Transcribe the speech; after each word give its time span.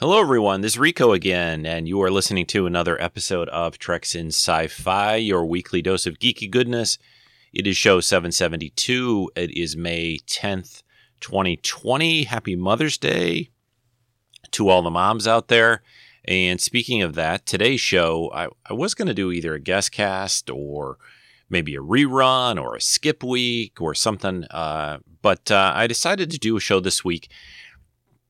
Hello, 0.00 0.20
everyone. 0.20 0.60
This 0.60 0.74
is 0.74 0.78
Rico 0.78 1.10
again, 1.10 1.66
and 1.66 1.88
you 1.88 2.00
are 2.02 2.10
listening 2.12 2.46
to 2.46 2.66
another 2.66 3.02
episode 3.02 3.48
of 3.48 3.80
Treks 3.80 4.14
and 4.14 4.28
Sci 4.28 4.68
Fi, 4.68 5.16
your 5.16 5.44
weekly 5.44 5.82
dose 5.82 6.06
of 6.06 6.20
geeky 6.20 6.48
goodness. 6.48 6.98
It 7.52 7.66
is 7.66 7.76
show 7.76 7.98
772. 7.98 9.32
It 9.34 9.50
is 9.50 9.76
May 9.76 10.18
10th, 10.24 10.84
2020. 11.18 12.22
Happy 12.22 12.54
Mother's 12.54 12.96
Day 12.96 13.50
to 14.52 14.68
all 14.68 14.82
the 14.82 14.90
moms 14.90 15.26
out 15.26 15.48
there. 15.48 15.82
And 16.24 16.60
speaking 16.60 17.02
of 17.02 17.16
that, 17.16 17.44
today's 17.44 17.80
show, 17.80 18.30
I, 18.32 18.46
I 18.66 18.74
was 18.74 18.94
going 18.94 19.08
to 19.08 19.14
do 19.14 19.32
either 19.32 19.54
a 19.54 19.60
guest 19.60 19.90
cast 19.90 20.48
or 20.48 20.98
maybe 21.50 21.74
a 21.74 21.80
rerun 21.80 22.62
or 22.62 22.76
a 22.76 22.80
skip 22.80 23.24
week 23.24 23.80
or 23.80 23.96
something. 23.96 24.44
Uh, 24.44 24.98
but 25.22 25.50
uh, 25.50 25.72
I 25.74 25.88
decided 25.88 26.30
to 26.30 26.38
do 26.38 26.56
a 26.56 26.60
show 26.60 26.78
this 26.78 27.04
week 27.04 27.28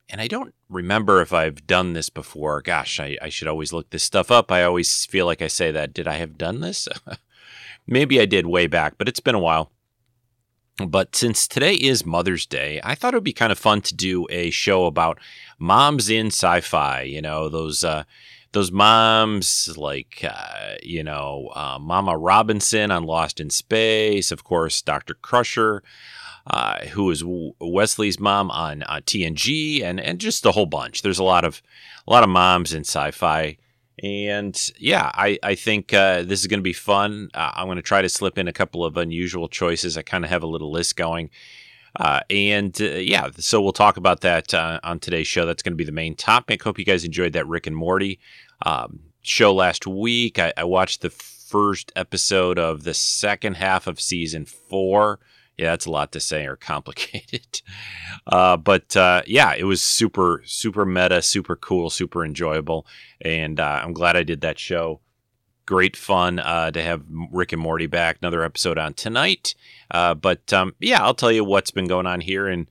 and 0.09 0.21
I 0.21 0.29
don't 0.29 0.55
remember 0.69 1.21
if 1.21 1.33
I've 1.33 1.67
done 1.67 1.93
this 1.93 2.09
before. 2.09 2.63
Gosh, 2.63 2.99
I, 2.99 3.17
I, 3.21 3.29
should 3.29 3.49
always 3.49 3.73
look 3.73 3.91
this 3.91 4.03
stuff 4.03 4.31
up. 4.31 4.51
I 4.51 4.63
always 4.63 5.05
feel 5.05 5.27
like 5.27 5.43
I 5.43 5.49
say 5.49 5.71
that. 5.73 5.93
Did 5.93 6.09
I 6.09 6.15
have 6.15 6.39
done 6.39 6.61
this? 6.61 6.89
Maybe 7.87 8.21
I 8.21 8.27
did 8.27 8.47
way 8.47 8.67
back, 8.67 8.95
but 8.97 9.09
it's 9.09 9.21
been 9.21 9.35
a 9.35 9.41
while. 9.41 9.71
But 10.87 11.17
since 11.17 11.49
today 11.49 11.75
is 11.75 12.07
Mother's 12.07 12.47
Day, 12.47 12.81
I 12.85 12.95
thought 12.95 13.13
it 13.13 13.17
would 13.17 13.25
be 13.25 13.33
kind 13.33 13.51
of 13.51 13.59
fun 13.59 13.81
to 13.83 13.95
do 13.95 14.27
a 14.31 14.51
show 14.51 14.87
about 14.87 15.19
moms 15.59 16.09
in 16.09 16.29
sci-fi. 16.29 17.03
You 17.03 17.21
know, 17.21 17.49
those 17.49 17.83
uh, 17.83 18.05
those 18.53 18.71
moms 18.71 19.77
like 19.77 20.25
uh, 20.29 20.75
you 20.83 21.03
know 21.03 21.51
uh, 21.55 21.79
Mama 21.81 22.17
Robinson 22.17 22.93
on 22.93 23.03
Lost 23.03 23.41
in 23.41 23.51
Space, 23.51 24.31
of 24.31 24.45
course, 24.45 24.81
Doctor 24.81 25.15
Crusher 25.15 25.83
uh, 26.49 26.87
who 26.87 27.11
is 27.11 27.23
Wesley's 27.61 28.19
mom 28.19 28.51
on 28.51 28.83
uh, 28.85 29.01
TNG, 29.05 29.83
and 29.83 30.01
and 30.01 30.19
just 30.19 30.47
a 30.47 30.53
whole 30.53 30.67
bunch. 30.67 31.03
There's 31.03 31.19
a 31.19 31.25
lot 31.25 31.45
of 31.45 31.63
a 32.07 32.11
lot 32.11 32.25
of 32.25 32.31
moms 32.31 32.73
in 32.73 32.81
sci-fi, 32.81 33.59
and 34.03 34.71
yeah, 34.79 35.11
I 35.15 35.39
I 35.43 35.55
think 35.55 35.93
uh, 35.93 36.23
this 36.23 36.41
is 36.41 36.47
going 36.47 36.61
to 36.61 36.65
be 36.65 36.73
fun. 36.73 37.29
Uh, 37.35 37.53
I'm 37.55 37.67
going 37.67 37.77
to 37.77 37.83
try 37.83 38.03
to 38.03 38.09
slip 38.09 38.39
in 38.39 38.49
a 38.49 38.53
couple 38.53 38.85
of 38.85 38.97
unusual 38.97 39.49
choices. 39.49 39.97
I 39.97 40.03
kind 40.03 40.25
of 40.25 40.31
have 40.31 40.43
a 40.43 40.47
little 40.47 40.73
list 40.73 40.97
going. 40.97 41.31
Uh, 41.97 42.21
and 42.31 42.81
uh, 42.81 42.85
yeah, 42.85 43.29
so 43.39 43.61
we'll 43.61 43.73
talk 43.73 43.97
about 43.97 44.21
that 44.21 44.55
on 44.55 45.01
today's 45.01 45.27
show. 45.27 45.47
That's 45.47 45.63
going 45.63 45.73
to 45.73 45.77
be 45.77 45.85
the 45.85 45.91
main 45.91 46.15
topic. 46.15 46.63
Hope 46.63 46.79
you 46.79 46.85
guys 46.85 47.05
enjoyed 47.05 47.33
that 47.33 47.49
Rick 47.49 47.67
and 47.67 47.75
Morty 47.75 48.21
um, 48.65 49.01
show 49.23 49.53
last 49.53 49.87
week. 49.87 50.39
I, 50.39 50.53
I 50.57 50.65
watched 50.65 51.01
the 51.01 51.11
first 51.11 51.91
episode 51.97 52.59
of 52.59 52.85
the 52.85 52.95
second 52.95 53.55
half 53.55 53.87
of 53.87 54.01
season 54.01 54.45
four. 54.45 55.19
Yeah, 55.59 55.71
that's 55.71 55.87
a 55.87 55.91
lot 55.91 56.13
to 56.13 56.21
say 56.21 56.47
or 56.47 56.57
complicated. 56.57 57.63
Uh, 58.27 58.59
but 58.59 58.95
uh, 58.95 59.23
yeah, 59.27 59.55
it 59.55 59.65
was 59.65 59.81
super, 59.81 60.43
super 60.45 60.85
meta, 60.85 61.23
super 61.23 61.57
cool, 61.57 61.89
super 61.89 62.23
enjoyable. 62.23 62.87
And 63.23 63.59
uh, 63.59 63.81
I'm 63.83 63.95
glad 63.95 64.17
I 64.17 64.23
did 64.23 64.43
that 64.43 64.59
show. 64.59 65.01
Great 65.65 65.97
fun 65.97 66.39
uh, 66.39 66.71
to 66.73 66.83
have 66.83 67.05
Rick 67.33 67.55
and 67.55 67.63
Morty 67.63 67.87
back. 67.87 68.19
Another 68.21 68.43
episode 68.45 68.77
on 68.77 68.93
tonight. 68.93 69.55
Uh, 69.91 70.15
but 70.15 70.53
um, 70.53 70.75
yeah, 70.79 71.03
I'll 71.03 71.15
tell 71.15 71.33
you 71.33 71.43
what's 71.43 71.71
been 71.71 71.87
going 71.87 72.07
on 72.07 72.21
here 72.21 72.49
in, 72.49 72.69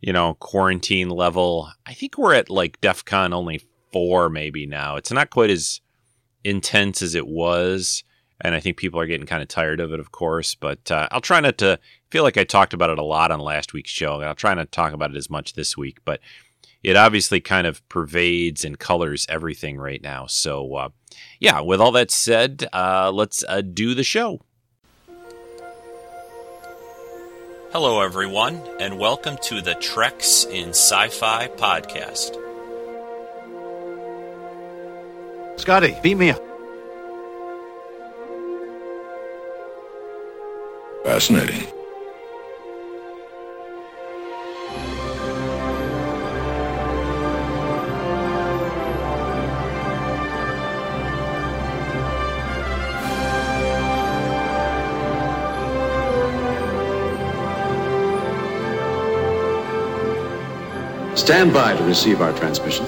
you 0.00 0.12
know, 0.14 0.34
quarantine 0.34 1.10
level. 1.10 1.70
I 1.84 1.92
think 1.92 2.16
we're 2.16 2.34
at 2.34 2.48
like 2.48 2.80
DEF 2.80 3.04
CON 3.04 3.34
only 3.34 3.60
four, 3.92 4.30
maybe 4.30 4.64
now. 4.64 4.96
It's 4.96 5.12
not 5.12 5.28
quite 5.28 5.50
as 5.50 5.82
intense 6.44 7.02
as 7.02 7.14
it 7.14 7.26
was 7.26 8.04
and 8.40 8.54
I 8.54 8.60
think 8.60 8.76
people 8.76 9.00
are 9.00 9.06
getting 9.06 9.26
kind 9.26 9.42
of 9.42 9.48
tired 9.48 9.80
of 9.80 9.92
it, 9.92 10.00
of 10.00 10.12
course. 10.12 10.54
But 10.54 10.90
uh, 10.90 11.08
I'll 11.10 11.20
try 11.20 11.40
not 11.40 11.58
to 11.58 11.78
feel 12.14 12.22
like 12.22 12.38
I 12.38 12.44
talked 12.44 12.72
about 12.74 12.90
it 12.90 12.98
a 13.00 13.02
lot 13.02 13.32
on 13.32 13.40
last 13.40 13.72
week's 13.72 13.90
show, 13.90 14.20
and 14.20 14.26
I'll 14.26 14.36
try 14.36 14.54
not 14.54 14.70
to 14.70 14.70
talk 14.70 14.92
about 14.92 15.10
it 15.10 15.16
as 15.16 15.28
much 15.28 15.54
this 15.54 15.76
week. 15.76 15.98
But 16.04 16.20
it 16.80 16.94
obviously 16.94 17.40
kind 17.40 17.66
of 17.66 17.82
pervades 17.88 18.64
and 18.64 18.78
colors 18.78 19.26
everything 19.28 19.78
right 19.78 20.00
now. 20.00 20.26
So, 20.28 20.76
uh, 20.76 20.88
yeah, 21.40 21.60
with 21.60 21.80
all 21.80 21.90
that 21.90 22.12
said, 22.12 22.68
uh, 22.72 23.10
let's 23.10 23.42
uh, 23.48 23.62
do 23.62 23.96
the 23.96 24.04
show. 24.04 24.42
Hello, 27.72 28.00
everyone, 28.00 28.62
and 28.78 29.00
welcome 29.00 29.36
to 29.42 29.60
the 29.60 29.74
Treks 29.74 30.44
and 30.44 30.70
Sci 30.70 31.08
Fi 31.08 31.48
podcast. 31.48 32.38
Scotty, 35.58 35.96
beat 36.00 36.14
me 36.14 36.30
up. 36.30 36.40
Fascinating. 41.02 41.66
Stand 61.24 61.54
by 61.54 61.74
to 61.74 61.82
receive 61.84 62.20
our 62.20 62.34
transmission. 62.34 62.84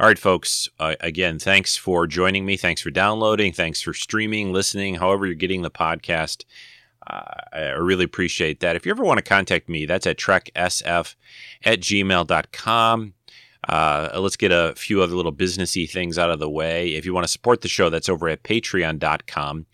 All 0.00 0.08
right, 0.08 0.18
folks. 0.18 0.68
Uh, 0.76 0.96
again, 0.98 1.38
thanks 1.38 1.76
for 1.76 2.08
joining 2.08 2.44
me. 2.44 2.56
Thanks 2.56 2.82
for 2.82 2.90
downloading. 2.90 3.52
Thanks 3.52 3.80
for 3.80 3.94
streaming, 3.94 4.52
listening, 4.52 4.96
however 4.96 5.26
you're 5.26 5.36
getting 5.36 5.62
the 5.62 5.70
podcast. 5.70 6.44
Uh, 7.06 7.22
I 7.52 7.60
really 7.78 8.06
appreciate 8.06 8.58
that. 8.58 8.74
If 8.74 8.84
you 8.84 8.90
ever 8.90 9.04
want 9.04 9.18
to 9.18 9.22
contact 9.22 9.68
me, 9.68 9.86
that's 9.86 10.04
at 10.04 10.18
treksf 10.18 11.14
at 11.64 11.80
gmail.com. 11.80 13.14
Uh, 13.68 14.08
let's 14.18 14.36
get 14.36 14.50
a 14.50 14.74
few 14.76 15.02
other 15.02 15.14
little 15.14 15.32
businessy 15.32 15.88
things 15.88 16.18
out 16.18 16.30
of 16.30 16.40
the 16.40 16.50
way. 16.50 16.94
If 16.94 17.06
you 17.06 17.14
want 17.14 17.22
to 17.24 17.32
support 17.32 17.60
the 17.60 17.68
show, 17.68 17.88
that's 17.88 18.08
over 18.08 18.28
at 18.28 18.42
patreon.com 18.42 19.66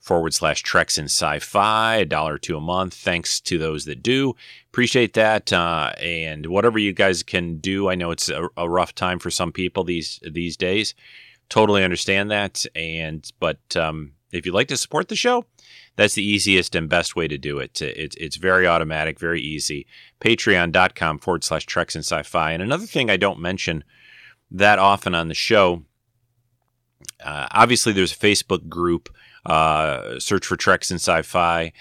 forward 0.00 0.34
slash 0.34 0.62
treks 0.62 0.98
and 0.98 1.06
sci-fi, 1.06 1.96
a 1.96 2.04
dollar 2.04 2.38
two 2.38 2.56
a 2.56 2.60
month. 2.60 2.94
Thanks 2.94 3.40
to 3.40 3.58
those 3.58 3.84
that 3.84 4.02
do. 4.02 4.34
Appreciate 4.72 5.12
that. 5.12 5.52
Uh, 5.52 5.92
and 6.00 6.46
whatever 6.46 6.78
you 6.78 6.94
guys 6.94 7.22
can 7.22 7.58
do, 7.58 7.90
I 7.90 7.94
know 7.94 8.10
it's 8.10 8.30
a, 8.30 8.48
a, 8.56 8.66
rough 8.66 8.94
time 8.94 9.18
for 9.18 9.30
some 9.30 9.52
people 9.52 9.84
these 9.84 10.18
these 10.22 10.56
days. 10.56 10.94
Totally 11.50 11.84
understand 11.84 12.30
that. 12.30 12.64
And 12.74 13.30
but 13.38 13.76
um, 13.76 14.12
if 14.30 14.46
you'd 14.46 14.54
like 14.54 14.68
to 14.68 14.78
support 14.78 15.08
the 15.08 15.14
show, 15.14 15.44
that's 15.96 16.14
the 16.14 16.24
easiest 16.24 16.74
and 16.74 16.88
best 16.88 17.14
way 17.14 17.28
to 17.28 17.36
do 17.36 17.58
it. 17.58 17.82
It's 17.82 18.16
it's 18.16 18.36
very 18.36 18.66
automatic, 18.66 19.20
very 19.20 19.42
easy. 19.42 19.86
Patreon.com 20.20 21.18
forward 21.18 21.44
slash 21.44 21.66
treks 21.66 21.94
and 21.94 22.02
sci-fi. 22.02 22.52
And 22.52 22.62
another 22.62 22.86
thing 22.86 23.10
I 23.10 23.18
don't 23.18 23.40
mention 23.40 23.84
that 24.50 24.78
often 24.78 25.14
on 25.14 25.28
the 25.28 25.34
show. 25.34 25.84
Uh, 27.22 27.46
obviously, 27.50 27.92
there's 27.92 28.12
a 28.12 28.16
Facebook 28.16 28.70
group 28.70 29.14
uh, 29.44 30.18
search 30.18 30.46
for 30.46 30.56
Treks 30.56 30.90
and 30.90 30.98
Sci-Fi 30.98 31.72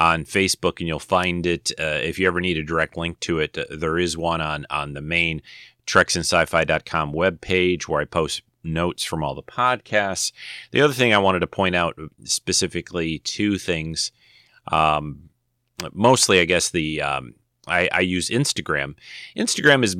on 0.00 0.24
Facebook, 0.24 0.80
and 0.80 0.88
you'll 0.88 0.98
find 0.98 1.46
it. 1.46 1.70
Uh, 1.78 2.00
if 2.02 2.18
you 2.18 2.26
ever 2.26 2.40
need 2.40 2.56
a 2.56 2.64
direct 2.64 2.96
link 2.96 3.20
to 3.20 3.38
it, 3.38 3.56
uh, 3.56 3.64
there 3.70 3.98
is 3.98 4.16
one 4.16 4.40
on 4.40 4.66
on 4.70 4.94
the 4.94 5.02
main 5.02 5.42
TreksandSci-Fi.com 5.86 7.12
webpage 7.12 7.86
where 7.86 8.00
I 8.00 8.06
post 8.06 8.42
notes 8.64 9.04
from 9.04 9.22
all 9.22 9.34
the 9.34 9.42
podcasts. 9.42 10.32
The 10.70 10.80
other 10.80 10.94
thing 10.94 11.12
I 11.12 11.18
wanted 11.18 11.40
to 11.40 11.46
point 11.46 11.74
out 11.74 11.98
specifically, 12.24 13.18
two 13.20 13.58
things. 13.58 14.10
Um, 14.72 15.30
mostly, 15.92 16.40
I 16.40 16.44
guess 16.44 16.70
the 16.70 17.02
um, 17.02 17.34
I, 17.66 17.88
I, 17.92 18.00
use 18.00 18.28
Instagram. 18.28 18.94
Instagram 19.36 19.82
is 19.84 19.96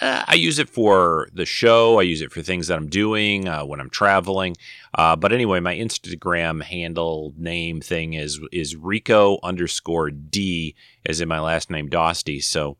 uh, 0.00 0.24
I 0.26 0.34
use 0.34 0.58
it 0.58 0.68
for 0.68 1.28
the 1.32 1.46
show. 1.46 1.98
I 1.98 2.02
use 2.02 2.20
it 2.20 2.32
for 2.32 2.42
things 2.42 2.68
that 2.68 2.78
I'm 2.78 2.88
doing 2.88 3.48
uh, 3.48 3.64
when 3.64 3.80
I'm 3.80 3.90
traveling. 3.90 4.56
Uh, 4.94 5.16
but 5.16 5.32
anyway, 5.32 5.60
my 5.60 5.74
Instagram 5.74 6.62
handle 6.62 7.34
name 7.36 7.80
thing 7.80 8.14
is 8.14 8.40
is 8.52 8.76
Rico 8.76 9.38
underscore 9.42 10.10
D, 10.10 10.74
as 11.06 11.20
in 11.20 11.28
my 11.28 11.40
last 11.40 11.70
name 11.70 11.88
Dosty. 11.88 12.42
So 12.42 12.76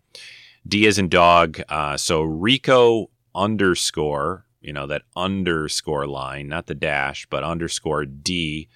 D 0.66 0.86
as 0.86 0.98
in 0.98 1.08
dog. 1.08 1.60
Uh, 1.68 1.96
so 1.96 2.22
Rico 2.22 3.10
underscore, 3.34 4.44
you 4.60 4.72
know 4.72 4.86
that 4.86 5.02
underscore 5.16 6.06
line, 6.06 6.48
not 6.48 6.66
the 6.66 6.74
dash, 6.74 7.26
but 7.30 7.42
underscore 7.42 8.04
D. 8.04 8.68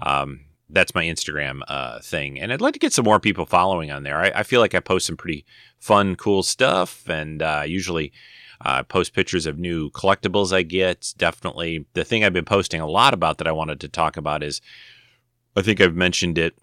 Um, 0.00 0.40
that's 0.74 0.94
my 0.94 1.04
Instagram 1.04 1.60
uh, 1.68 2.00
thing, 2.00 2.40
and 2.40 2.52
I'd 2.52 2.60
like 2.60 2.74
to 2.74 2.80
get 2.80 2.92
some 2.92 3.04
more 3.04 3.20
people 3.20 3.46
following 3.46 3.90
on 3.90 4.02
there. 4.02 4.18
I, 4.18 4.32
I 4.34 4.42
feel 4.42 4.60
like 4.60 4.74
I 4.74 4.80
post 4.80 5.06
some 5.06 5.16
pretty 5.16 5.44
fun, 5.78 6.16
cool 6.16 6.42
stuff, 6.42 7.08
and 7.08 7.40
uh, 7.40 7.62
usually 7.66 8.12
uh, 8.60 8.82
post 8.82 9.14
pictures 9.14 9.46
of 9.46 9.58
new 9.58 9.90
collectibles 9.90 10.52
I 10.52 10.62
get. 10.62 11.14
Definitely, 11.16 11.86
the 11.94 12.04
thing 12.04 12.24
I've 12.24 12.32
been 12.32 12.44
posting 12.44 12.80
a 12.80 12.86
lot 12.86 13.14
about 13.14 13.38
that 13.38 13.46
I 13.46 13.52
wanted 13.52 13.80
to 13.80 13.88
talk 13.88 14.16
about 14.16 14.42
is, 14.42 14.60
I 15.56 15.62
think 15.62 15.80
I've 15.80 15.96
mentioned 15.96 16.36
it, 16.36 16.58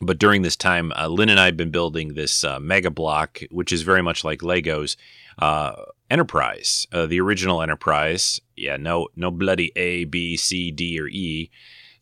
but 0.00 0.18
during 0.18 0.42
this 0.42 0.56
time, 0.56 0.92
uh, 0.96 1.08
Lynn 1.08 1.28
and 1.28 1.40
I 1.40 1.46
have 1.46 1.56
been 1.56 1.70
building 1.70 2.14
this 2.14 2.44
uh, 2.44 2.60
mega 2.60 2.90
block, 2.90 3.40
which 3.50 3.72
is 3.72 3.82
very 3.82 4.02
much 4.02 4.24
like 4.24 4.40
Legos. 4.40 4.96
Uh, 5.38 5.74
Enterprise, 6.08 6.86
the 6.92 7.20
original 7.20 7.60
Enterprise, 7.60 8.40
yeah, 8.54 8.76
no, 8.76 9.08
no 9.16 9.30
bloody 9.30 9.72
A, 9.74 10.04
B, 10.04 10.36
C, 10.36 10.70
D, 10.70 11.00
or 11.00 11.08
E 11.08 11.50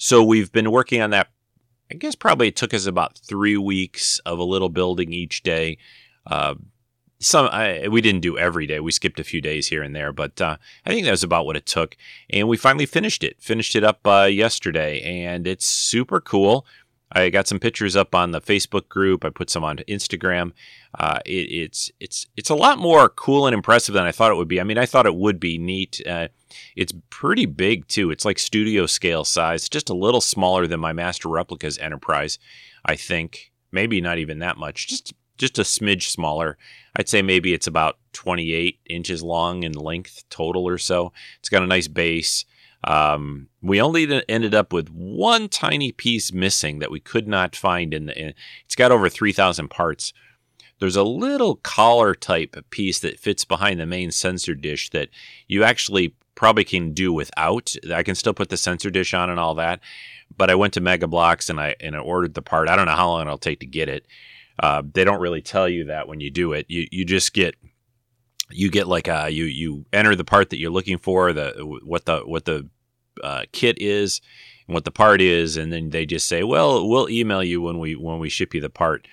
so 0.04 0.22
we've 0.22 0.52
been 0.52 0.70
working 0.70 1.00
on 1.00 1.08
that. 1.10 1.28
I 1.90 1.94
guess 1.94 2.14
probably 2.14 2.48
it 2.48 2.56
took 2.56 2.74
us 2.74 2.84
about 2.84 3.18
three 3.26 3.56
weeks 3.56 4.18
of 4.26 4.38
a 4.38 4.44
little 4.44 4.68
building 4.68 5.14
each 5.14 5.42
day. 5.42 5.78
Uh, 6.26 6.56
some 7.20 7.48
I, 7.50 7.88
we 7.88 8.02
didn't 8.02 8.20
do 8.20 8.36
every 8.36 8.66
day. 8.66 8.80
We 8.80 8.92
skipped 8.92 9.18
a 9.18 9.24
few 9.24 9.40
days 9.40 9.68
here 9.68 9.82
and 9.82 9.96
there, 9.96 10.12
but 10.12 10.38
uh, 10.42 10.58
I 10.84 10.90
think 10.90 11.06
that 11.06 11.10
was 11.10 11.22
about 11.22 11.46
what 11.46 11.56
it 11.56 11.64
took. 11.64 11.96
And 12.28 12.48
we 12.48 12.58
finally 12.58 12.84
finished 12.84 13.24
it. 13.24 13.40
Finished 13.40 13.74
it 13.74 13.82
up 13.82 14.06
uh, 14.06 14.28
yesterday, 14.30 15.00
and 15.00 15.46
it's 15.46 15.66
super 15.66 16.20
cool. 16.20 16.66
I 17.10 17.30
got 17.30 17.48
some 17.48 17.58
pictures 17.58 17.96
up 17.96 18.14
on 18.14 18.32
the 18.32 18.42
Facebook 18.42 18.90
group. 18.90 19.24
I 19.24 19.30
put 19.30 19.48
some 19.48 19.64
on 19.64 19.78
Instagram. 19.88 20.52
Uh, 20.98 21.18
it, 21.24 21.50
it's 21.50 21.90
it's 21.98 22.26
it's 22.36 22.50
a 22.50 22.54
lot 22.54 22.78
more 22.78 23.08
cool 23.08 23.46
and 23.46 23.54
impressive 23.54 23.94
than 23.94 24.04
I 24.04 24.12
thought 24.12 24.30
it 24.30 24.36
would 24.36 24.48
be. 24.48 24.60
I 24.60 24.64
mean, 24.64 24.78
I 24.78 24.86
thought 24.86 25.06
it 25.06 25.16
would 25.16 25.40
be 25.40 25.58
neat. 25.58 26.00
Uh, 26.06 26.28
it's 26.76 26.92
pretty 27.10 27.46
big 27.46 27.88
too. 27.88 28.10
It's 28.10 28.24
like 28.24 28.38
studio 28.38 28.86
scale 28.86 29.24
size, 29.24 29.68
just 29.68 29.90
a 29.90 29.94
little 29.94 30.20
smaller 30.20 30.66
than 30.66 30.80
my 30.80 30.92
Master 30.92 31.28
Replicas 31.28 31.78
Enterprise. 31.78 32.38
I 32.84 32.96
think 32.96 33.52
maybe 33.72 34.00
not 34.00 34.18
even 34.18 34.38
that 34.38 34.56
much. 34.56 34.86
Just 34.86 35.12
just 35.36 35.58
a 35.58 35.62
smidge 35.62 36.10
smaller. 36.10 36.56
I'd 36.96 37.08
say 37.08 37.22
maybe 37.22 37.52
it's 37.52 37.66
about 37.66 37.98
28 38.12 38.78
inches 38.88 39.22
long 39.22 39.64
in 39.64 39.72
length 39.72 40.22
total 40.30 40.66
or 40.66 40.78
so. 40.78 41.12
It's 41.40 41.48
got 41.48 41.64
a 41.64 41.66
nice 41.66 41.88
base. 41.88 42.44
Um, 42.84 43.48
we 43.62 43.80
only 43.80 44.22
ended 44.28 44.54
up 44.54 44.72
with 44.72 44.90
one 44.90 45.48
tiny 45.48 45.90
piece 45.90 46.32
missing 46.32 46.78
that 46.78 46.90
we 46.90 47.00
could 47.00 47.26
not 47.26 47.56
find 47.56 47.94
in 47.94 48.06
the. 48.06 48.18
In, 48.18 48.34
it's 48.64 48.76
got 48.76 48.92
over 48.92 49.08
3,000 49.08 49.68
parts. 49.68 50.12
There's 50.80 50.96
a 50.96 51.04
little 51.04 51.56
collar 51.56 52.14
type 52.14 52.56
piece 52.70 52.98
that 53.00 53.20
fits 53.20 53.44
behind 53.44 53.80
the 53.80 53.86
main 53.86 54.10
sensor 54.10 54.54
dish 54.54 54.90
that 54.90 55.08
you 55.46 55.64
actually 55.64 56.14
probably 56.34 56.64
can 56.64 56.92
do 56.92 57.12
without. 57.12 57.74
I 57.92 58.02
can 58.02 58.14
still 58.14 58.34
put 58.34 58.48
the 58.48 58.56
sensor 58.56 58.90
dish 58.90 59.14
on 59.14 59.30
and 59.30 59.38
all 59.38 59.54
that, 59.54 59.80
but 60.36 60.50
I 60.50 60.54
went 60.54 60.74
to 60.74 60.80
Mega 60.80 61.06
Bloks 61.06 61.48
and 61.48 61.60
I 61.60 61.76
and 61.80 61.96
I 61.96 62.00
ordered 62.00 62.34
the 62.34 62.42
part. 62.42 62.68
I 62.68 62.76
don't 62.76 62.86
know 62.86 62.92
how 62.92 63.08
long 63.08 63.22
it'll 63.22 63.38
take 63.38 63.60
to 63.60 63.66
get 63.66 63.88
it. 63.88 64.06
Uh, 64.58 64.82
they 64.92 65.04
don't 65.04 65.20
really 65.20 65.42
tell 65.42 65.68
you 65.68 65.84
that 65.84 66.08
when 66.08 66.20
you 66.20 66.30
do 66.30 66.52
it. 66.52 66.66
You 66.68 66.86
you 66.90 67.04
just 67.04 67.32
get 67.32 67.56
you 68.50 68.70
get 68.70 68.86
like 68.86 69.08
a 69.08 69.30
you 69.30 69.44
you 69.44 69.86
enter 69.92 70.14
the 70.14 70.24
part 70.24 70.50
that 70.50 70.58
you're 70.58 70.70
looking 70.70 70.98
for, 70.98 71.32
the 71.32 71.80
what 71.84 72.04
the 72.04 72.20
what 72.20 72.44
the 72.44 72.68
uh, 73.22 73.44
kit 73.52 73.78
is 73.80 74.20
and 74.66 74.74
what 74.74 74.84
the 74.84 74.90
part 74.90 75.20
is, 75.20 75.56
and 75.56 75.72
then 75.72 75.90
they 75.90 76.06
just 76.06 76.26
say, 76.26 76.42
"Well, 76.42 76.88
we'll 76.88 77.08
email 77.08 77.42
you 77.42 77.60
when 77.60 77.78
we 77.78 77.94
when 77.94 78.18
we 78.18 78.28
ship 78.28 78.54
you 78.54 78.60
the 78.60 78.70
part." 78.70 79.06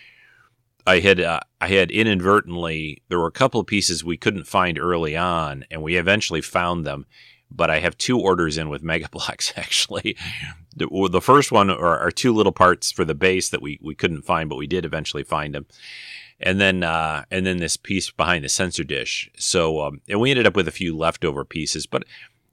I 0.86 1.00
had 1.00 1.20
uh, 1.20 1.40
I 1.60 1.68
had 1.68 1.92
inadvertently 1.92 3.02
there 3.10 3.20
were 3.20 3.28
a 3.28 3.32
couple 3.32 3.60
of 3.60 3.68
pieces 3.68 4.04
we 4.04 4.18
couldn't 4.18 4.48
find 4.48 4.80
early 4.80 5.16
on, 5.16 5.66
and 5.70 5.82
we 5.82 5.96
eventually 5.96 6.42
found 6.42 6.86
them. 6.86 7.06
But 7.54 7.70
I 7.70 7.80
have 7.80 7.98
two 7.98 8.18
orders 8.18 8.58
in 8.58 8.70
with 8.70 8.84
Mega 8.84 9.10
Bloks 9.10 9.54
actually. 9.58 10.18
The, 10.76 10.88
the 11.12 11.22
first 11.22 11.52
one 11.52 11.70
are, 11.70 12.00
are, 12.00 12.12
two 12.12 12.34
little 12.34 12.54
parts 12.54 12.94
for 12.94 13.04
the 13.04 13.14
base 13.14 13.50
that 13.50 13.62
we, 13.62 13.78
we 13.82 13.94
couldn't 13.94 14.22
find, 14.22 14.48
but 14.48 14.56
we 14.56 14.68
did 14.68 14.86
eventually 14.86 15.24
find 15.24 15.54
them 15.54 15.66
and 16.42 16.60
then 16.60 16.84
uh, 16.84 17.24
and 17.32 17.46
then 17.46 17.58
this 17.58 17.78
piece 17.78 18.10
behind 18.10 18.44
the 18.44 18.50
sensor 18.50 18.84
dish. 18.84 19.30
So 19.38 19.82
um, 19.82 20.02
and 20.08 20.20
we 20.20 20.32
ended 20.32 20.48
up 20.48 20.56
with 20.56 20.68
a 20.68 20.72
few 20.72 20.98
leftover 20.98 21.46
pieces, 21.46 21.86
but 21.86 22.04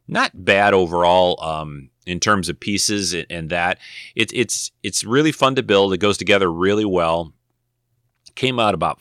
not 0.07 0.45
bad 0.45 0.75
overall 0.75 1.43
um, 1.43 1.91
in 2.07 2.21
terms 2.21 2.49
of 2.49 2.61
pieces 2.61 3.15
and 3.15 3.51
that. 3.51 3.79
It's 4.15 4.33
it's 4.35 4.71
it's 4.83 5.05
really 5.05 5.33
fun 5.33 5.55
to 5.57 5.63
build. 5.63 5.93
It 5.93 5.99
goes 5.99 6.19
together 6.19 6.51
really 6.53 6.85
well. 6.85 7.33
Came 8.39 8.61
out 8.61 8.73
about 8.73 9.01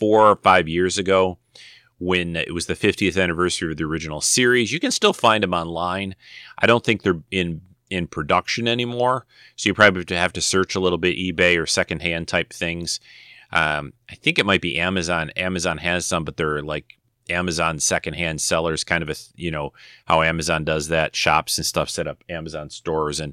four 0.00 0.26
or 0.26 0.34
five 0.34 0.66
years 0.66 0.98
ago 0.98 1.38
when 2.00 2.34
it 2.34 2.52
was 2.52 2.66
the 2.66 2.74
50th 2.74 3.16
anniversary 3.22 3.70
of 3.70 3.76
the 3.76 3.84
original 3.84 4.20
series. 4.20 4.72
You 4.72 4.80
can 4.80 4.90
still 4.90 5.12
find 5.12 5.44
them 5.44 5.54
online. 5.54 6.16
I 6.58 6.66
don't 6.66 6.84
think 6.84 7.02
they're 7.02 7.22
in 7.30 7.60
in 7.90 8.08
production 8.08 8.66
anymore, 8.66 9.24
so 9.54 9.68
you 9.68 9.74
probably 9.74 10.16
have 10.16 10.32
to 10.32 10.40
search 10.40 10.74
a 10.74 10.80
little 10.80 10.98
bit 10.98 11.16
eBay 11.16 11.56
or 11.56 11.64
secondhand 11.64 12.26
type 12.26 12.52
things. 12.52 12.98
Um, 13.52 13.92
I 14.10 14.16
think 14.16 14.36
it 14.40 14.46
might 14.46 14.60
be 14.60 14.80
Amazon. 14.80 15.30
Amazon 15.36 15.78
has 15.78 16.04
some, 16.04 16.24
but 16.24 16.36
they're 16.36 16.60
like 16.60 16.98
Amazon 17.30 17.78
secondhand 17.78 18.40
sellers, 18.40 18.82
kind 18.82 19.04
of 19.04 19.10
a 19.10 19.14
you 19.36 19.52
know 19.52 19.72
how 20.06 20.22
Amazon 20.22 20.64
does 20.64 20.88
that. 20.88 21.14
Shops 21.14 21.56
and 21.56 21.64
stuff 21.64 21.88
set 21.88 22.08
up 22.08 22.24
Amazon 22.28 22.70
stores, 22.70 23.20
and 23.20 23.32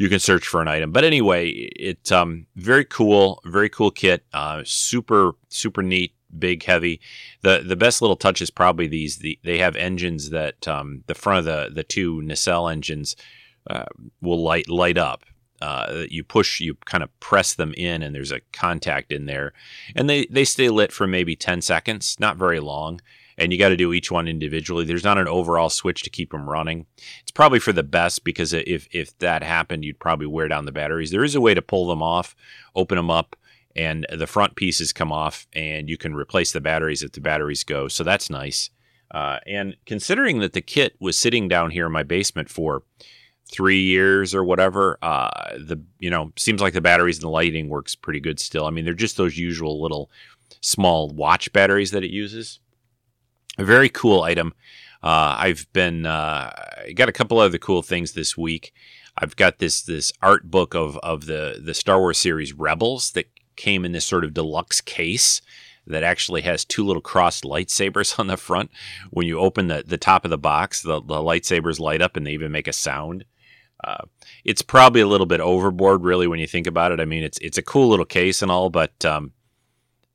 you 0.00 0.08
can 0.08 0.18
search 0.18 0.48
for 0.48 0.62
an 0.62 0.68
item. 0.68 0.92
But 0.92 1.04
anyway, 1.04 1.50
it's 1.50 2.10
um 2.10 2.46
very 2.56 2.86
cool, 2.86 3.42
very 3.44 3.68
cool 3.68 3.90
kit. 3.90 4.24
Uh, 4.32 4.62
super 4.64 5.32
super 5.50 5.82
neat, 5.82 6.14
big, 6.36 6.64
heavy. 6.64 7.02
the 7.42 7.62
The 7.64 7.76
best 7.76 8.00
little 8.00 8.16
touch 8.16 8.40
is 8.40 8.50
probably 8.50 8.88
these. 8.88 9.18
The, 9.18 9.38
they 9.44 9.58
have 9.58 9.76
engines 9.76 10.30
that 10.30 10.66
um, 10.66 11.04
the 11.06 11.14
front 11.14 11.40
of 11.40 11.44
the 11.44 11.74
the 11.74 11.84
two 11.84 12.22
nacelle 12.22 12.66
engines 12.66 13.14
uh, 13.68 13.84
will 14.22 14.42
light 14.42 14.70
light 14.70 14.96
up. 14.96 15.24
Uh, 15.60 16.06
you 16.08 16.24
push, 16.24 16.60
you 16.60 16.76
kind 16.86 17.04
of 17.04 17.20
press 17.20 17.52
them 17.52 17.74
in, 17.74 18.02
and 18.02 18.14
there's 18.14 18.32
a 18.32 18.40
contact 18.54 19.12
in 19.12 19.26
there, 19.26 19.52
and 19.94 20.08
they 20.08 20.24
they 20.30 20.46
stay 20.46 20.70
lit 20.70 20.92
for 20.92 21.06
maybe 21.06 21.36
ten 21.36 21.60
seconds, 21.60 22.16
not 22.18 22.38
very 22.38 22.58
long 22.58 23.02
and 23.38 23.52
you 23.52 23.58
got 23.58 23.70
to 23.70 23.76
do 23.76 23.92
each 23.92 24.10
one 24.10 24.28
individually. 24.28 24.84
There's 24.84 25.04
not 25.04 25.18
an 25.18 25.28
overall 25.28 25.70
switch 25.70 26.02
to 26.02 26.10
keep 26.10 26.30
them 26.30 26.48
running. 26.48 26.86
It's 27.22 27.30
probably 27.30 27.58
for 27.58 27.72
the 27.72 27.82
best 27.82 28.24
because 28.24 28.52
if 28.52 28.88
if 28.92 29.16
that 29.18 29.42
happened, 29.42 29.84
you'd 29.84 29.98
probably 29.98 30.26
wear 30.26 30.48
down 30.48 30.66
the 30.66 30.72
batteries. 30.72 31.10
There 31.10 31.24
is 31.24 31.34
a 31.34 31.40
way 31.40 31.54
to 31.54 31.62
pull 31.62 31.88
them 31.88 32.02
off, 32.02 32.36
open 32.74 32.96
them 32.96 33.10
up, 33.10 33.36
and 33.76 34.06
the 34.12 34.26
front 34.26 34.56
pieces 34.56 34.92
come 34.92 35.12
off, 35.12 35.46
and 35.52 35.88
you 35.88 35.96
can 35.96 36.14
replace 36.14 36.52
the 36.52 36.60
batteries 36.60 37.02
if 37.02 37.12
the 37.12 37.20
batteries 37.20 37.64
go. 37.64 37.88
So 37.88 38.04
that's 38.04 38.30
nice. 38.30 38.70
Uh, 39.10 39.38
and 39.46 39.76
considering 39.86 40.38
that 40.40 40.52
the 40.52 40.60
kit 40.60 40.94
was 41.00 41.16
sitting 41.16 41.48
down 41.48 41.70
here 41.70 41.86
in 41.86 41.92
my 41.92 42.02
basement 42.02 42.48
for 42.48 42.82
three 43.50 43.80
years 43.80 44.34
or 44.34 44.44
whatever, 44.44 44.98
uh, 45.02 45.30
the 45.58 45.82
you 45.98 46.10
know 46.10 46.32
seems 46.36 46.60
like 46.60 46.74
the 46.74 46.80
batteries 46.80 47.16
and 47.16 47.24
the 47.24 47.30
lighting 47.30 47.68
works 47.68 47.94
pretty 47.94 48.20
good 48.20 48.38
still. 48.38 48.66
I 48.66 48.70
mean, 48.70 48.84
they're 48.84 48.94
just 48.94 49.16
those 49.16 49.38
usual 49.38 49.80
little 49.80 50.10
small 50.60 51.08
watch 51.08 51.52
batteries 51.52 51.90
that 51.92 52.04
it 52.04 52.10
uses 52.10 52.60
a 53.60 53.64
very 53.64 53.88
cool 53.88 54.22
item. 54.22 54.54
Uh, 55.02 55.36
I've 55.38 55.66
been 55.72 56.06
uh, 56.06 56.50
got 56.94 57.08
a 57.08 57.12
couple 57.12 57.38
other 57.38 57.58
cool 57.58 57.82
things 57.82 58.12
this 58.12 58.36
week. 58.36 58.72
I've 59.16 59.36
got 59.36 59.58
this 59.58 59.82
this 59.82 60.12
art 60.22 60.50
book 60.50 60.74
of 60.74 60.96
of 60.98 61.26
the 61.26 61.60
the 61.62 61.74
Star 61.74 61.98
Wars 61.98 62.18
series 62.18 62.52
Rebels 62.52 63.12
that 63.12 63.26
came 63.56 63.84
in 63.84 63.92
this 63.92 64.06
sort 64.06 64.24
of 64.24 64.34
deluxe 64.34 64.80
case 64.80 65.42
that 65.86 66.02
actually 66.02 66.42
has 66.42 66.64
two 66.64 66.84
little 66.84 67.02
crossed 67.02 67.44
lightsabers 67.44 68.18
on 68.18 68.26
the 68.26 68.36
front. 68.36 68.70
When 69.10 69.26
you 69.26 69.38
open 69.38 69.68
the, 69.68 69.82
the 69.86 69.98
top 69.98 70.24
of 70.24 70.30
the 70.30 70.38
box, 70.38 70.82
the, 70.82 71.00
the 71.00 71.16
lightsabers 71.16 71.80
light 71.80 72.00
up 72.02 72.16
and 72.16 72.26
they 72.26 72.32
even 72.32 72.52
make 72.52 72.68
a 72.68 72.72
sound. 72.72 73.24
Uh, 73.82 74.04
it's 74.44 74.62
probably 74.62 75.00
a 75.00 75.06
little 75.06 75.26
bit 75.26 75.40
overboard, 75.40 76.04
really, 76.04 76.26
when 76.26 76.38
you 76.38 76.46
think 76.46 76.66
about 76.66 76.92
it. 76.92 77.00
I 77.00 77.06
mean, 77.06 77.22
it's 77.22 77.38
it's 77.38 77.58
a 77.58 77.62
cool 77.62 77.88
little 77.88 78.04
case 78.04 78.42
and 78.42 78.50
all, 78.50 78.68
but 78.68 79.04
um, 79.04 79.32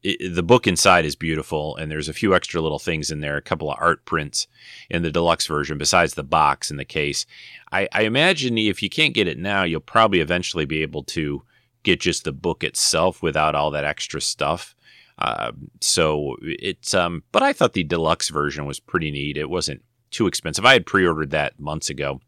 it, 0.06 0.36
the 0.36 0.44
book 0.44 0.68
inside 0.68 1.06
is 1.06 1.16
beautiful, 1.16 1.75
and 1.75 1.92
there's 1.92 2.10
a 2.10 2.13
few 2.13 2.36
extra 2.36 2.62
little 2.62 2.80
things 2.80 3.12
in 3.12 3.22
there, 3.22 3.38
a 3.38 3.42
couple 3.42 3.71
of 3.71 3.78
art 3.80 4.06
prints 4.06 4.47
in 4.90 5.02
the 5.02 5.12
deluxe 5.12 5.47
version, 5.47 5.78
besides 5.78 6.14
the 6.14 6.24
box 6.24 6.69
and 6.69 6.80
the 6.80 6.85
case. 6.85 7.26
I, 7.71 7.88
I 7.92 8.04
imagine 8.04 8.57
if 8.57 8.83
you 8.83 8.90
can't 8.90 9.14
get 9.14 9.28
it 9.28 9.40
now, 9.40 9.64
you'll 9.64 9.81
probably 9.81 10.19
eventually 10.19 10.66
be 10.66 10.81
able 10.81 11.04
to 11.04 11.44
get 11.83 12.00
just 12.00 12.24
the 12.24 12.31
book 12.31 12.64
itself 12.64 13.21
without 13.21 13.56
all 13.56 13.71
that 13.71 13.85
extra 13.85 14.21
stuff. 14.21 14.76
Uh, 15.18 15.52
so 15.81 16.35
it's 16.42 16.94
um, 16.94 17.24
but 17.31 17.42
I 17.42 17.54
thought 17.54 17.74
the 17.74 17.83
deluxe 17.83 18.30
version 18.30 18.66
was 18.66 18.80
pretty 18.80 19.12
neat. 19.12 19.38
It 19.38 19.50
wasn't 19.50 19.81
too 20.12 20.28
expensive. 20.28 20.66
I 20.66 20.74
had 20.74 20.85
pre-ordered 20.85 21.31
that 21.31 21.59
months 21.59 21.90
ago. 21.90 22.19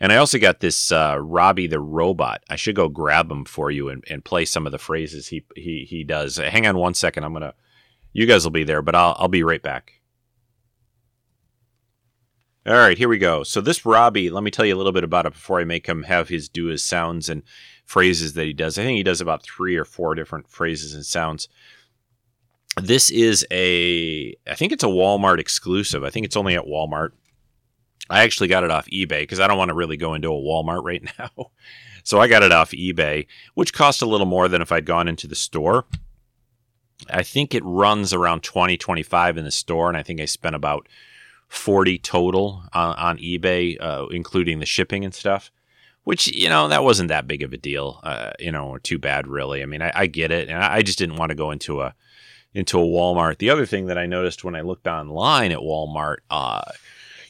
And 0.00 0.12
I 0.12 0.16
also 0.16 0.38
got 0.38 0.60
this 0.60 0.90
uh, 0.92 1.18
Robbie 1.20 1.66
the 1.66 1.80
robot. 1.80 2.42
I 2.50 2.56
should 2.56 2.74
go 2.74 2.88
grab 2.88 3.30
him 3.30 3.44
for 3.44 3.70
you 3.70 3.88
and, 3.88 4.04
and 4.08 4.24
play 4.24 4.44
some 4.44 4.66
of 4.66 4.72
the 4.72 4.78
phrases 4.78 5.28
he 5.28 5.44
he 5.56 5.86
he 5.88 6.04
does. 6.04 6.36
Hang 6.36 6.66
on 6.66 6.78
one 6.78 6.94
second. 6.94 7.24
I'm 7.24 7.32
gonna. 7.32 7.54
You 8.12 8.26
guys 8.26 8.44
will 8.44 8.50
be 8.50 8.64
there, 8.64 8.82
but 8.82 8.94
I'll 8.94 9.16
I'll 9.18 9.28
be 9.28 9.42
right 9.42 9.62
back. 9.62 10.00
All 12.66 12.72
right, 12.72 12.96
here 12.96 13.10
we 13.10 13.18
go. 13.18 13.42
So 13.42 13.60
this 13.60 13.84
Robbie, 13.84 14.30
let 14.30 14.42
me 14.42 14.50
tell 14.50 14.64
you 14.64 14.74
a 14.74 14.78
little 14.78 14.92
bit 14.92 15.04
about 15.04 15.26
it 15.26 15.34
before 15.34 15.60
I 15.60 15.64
make 15.64 15.86
him 15.86 16.04
have 16.04 16.30
his 16.30 16.48
do 16.48 16.66
his 16.66 16.82
sounds 16.82 17.28
and 17.28 17.42
phrases 17.84 18.32
that 18.32 18.46
he 18.46 18.54
does. 18.54 18.78
I 18.78 18.84
think 18.84 18.96
he 18.96 19.02
does 19.02 19.20
about 19.20 19.42
three 19.42 19.76
or 19.76 19.84
four 19.84 20.14
different 20.14 20.48
phrases 20.48 20.94
and 20.94 21.04
sounds. 21.04 21.46
This 22.80 23.10
is 23.10 23.46
a, 23.50 24.34
I 24.46 24.54
think 24.54 24.72
it's 24.72 24.82
a 24.82 24.88
Walmart 24.88 25.38
exclusive. 25.38 26.04
I 26.04 26.10
think 26.10 26.24
it's 26.24 26.36
only 26.36 26.54
at 26.54 26.64
Walmart. 26.64 27.10
I 28.10 28.22
actually 28.22 28.48
got 28.48 28.64
it 28.64 28.70
off 28.70 28.86
eBay 28.86 29.20
because 29.20 29.40
I 29.40 29.46
don't 29.46 29.58
want 29.58 29.70
to 29.70 29.74
really 29.74 29.96
go 29.96 30.14
into 30.14 30.28
a 30.28 30.40
Walmart 30.40 30.84
right 30.84 31.02
now. 31.18 31.50
so 32.02 32.20
I 32.20 32.28
got 32.28 32.42
it 32.42 32.52
off 32.52 32.72
eBay, 32.72 33.26
which 33.54 33.72
cost 33.72 34.02
a 34.02 34.06
little 34.06 34.26
more 34.26 34.48
than 34.48 34.62
if 34.62 34.72
I'd 34.72 34.86
gone 34.86 35.08
into 35.08 35.26
the 35.26 35.34
store. 35.34 35.86
I 37.10 37.22
think 37.22 37.54
it 37.54 37.64
runs 37.64 38.12
around 38.12 38.42
20, 38.42 38.76
25 38.76 39.36
in 39.38 39.44
the 39.44 39.50
store, 39.50 39.88
and 39.88 39.96
I 39.96 40.02
think 40.02 40.20
I 40.20 40.26
spent 40.26 40.54
about 40.54 40.88
40 41.48 41.98
total 41.98 42.62
on, 42.72 42.96
on 42.96 43.18
eBay, 43.18 43.76
uh, 43.80 44.06
including 44.10 44.60
the 44.60 44.66
shipping 44.66 45.04
and 45.04 45.14
stuff. 45.14 45.50
Which 46.04 46.26
you 46.26 46.50
know 46.50 46.68
that 46.68 46.84
wasn't 46.84 47.08
that 47.08 47.26
big 47.26 47.42
of 47.42 47.54
a 47.54 47.56
deal, 47.56 47.98
uh, 48.02 48.32
you 48.38 48.52
know, 48.52 48.68
or 48.68 48.78
too 48.78 48.98
bad 48.98 49.26
really. 49.26 49.62
I 49.62 49.66
mean, 49.66 49.80
I, 49.80 49.90
I 49.94 50.06
get 50.06 50.30
it, 50.30 50.50
and 50.50 50.62
I, 50.62 50.74
I 50.74 50.82
just 50.82 50.98
didn't 50.98 51.16
want 51.16 51.30
to 51.30 51.34
go 51.34 51.50
into 51.50 51.80
a 51.80 51.94
into 52.52 52.78
a 52.78 52.84
Walmart. 52.84 53.38
The 53.38 53.48
other 53.48 53.64
thing 53.64 53.86
that 53.86 53.96
I 53.96 54.04
noticed 54.04 54.44
when 54.44 54.54
I 54.54 54.60
looked 54.60 54.86
online 54.86 55.50
at 55.50 55.60
Walmart, 55.60 56.18
uh, 56.28 56.60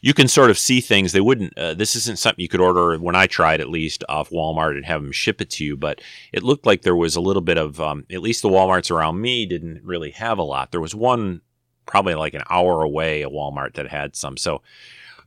you 0.05 0.13
can 0.13 0.29
sort 0.29 0.51
of 0.51 0.59
see 0.59 0.83
things. 0.83 1.13
They 1.13 1.23
wouldn't. 1.23 1.57
Uh, 1.57 1.73
this 1.73 1.97
isn't 1.97 2.19
something 2.19 2.43
you 2.43 2.49
could 2.49 2.61
order 2.61 2.99
when 2.99 3.17
I 3.17 3.27
tried, 3.27 3.63
at 3.63 3.71
least 3.71 4.05
off 4.07 4.29
Walmart, 4.29 4.73
and 4.73 4.85
have 4.85 5.01
them 5.01 5.13
ship 5.13 5.41
it 5.41 5.49
to 5.53 5.65
you. 5.65 5.79
But 5.79 6.03
it 6.31 6.43
looked 6.43 6.67
like 6.67 6.83
there 6.83 6.95
was 6.95 7.17
a 7.17 7.23
little 7.23 7.41
bit 7.41 7.57
of. 7.57 7.81
Um, 7.81 8.05
at 8.13 8.21
least 8.21 8.43
the 8.43 8.51
WalMarts 8.51 8.91
around 8.91 9.23
me 9.23 9.47
didn't 9.47 9.83
really 9.83 10.11
have 10.11 10.37
a 10.37 10.43
lot. 10.43 10.73
There 10.73 10.81
was 10.81 10.95
one 10.95 11.41
probably 11.87 12.15
like 12.15 12.35
an 12.35 12.43
hour 12.51 12.83
away, 12.83 13.23
a 13.23 13.31
Walmart 13.31 13.77
that 13.77 13.89
had 13.89 14.15
some. 14.15 14.37
So, 14.37 14.61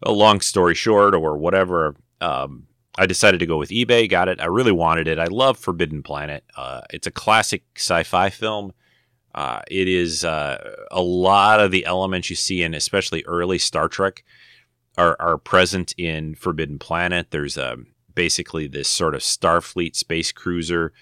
a 0.04 0.12
long 0.12 0.42
story 0.42 0.76
short, 0.76 1.16
or 1.16 1.36
whatever. 1.38 1.96
Um, 2.22 2.68
I 3.00 3.08
decided 3.08 3.40
to 3.40 3.48
go 3.48 3.58
with 3.58 3.72
eBay. 3.72 4.08
Got 4.08 4.30
it. 4.30 4.40
I 4.40 4.46
really 4.46 4.72
wanted 4.72 5.08
it. 5.08 5.18
I 5.18 5.26
love 5.26 5.58
Forbidden 5.58 6.04
Planet. 6.04 6.44
Uh, 6.56 6.82
it's 6.92 7.08
a 7.08 7.12
classic 7.12 7.64
sci-fi 7.76 8.30
film. 8.30 8.74
Uh, 9.34 9.62
it 9.72 9.88
is 9.88 10.24
uh, 10.24 10.76
a 10.92 11.02
lot 11.02 11.60
of 11.60 11.72
the 11.72 11.86
elements 11.86 12.30
you 12.30 12.36
see 12.36 12.62
in, 12.62 12.76
especially 12.76 13.24
early 13.26 13.58
Star 13.58 13.88
Trek, 13.88 14.24
are, 14.98 15.16
are 15.20 15.38
present 15.38 15.94
in 15.98 16.36
Forbidden 16.36 16.80
Planet. 16.80 17.32
There's 17.32 17.58
um, 17.58 17.88
basically 18.16 18.68
this 18.68 18.88
sort 18.88 19.16
of 19.16 19.22
Starfleet 19.22 19.96
space 19.96 20.32
cruiser 20.32 20.94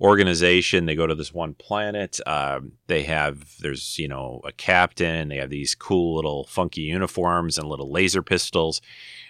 organization. 0.00 0.86
They 0.86 0.94
go 0.94 1.06
to 1.06 1.14
this 1.14 1.32
one 1.32 1.54
planet. 1.54 2.20
Um, 2.26 2.72
they 2.86 3.04
have 3.04 3.56
there's 3.60 3.98
you 3.98 4.08
know 4.08 4.40
a 4.44 4.52
captain. 4.52 5.28
They 5.28 5.36
have 5.36 5.50
these 5.50 5.74
cool 5.74 6.16
little 6.16 6.44
funky 6.44 6.82
uniforms 6.82 7.58
and 7.58 7.68
little 7.68 7.90
laser 7.90 8.22
pistols. 8.22 8.80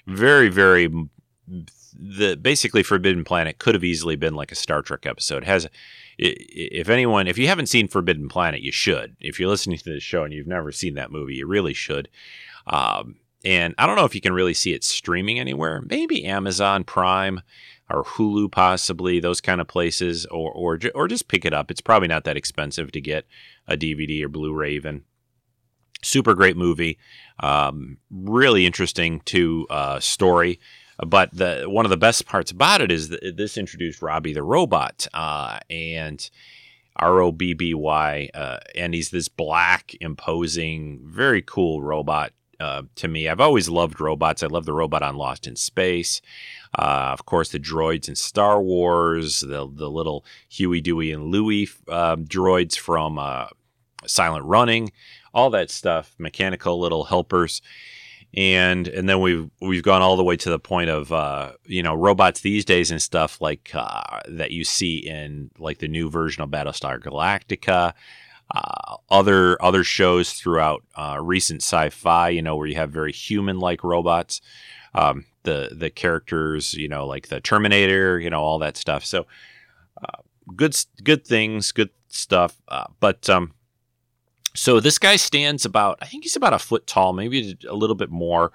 Very 0.06 0.48
very 0.48 0.88
the 1.98 2.36
basically 2.36 2.82
Forbidden 2.82 3.24
Planet 3.24 3.58
could 3.58 3.74
have 3.74 3.84
easily 3.84 4.16
been 4.16 4.34
like 4.34 4.52
a 4.52 4.56
Star 4.56 4.82
Trek 4.82 5.06
episode. 5.06 5.42
It 5.42 5.46
has 5.46 5.68
if 6.18 6.88
anyone 6.88 7.26
if 7.26 7.38
you 7.38 7.46
haven't 7.46 7.68
seen 7.68 7.88
Forbidden 7.88 8.28
Planet, 8.28 8.60
you 8.60 8.72
should. 8.72 9.16
If 9.20 9.38
you're 9.38 9.48
listening 9.48 9.78
to 9.78 9.92
this 9.92 10.02
show 10.02 10.24
and 10.24 10.32
you've 10.32 10.46
never 10.46 10.72
seen 10.72 10.94
that 10.94 11.12
movie, 11.12 11.36
you 11.36 11.46
really 11.46 11.74
should. 11.74 12.08
Um, 12.66 13.16
and 13.46 13.76
I 13.78 13.86
don't 13.86 13.94
know 13.94 14.04
if 14.04 14.14
you 14.16 14.20
can 14.20 14.32
really 14.32 14.54
see 14.54 14.72
it 14.72 14.82
streaming 14.82 15.38
anywhere. 15.38 15.80
Maybe 15.80 16.24
Amazon 16.24 16.82
Prime 16.82 17.42
or 17.88 18.02
Hulu, 18.02 18.50
possibly 18.50 19.20
those 19.20 19.40
kind 19.40 19.60
of 19.60 19.68
places, 19.68 20.26
or 20.26 20.50
or 20.50 20.80
or 20.96 21.06
just 21.06 21.28
pick 21.28 21.44
it 21.44 21.54
up. 21.54 21.70
It's 21.70 21.80
probably 21.80 22.08
not 22.08 22.24
that 22.24 22.36
expensive 22.36 22.90
to 22.90 23.00
get 23.00 23.24
a 23.68 23.76
DVD 23.76 24.24
or 24.24 24.28
Blu-ray 24.28 24.72
even. 24.72 25.04
Super 26.02 26.34
great 26.34 26.56
movie, 26.56 26.98
um, 27.38 27.98
really 28.10 28.66
interesting 28.66 29.20
to 29.26 29.68
uh, 29.70 30.00
story. 30.00 30.58
But 30.98 31.30
the 31.32 31.66
one 31.68 31.86
of 31.86 31.90
the 31.90 31.96
best 31.96 32.26
parts 32.26 32.50
about 32.50 32.80
it 32.80 32.90
is 32.90 33.10
that 33.10 33.36
this 33.36 33.56
introduced 33.56 34.02
Robbie 34.02 34.32
the 34.32 34.42
robot, 34.42 35.06
uh, 35.14 35.60
and 35.70 36.28
R 36.96 37.20
O 37.20 37.30
B 37.30 37.54
B 37.54 37.74
Y, 37.74 38.28
uh, 38.34 38.58
and 38.74 38.92
he's 38.92 39.10
this 39.10 39.28
black, 39.28 39.94
imposing, 40.00 41.00
very 41.04 41.42
cool 41.42 41.80
robot. 41.80 42.32
Uh, 42.58 42.82
to 42.96 43.08
me, 43.08 43.28
I've 43.28 43.40
always 43.40 43.68
loved 43.68 44.00
robots. 44.00 44.42
I 44.42 44.46
love 44.46 44.64
the 44.64 44.72
robot 44.72 45.02
on 45.02 45.16
Lost 45.16 45.46
in 45.46 45.56
Space. 45.56 46.20
Uh, 46.78 47.10
of 47.12 47.26
course, 47.26 47.50
the 47.50 47.60
droids 47.60 48.08
in 48.08 48.14
Star 48.14 48.62
Wars, 48.62 49.40
the 49.40 49.70
the 49.72 49.90
little 49.90 50.24
Huey, 50.48 50.80
Dewey, 50.80 51.12
and 51.12 51.26
Louie 51.26 51.68
uh, 51.88 52.16
droids 52.16 52.76
from 52.76 53.18
uh, 53.18 53.46
Silent 54.06 54.46
Running, 54.46 54.92
all 55.34 55.50
that 55.50 55.70
stuff, 55.70 56.14
mechanical 56.18 56.78
little 56.80 57.04
helpers 57.04 57.60
and 58.34 58.86
and 58.88 59.08
then 59.08 59.20
we've 59.20 59.48
we've 59.60 59.82
gone 59.82 60.02
all 60.02 60.16
the 60.16 60.24
way 60.24 60.36
to 60.36 60.50
the 60.50 60.58
point 60.58 60.90
of 60.90 61.10
uh, 61.10 61.52
you 61.64 61.82
know 61.82 61.94
robots 61.94 62.40
these 62.40 62.64
days 62.64 62.90
and 62.90 63.00
stuff 63.00 63.40
like 63.40 63.70
that 63.72 64.50
you 64.50 64.64
see 64.64 64.98
in 64.98 65.50
like 65.58 65.78
the 65.78 65.88
new 65.88 66.10
version 66.10 66.42
of 66.42 66.50
Battlestar 66.50 67.00
Galactica, 67.00 67.94
uh, 68.54 68.96
other 69.10 69.60
other 69.62 69.84
shows 69.84 70.32
throughout 70.32 70.82
uh, 70.94 71.18
recent 71.20 71.62
sci-fi, 71.62 72.28
you 72.30 72.42
know, 72.42 72.56
where 72.56 72.66
you 72.66 72.76
have 72.76 72.90
very 72.90 73.12
human-like 73.12 73.82
robots, 73.82 74.40
um, 74.94 75.24
the 75.42 75.70
the 75.72 75.90
characters, 75.90 76.74
you 76.74 76.88
know, 76.88 77.06
like 77.06 77.28
the 77.28 77.40
Terminator, 77.40 78.20
you 78.20 78.30
know, 78.30 78.40
all 78.40 78.58
that 78.58 78.76
stuff. 78.76 79.04
So 79.04 79.26
uh, 80.02 80.22
good 80.54 80.76
good 81.02 81.26
things, 81.26 81.72
good 81.72 81.90
stuff, 82.08 82.60
uh, 82.68 82.86
but 83.00 83.28
um, 83.28 83.52
so 84.56 84.80
this 84.80 84.98
guy 84.98 85.16
stands 85.16 85.64
about, 85.64 85.98
I 86.00 86.06
think 86.06 86.24
he's 86.24 86.36
about 86.36 86.54
a 86.54 86.58
foot 86.58 86.86
tall, 86.86 87.12
maybe 87.12 87.58
a 87.68 87.74
little 87.74 87.94
bit 87.96 88.10
more. 88.10 88.52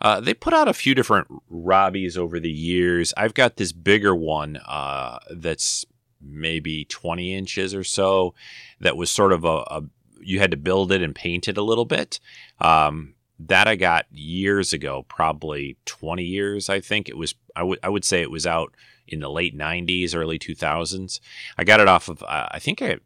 Uh, 0.00 0.18
they 0.18 0.34
put 0.34 0.54
out 0.54 0.66
a 0.66 0.72
few 0.72 0.94
different 0.94 1.28
Robbies 1.52 2.16
over 2.16 2.40
the 2.40 2.50
years. 2.50 3.12
I've 3.16 3.34
got 3.34 3.56
this 3.56 3.72
bigger 3.72 4.16
one 4.16 4.58
uh, 4.66 5.18
that's 5.30 5.84
maybe 6.22 6.84
20 6.84 7.34
inches 7.34 7.74
or 7.74 7.84
so 7.84 8.34
that 8.80 8.96
was 8.96 9.10
sort 9.10 9.32
of 9.32 9.44
a, 9.44 9.64
a 9.66 9.82
you 10.20 10.38
had 10.38 10.52
to 10.52 10.56
build 10.56 10.92
it 10.92 11.02
and 11.02 11.14
paint 11.14 11.48
it 11.48 11.58
a 11.58 11.62
little 11.62 11.84
bit. 11.84 12.20
Um, 12.60 13.14
that 13.38 13.66
I 13.66 13.74
got 13.74 14.06
years 14.12 14.72
ago, 14.72 15.04
probably 15.08 15.76
20 15.84 16.22
years, 16.22 16.68
I 16.68 16.80
think. 16.80 17.08
It 17.08 17.16
was, 17.16 17.34
I 17.56 17.64
would 17.64 17.80
I 17.82 17.88
would 17.88 18.04
say 18.04 18.22
it 18.22 18.30
was 18.30 18.46
out 18.46 18.74
in 19.08 19.20
the 19.20 19.30
late 19.30 19.56
90s, 19.56 20.14
early 20.14 20.38
2000s. 20.38 21.18
I 21.58 21.64
got 21.64 21.80
it 21.80 21.88
off 21.88 22.08
of, 22.08 22.22
uh, 22.22 22.48
I 22.50 22.58
think 22.58 22.80
I 22.80 22.98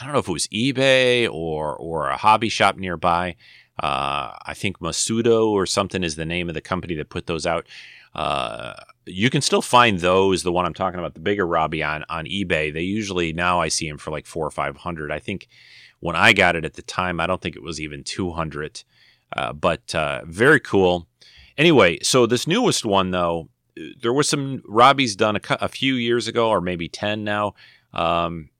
I 0.00 0.04
don't 0.04 0.12
know 0.12 0.18
if 0.18 0.28
it 0.28 0.32
was 0.32 0.48
eBay 0.48 1.28
or 1.30 1.76
or 1.76 2.08
a 2.08 2.16
hobby 2.16 2.48
shop 2.48 2.76
nearby. 2.76 3.36
Uh, 3.78 4.32
I 4.44 4.54
think 4.54 4.78
Masudo 4.78 5.48
or 5.48 5.66
something 5.66 6.04
is 6.04 6.16
the 6.16 6.24
name 6.24 6.48
of 6.48 6.54
the 6.54 6.60
company 6.60 6.94
that 6.96 7.08
put 7.08 7.26
those 7.26 7.46
out. 7.46 7.66
Uh, 8.14 8.74
you 9.06 9.30
can 9.30 9.40
still 9.40 9.62
find 9.62 10.00
those. 10.00 10.42
The 10.42 10.52
one 10.52 10.66
I'm 10.66 10.74
talking 10.74 10.98
about, 10.98 11.14
the 11.14 11.20
bigger 11.20 11.46
Robbie 11.46 11.82
on 11.82 12.04
on 12.08 12.26
eBay. 12.26 12.72
They 12.72 12.82
usually 12.82 13.32
now 13.32 13.60
I 13.60 13.68
see 13.68 13.88
them 13.88 13.98
for 13.98 14.10
like 14.10 14.26
four 14.26 14.46
or 14.46 14.50
five 14.50 14.76
hundred. 14.78 15.12
I 15.12 15.18
think 15.18 15.48
when 16.00 16.16
I 16.16 16.32
got 16.32 16.56
it 16.56 16.64
at 16.64 16.74
the 16.74 16.82
time, 16.82 17.20
I 17.20 17.26
don't 17.26 17.40
think 17.40 17.56
it 17.56 17.62
was 17.62 17.80
even 17.80 18.04
two 18.04 18.32
hundred. 18.32 18.82
Uh, 19.36 19.52
but 19.52 19.94
uh, 19.94 20.22
very 20.26 20.60
cool. 20.60 21.08
Anyway, 21.56 21.98
so 22.02 22.26
this 22.26 22.46
newest 22.46 22.84
one 22.84 23.10
though, 23.10 23.48
there 24.00 24.12
was 24.12 24.28
some 24.28 24.60
Robbies 24.68 25.16
done 25.16 25.36
a, 25.36 25.40
a 25.60 25.68
few 25.68 25.94
years 25.94 26.28
ago, 26.28 26.48
or 26.48 26.60
maybe 26.60 26.88
ten 26.88 27.24
now. 27.24 27.54
Um, 27.92 28.50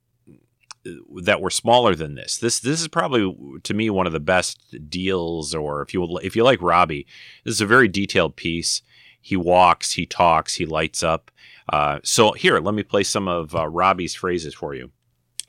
that 1.23 1.41
were 1.41 1.51
smaller 1.51 1.95
than 1.95 2.15
this. 2.15 2.37
This 2.37 2.61
this 2.61 2.81
is 2.81 2.89
probably 2.89 3.61
to 3.63 3.75
me 3.75 3.89
one 3.89 4.07
of 4.07 4.13
the 4.13 4.21
best 4.21 4.77
deals. 4.91 5.55
Or 5.55 5.81
if 5.81 5.95
you 5.95 6.19
if 6.23 6.37
you 6.37 6.45
like 6.45 6.61
Robbie, 6.61 7.07
this 7.45 7.55
is 7.55 7.61
a 7.61 7.67
very 7.67 7.89
detailed 7.89 8.37
piece. 8.37 8.83
He 9.25 9.37
walks, 9.37 9.93
he 9.93 10.05
talks, 10.05 10.57
he 10.57 10.67
lights 10.67 11.03
up. 11.03 11.31
Uh, 11.73 12.01
so 12.05 12.33
here, 12.33 12.61
let 12.61 12.75
me 12.75 12.83
play 12.83 13.05
some 13.05 13.27
of 13.27 13.55
uh, 13.55 13.67
Robbie's 13.67 14.15
phrases 14.15 14.53
for 14.53 14.75
you. 14.75 14.91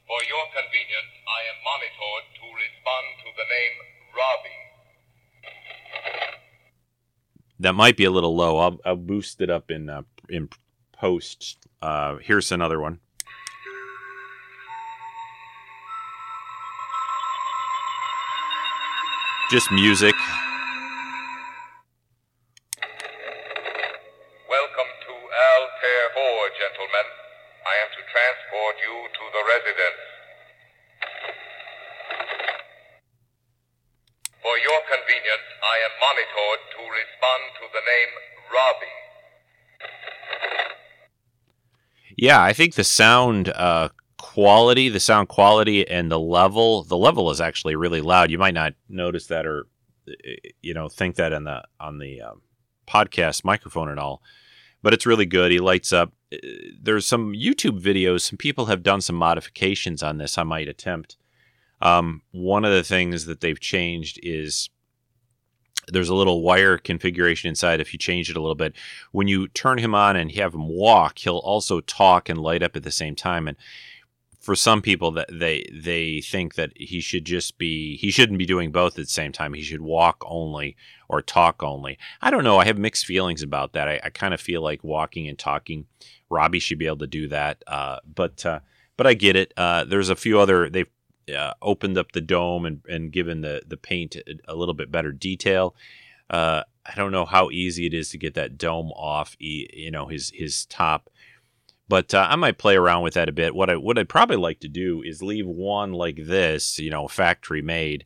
For 0.08 0.22
your 0.30 0.46
convenience, 0.56 1.12
I 1.28 1.42
am 1.52 1.58
monitored 1.68 2.26
to 2.40 2.46
respond 2.56 3.06
to 3.20 3.30
the 3.36 3.46
name 3.56 3.76
Robbie. 4.16 4.62
That 7.60 7.76
might 7.76 7.98
be 7.98 8.06
a 8.06 8.12
little 8.12 8.36
low. 8.36 8.60
I'll, 8.60 8.80
I'll 8.86 8.96
boost 8.96 9.42
it 9.42 9.50
up 9.50 9.70
in 9.70 9.90
uh, 9.90 10.04
in 10.30 10.48
post. 10.94 11.58
Uh, 11.82 12.16
here's 12.22 12.52
another 12.54 12.80
one. 12.80 13.00
just 19.52 19.72
music. 19.72 20.16
Welcome 24.50 24.92
to 25.06 25.14
Altair 25.14 26.04
4, 26.18 26.50
gentlemen. 26.58 27.08
I 27.62 27.74
am 27.86 27.90
to 27.94 28.02
transport 28.10 28.76
you 28.82 28.96
to 29.06 29.24
the 29.32 29.44
residence. 29.46 30.02
For 34.42 34.56
your 34.66 34.82
convenience, 34.90 35.48
I 35.62 35.76
am 35.86 35.94
to 36.58 36.82
respond 36.84 37.42
to 37.60 37.66
the 37.74 37.84
name 37.84 38.12
Robbie. 38.54 38.96
Yeah, 42.18 42.42
I 42.42 42.54
think 42.54 42.76
the 42.76 42.84
sound 42.84 43.50
uh, 43.50 43.90
quality, 44.18 44.90
the 44.90 45.00
sound 45.00 45.28
quality 45.28 45.88
and 45.88 46.12
the 46.12 46.20
level, 46.20 46.84
the 46.84 46.98
level 46.98 47.30
is 47.32 47.42
actually 47.42 47.76
really 47.76 48.02
loud. 48.02 48.32
You 48.32 48.38
might 48.38 48.54
not 48.54 48.74
notice 48.88 49.28
that 49.28 49.46
or 49.46 49.68
you 50.62 50.74
know 50.74 50.88
think 50.88 51.16
that 51.16 51.34
on 51.34 51.46
the 51.46 51.64
on 51.80 51.98
the 52.00 52.22
um, 52.22 52.42
podcast 52.88 53.44
microphone 53.44 53.90
and 53.90 54.00
all, 54.00 54.22
but 54.82 54.94
it's 54.94 55.06
really 55.06 55.26
good. 55.26 55.52
He 55.52 55.60
lights 55.60 55.92
up. 55.92 56.14
Uh, 56.34 56.38
there's 56.82 57.06
some 57.06 57.34
YouTube 57.34 57.82
videos. 57.82 58.22
Some 58.22 58.38
people 58.38 58.68
have 58.68 58.84
done 58.84 59.02
some 59.02 59.16
modifications 59.16 60.04
on 60.04 60.18
this. 60.18 60.38
I 60.38 60.44
might 60.44 60.68
attempt. 60.68 61.18
Um, 61.82 62.22
one 62.32 62.64
of 62.64 62.72
the 62.72 62.84
things 62.84 63.26
that 63.26 63.42
they've 63.42 63.60
changed 63.60 64.20
is 64.24 64.70
there's 65.92 66.10
a 66.10 66.16
little 66.16 66.42
wire 66.42 66.78
configuration 66.78 67.50
inside. 67.50 67.80
If 67.80 67.94
you 67.94 68.00
change 68.00 68.30
it 68.30 68.38
a 68.38 68.42
little 68.42 68.56
bit, 68.56 68.76
when 69.12 69.28
you 69.28 69.48
turn 69.50 69.78
him 69.78 69.96
on 69.96 70.16
and 70.16 70.32
have 70.34 70.54
him 70.54 70.68
walk, 70.68 71.20
he'll 71.20 71.38
also 71.38 71.82
talk 71.82 72.30
and 72.30 72.40
light 72.40 72.64
up 72.64 72.76
at 72.76 72.84
the 72.84 72.92
same 72.92 73.16
time. 73.16 73.48
And 73.48 73.58
for 74.46 74.56
some 74.56 74.80
people 74.80 75.10
that 75.10 75.28
they 75.32 75.66
they 75.74 76.22
think 76.22 76.54
that 76.54 76.72
he 76.76 77.00
should 77.00 77.26
just 77.26 77.58
be 77.58 77.98
he 77.98 78.12
shouldn't 78.12 78.38
be 78.38 78.46
doing 78.46 78.72
both 78.72 78.94
at 79.00 79.06
the 79.06 79.12
same 79.12 79.32
time. 79.32 79.56
He 79.56 79.64
should 79.64 79.82
walk 79.82 80.24
only 80.28 80.78
or 81.10 81.24
talk 81.24 81.64
only. 81.64 81.98
I 82.22 82.30
don't 82.30 82.44
know. 82.44 82.60
I 82.60 82.66
have 82.66 82.78
mixed 82.78 83.08
feelings 83.08 83.42
about 83.42 83.74
that. 83.74 83.88
I, 83.88 84.00
I 84.04 84.10
kind 84.12 84.36
of 84.36 84.40
feel 84.40 84.62
like 84.62 84.84
walking 84.84 85.28
and 85.28 85.38
talking. 85.38 85.88
Robbie 86.30 86.60
should 86.60 86.78
be 86.78 86.86
able 86.86 86.98
to 86.98 87.08
do 87.08 87.28
that. 87.30 87.64
Uh, 87.66 87.98
but 88.06 88.46
uh, 88.46 88.60
but 88.98 89.08
I 89.08 89.16
get 89.16 89.36
it. 89.36 89.52
Uh, 89.58 89.84
there's 89.84 90.10
a 90.10 90.16
few 90.16 90.40
other 90.40 90.70
they've 90.70 90.92
uh, 91.34 91.54
opened 91.62 91.98
up 91.98 92.12
the 92.12 92.22
dome 92.22 92.66
and, 92.66 92.82
and 92.88 93.12
given 93.12 93.42
the 93.42 93.62
the 93.68 93.78
paint 93.78 94.16
a, 94.16 94.22
a 94.48 94.56
little 94.56 94.74
bit 94.74 94.92
better 94.92 95.12
detail. 95.12 95.76
Uh, 96.30 96.64
I 96.86 96.94
don't 96.96 97.12
know 97.12 97.26
how 97.26 97.50
easy 97.50 97.86
it 97.86 97.94
is 97.94 98.10
to 98.10 98.18
get 98.18 98.36
that 98.36 98.58
dome 98.58 98.92
off, 98.92 99.36
you 99.40 99.92
know, 99.92 100.08
his 100.08 100.32
his 100.36 100.66
top. 100.66 101.10
But 101.88 102.14
uh, 102.14 102.28
I 102.30 102.36
might 102.36 102.58
play 102.58 102.76
around 102.76 103.04
with 103.04 103.14
that 103.14 103.30
a 103.30 103.34
bit. 103.34 103.56
What 103.56 103.70
I 103.70 103.76
what 103.76 103.98
I'd 103.98 104.10
probably 104.10 104.38
like 104.38 104.60
to 104.62 104.68
do 104.68 105.02
is 105.04 105.22
leave 105.22 105.46
one 105.46 105.94
like 105.94 106.18
this, 106.26 106.80
you 106.80 106.90
know, 106.90 107.08
factory 107.08 107.62
made, 107.62 108.06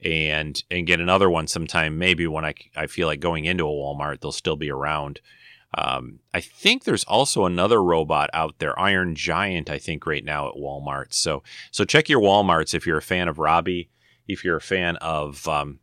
and 0.00 0.62
and 0.70 0.86
get 0.86 1.00
another 1.00 1.28
one 1.28 1.46
sometime. 1.46 1.98
Maybe 1.98 2.26
when 2.26 2.44
I 2.44 2.54
I 2.74 2.86
feel 2.86 3.06
like 3.06 3.20
going 3.20 3.44
into 3.44 3.64
a 3.64 3.70
Walmart, 3.70 4.20
they'll 4.20 4.32
still 4.32 4.56
be 4.56 4.70
around. 4.70 5.20
Um, 5.76 6.20
I 6.32 6.40
think 6.40 6.84
there's 6.84 7.04
also 7.04 7.44
another 7.44 7.82
robot 7.82 8.30
out 8.32 8.58
there, 8.58 8.78
Iron 8.78 9.14
Giant. 9.14 9.68
I 9.68 9.78
think 9.78 10.06
right 10.06 10.24
now 10.24 10.48
at 10.48 10.56
Walmart. 10.56 11.12
So 11.12 11.42
so 11.70 11.84
check 11.84 12.08
your 12.08 12.20
WalMarts 12.20 12.74
if 12.74 12.86
you're 12.86 12.98
a 12.98 13.02
fan 13.02 13.28
of 13.28 13.38
Robbie. 13.38 13.90
If 14.26 14.42
you're 14.42 14.56
a 14.56 14.60
fan 14.60 14.96
of 14.96 15.46
um, 15.46 15.78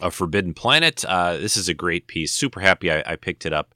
a 0.00 0.10
Forbidden 0.10 0.54
Planet. 0.54 1.04
Uh, 1.04 1.36
this 1.36 1.56
is 1.56 1.68
a 1.68 1.74
great 1.74 2.06
piece. 2.06 2.32
Super 2.32 2.60
happy 2.60 2.90
I, 2.90 3.02
I 3.06 3.16
picked 3.16 3.46
it 3.46 3.52
up 3.52 3.74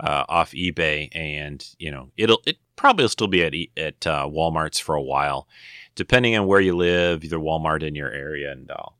uh, 0.00 0.24
off 0.28 0.52
eBay, 0.52 1.08
and 1.12 1.64
you 1.78 1.90
know 1.90 2.10
it'll 2.16 2.42
it 2.46 2.58
probably 2.76 3.04
will 3.04 3.08
still 3.08 3.28
be 3.28 3.42
at 3.42 3.54
at 3.76 4.06
uh, 4.06 4.26
WalMarts 4.26 4.80
for 4.80 4.94
a 4.94 5.02
while, 5.02 5.48
depending 5.94 6.36
on 6.36 6.46
where 6.46 6.60
you 6.60 6.76
live, 6.76 7.24
either 7.24 7.38
Walmart 7.38 7.82
in 7.82 7.94
your 7.94 8.10
area 8.10 8.52
and 8.52 8.70
all. 8.70 8.98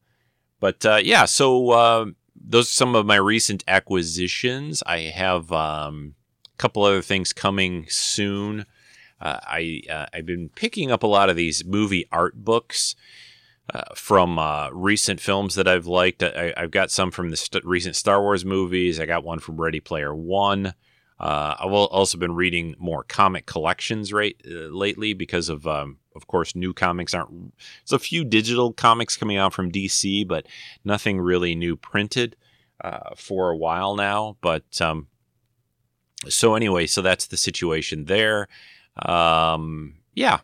But 0.61 0.85
uh, 0.87 1.01
yeah, 1.03 1.27
so 1.27 1.71
uh, 1.71 2.07
those 2.45 2.69
are 2.69 2.75
some 2.75 2.95
of 2.95 3.07
my 3.07 3.17
recent 3.17 3.65
acquisitions. 3.67 4.83
I 4.87 5.01
have 5.01 5.53
um, 5.53 6.15
a 6.47 6.57
couple 6.59 6.85
other 6.85 7.03
things 7.03 7.33
coming 7.33 7.87
soon. 7.89 8.67
Uh, 9.21 9.41
I 9.43 10.09
I've 10.13 10.27
been 10.27 10.51
picking 10.51 10.91
up 10.91 11.03
a 11.03 11.09
lot 11.09 11.31
of 11.31 11.37
these 11.37 11.65
movie 11.65 12.07
art 12.13 12.45
books. 12.45 12.95
Uh, 13.75 13.83
from 13.97 14.39
uh, 14.39 14.71
recent 14.71 15.21
films 15.21 15.57
that 15.57 15.67
I've 15.67 15.89
liked. 15.89 16.23
I, 16.23 16.55
have 16.57 16.71
got 16.71 16.93
some 16.93 17.11
from 17.11 17.31
the 17.31 17.37
st- 17.37 17.65
recent 17.65 17.97
Star 17.97 18.23
Wars 18.23 18.45
movies. 18.45 19.01
I 19.01 19.07
got 19.07 19.25
one 19.25 19.41
from 19.41 19.61
Ready 19.61 19.81
Player 19.81 20.15
One. 20.15 20.73
Uh, 21.19 21.57
I've 21.59 21.73
also 21.73 22.17
been 22.17 22.37
reading 22.37 22.77
more 22.79 23.03
comic 23.03 23.45
collections 23.45 24.13
right 24.13 24.37
uh, 24.47 24.69
lately 24.71 25.15
because 25.15 25.49
of, 25.49 25.67
um, 25.67 25.99
of 26.17 26.27
course, 26.27 26.55
new 26.55 26.73
comics 26.73 27.15
aren't. 27.15 27.55
There's 27.83 27.93
a 27.93 27.99
few 27.99 28.25
digital 28.25 28.73
comics 28.73 29.17
coming 29.17 29.37
out 29.37 29.53
from 29.53 29.71
DC, 29.71 30.27
but 30.27 30.47
nothing 30.85 31.21
really 31.21 31.55
new 31.55 31.77
printed 31.77 32.37
uh, 32.83 33.15
for 33.17 33.51
a 33.51 33.57
while 33.57 33.95
now. 33.95 34.37
But 34.41 34.81
um, 34.81 35.09
so 36.29 36.55
anyway, 36.55 36.87
so 36.87 37.03
that's 37.03 37.27
the 37.27 37.37
situation 37.37 38.07
there. 38.07 38.49
Um, 39.05 39.97
yeah 40.15 40.41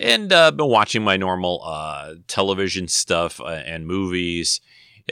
and 0.00 0.32
uh, 0.32 0.50
been 0.50 0.68
watching 0.68 1.02
my 1.02 1.16
normal 1.16 1.62
uh, 1.64 2.14
television 2.26 2.88
stuff 2.88 3.40
uh, 3.40 3.46
and 3.46 3.86
movies. 3.86 4.60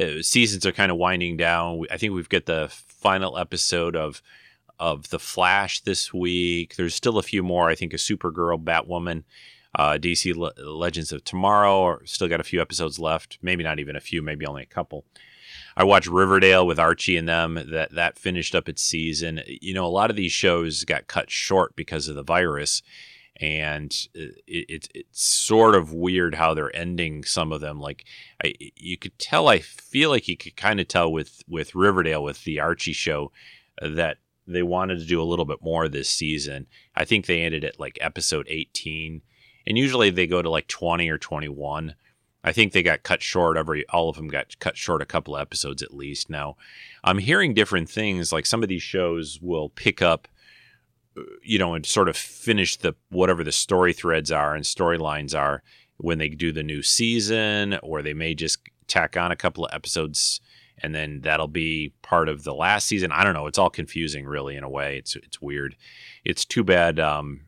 Uh, 0.01 0.23
seasons 0.23 0.65
are 0.65 0.73
kind 0.73 0.91
of 0.91 0.99
winding 0.99 1.37
down. 1.37 1.83
I 1.91 1.99
think 1.99 2.15
we've 2.15 2.29
got 2.29 2.47
the 2.47 2.69
final 2.71 3.39
episode 3.39 3.97
of 3.97 4.23
of 4.79 5.11
the 5.11 5.19
Flash 5.19 5.81
this 5.81 6.13
week. 6.13 6.77
There's 6.77 6.95
still 6.95 7.19
a 7.19 7.23
few 7.23 7.43
more. 7.43 7.69
I 7.69 7.75
think 7.75 7.93
a 7.93 7.99
Supergirl, 7.99 8.63
Batwoman, 8.63 9.23
uh, 9.75 9.99
DC 10.01 10.35
Le- 10.35 10.53
Legends 10.63 11.13
of 11.13 11.25
Tomorrow. 11.25 11.79
Or 11.79 12.07
still 12.07 12.29
got 12.29 12.41
a 12.41 12.45
few 12.45 12.61
episodes 12.61 12.99
left. 12.99 13.39
Maybe 13.43 13.65
not 13.65 13.79
even 13.79 13.97
a 13.97 14.01
few. 14.01 14.23
Maybe 14.23 14.47
only 14.47 14.63
a 14.63 14.67
couple. 14.67 15.05
I 15.77 15.85
watched 15.85 16.09
Riverdale 16.09 16.67
with 16.67 16.79
Archie 16.79 17.17
and 17.17 17.29
them. 17.29 17.55
That 17.71 17.95
that 17.95 18.19
finished 18.19 18.55
up 18.55 18.69
its 18.69 18.83
season. 18.83 19.41
You 19.47 19.75
know, 19.75 19.87
a 19.87 19.89
lot 19.89 20.11
of 20.11 20.17
these 20.17 20.33
shows 20.33 20.85
got 20.85 21.07
cut 21.07 21.31
short 21.31 21.77
because 21.77 22.09
of 22.09 22.15
the 22.15 22.23
virus 22.23 22.83
and 23.41 24.09
it, 24.15 24.43
it, 24.47 24.89
it's 24.95 25.29
sort 25.29 25.75
of 25.75 25.93
weird 25.93 26.35
how 26.35 26.55
they're 26.55 26.75
ending 26.77 27.25
some 27.25 27.53
of 27.53 27.61
them. 27.61 27.81
Like 27.81 28.05
I, 28.43 28.55
you 28.77 28.99
could 28.99 29.19
tell, 29.19 29.49
I 29.49 29.59
feel 29.59 30.11
like 30.11 30.29
you 30.29 30.37
could 30.37 30.57
kind 30.57 30.81
of 30.81 30.89
tell 30.89 31.11
with 31.11 31.43
with 31.49 31.75
Riverdale 31.75 32.23
with 32.23 32.45
the 32.45 32.61
Archie 32.61 32.93
show 32.93 33.33
uh, 33.81 33.89
that 33.91 34.19
they 34.47 34.63
wanted 34.63 34.99
to 34.99 35.07
do 35.07 35.21
a 35.21 35.25
little 35.25 35.45
bit 35.45 35.63
more 35.63 35.89
this 35.89 36.11
season. 36.11 36.67
I 36.95 37.05
think 37.05 37.27
they 37.27 37.43
ended 37.43 37.65
at 37.65 37.81
like 37.81 37.99
episode 38.01 38.47
18, 38.49 39.23
and 39.67 39.79
usually 39.79 40.11
they 40.11 40.27
go 40.27 40.43
to 40.43 40.51
like 40.51 40.69
20 40.69 41.09
or 41.09 41.19
21. 41.19 41.95
I 42.45 42.53
think 42.53 42.73
they 42.73 42.83
got 42.83 43.05
cut 43.05 43.23
short. 43.23 43.57
Every 43.57 43.87
all 43.89 44.09
of 44.09 44.17
them 44.17 44.29
got 44.29 44.59
cut 44.59 44.77
short 44.77 45.03
a 45.03 45.07
couple 45.07 45.37
episodes 45.37 45.83
at 45.83 45.95
least. 45.95 46.29
Now, 46.29 46.57
I'm 47.05 47.19
hearing 47.19 47.55
different 47.55 47.89
things. 47.89 48.33
Like 48.33 48.47
some 48.47 48.63
of 48.63 48.69
these 48.69 48.83
shows 48.83 49.39
will 49.41 49.69
pick 49.69 50.03
up 50.03 50.29
you 51.43 51.59
know, 51.59 51.75
and 51.75 51.85
sort 51.85 52.09
of 52.09 52.17
finish 52.17 52.77
the 52.77 52.95
whatever 53.11 53.45
the 53.45 53.53
story 53.53 53.93
threads 53.93 54.31
are 54.31 54.55
and 54.55 54.65
storylines 54.65 55.39
are 55.39 55.63
when 55.99 56.19
they 56.19 56.29
do 56.29 56.53
the 56.53 56.63
new 56.63 56.83
season, 56.83 57.79
or 57.83 58.03
they 58.03 58.15
may 58.15 58.35
just 58.35 58.59
tack 58.89 59.17
on 59.17 59.31
a 59.31 59.37
couple 59.37 59.65
of 59.65 59.75
episodes 59.75 60.41
and 60.79 60.95
then 60.95 61.21
that'll 61.21 61.49
be 61.49 61.93
part 62.03 62.29
of 62.29 62.45
the 62.45 62.55
last 62.55 62.87
season. 62.87 63.13
I 63.13 63.23
don't 63.25 63.35
know. 63.35 63.47
It's 63.47 63.59
all 63.59 63.71
confusing, 63.71 64.27
really, 64.27 64.57
in 64.57 64.65
a 64.65 64.69
way. 64.69 64.99
It's 64.99 65.15
it's 65.17 65.41
weird. 65.41 65.77
It's 66.25 66.45
too 66.45 66.65
bad. 66.65 66.99
Um, 66.99 67.43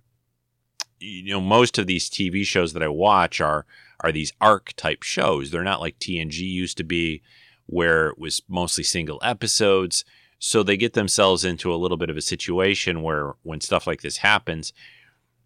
you 1.05 1.33
know, 1.33 1.40
most 1.40 1.79
of 1.79 1.87
these 1.87 2.09
TV 2.09 2.45
shows 2.45 2.73
that 2.73 2.83
I 2.83 2.88
watch 2.88 3.40
are 3.40 3.67
are 4.01 4.12
these 4.12 4.33
arc 4.40 4.73
type 4.77 5.03
shows. 5.03 5.51
They're 5.51 5.62
not 5.62 5.81
like 5.81 5.99
TNG 5.99 6.40
used 6.40 6.77
to 6.79 6.85
be, 6.85 7.23
where 7.67 8.09
it 8.09 8.19
was 8.19 8.43
mostly 8.49 8.85
single 8.85 9.21
episodes. 9.23 10.05
So 10.38 10.62
they 10.62 10.77
get 10.77 10.93
themselves 10.93 11.45
into 11.45 11.73
a 11.73 11.77
little 11.77 11.97
bit 11.97 12.11
of 12.11 12.17
a 12.17 12.23
situation 12.23 13.03
where 13.03 13.35
when 13.43 13.61
stuff 13.61 13.87
like 13.87 14.03
this 14.03 14.19
happens, 14.19 14.73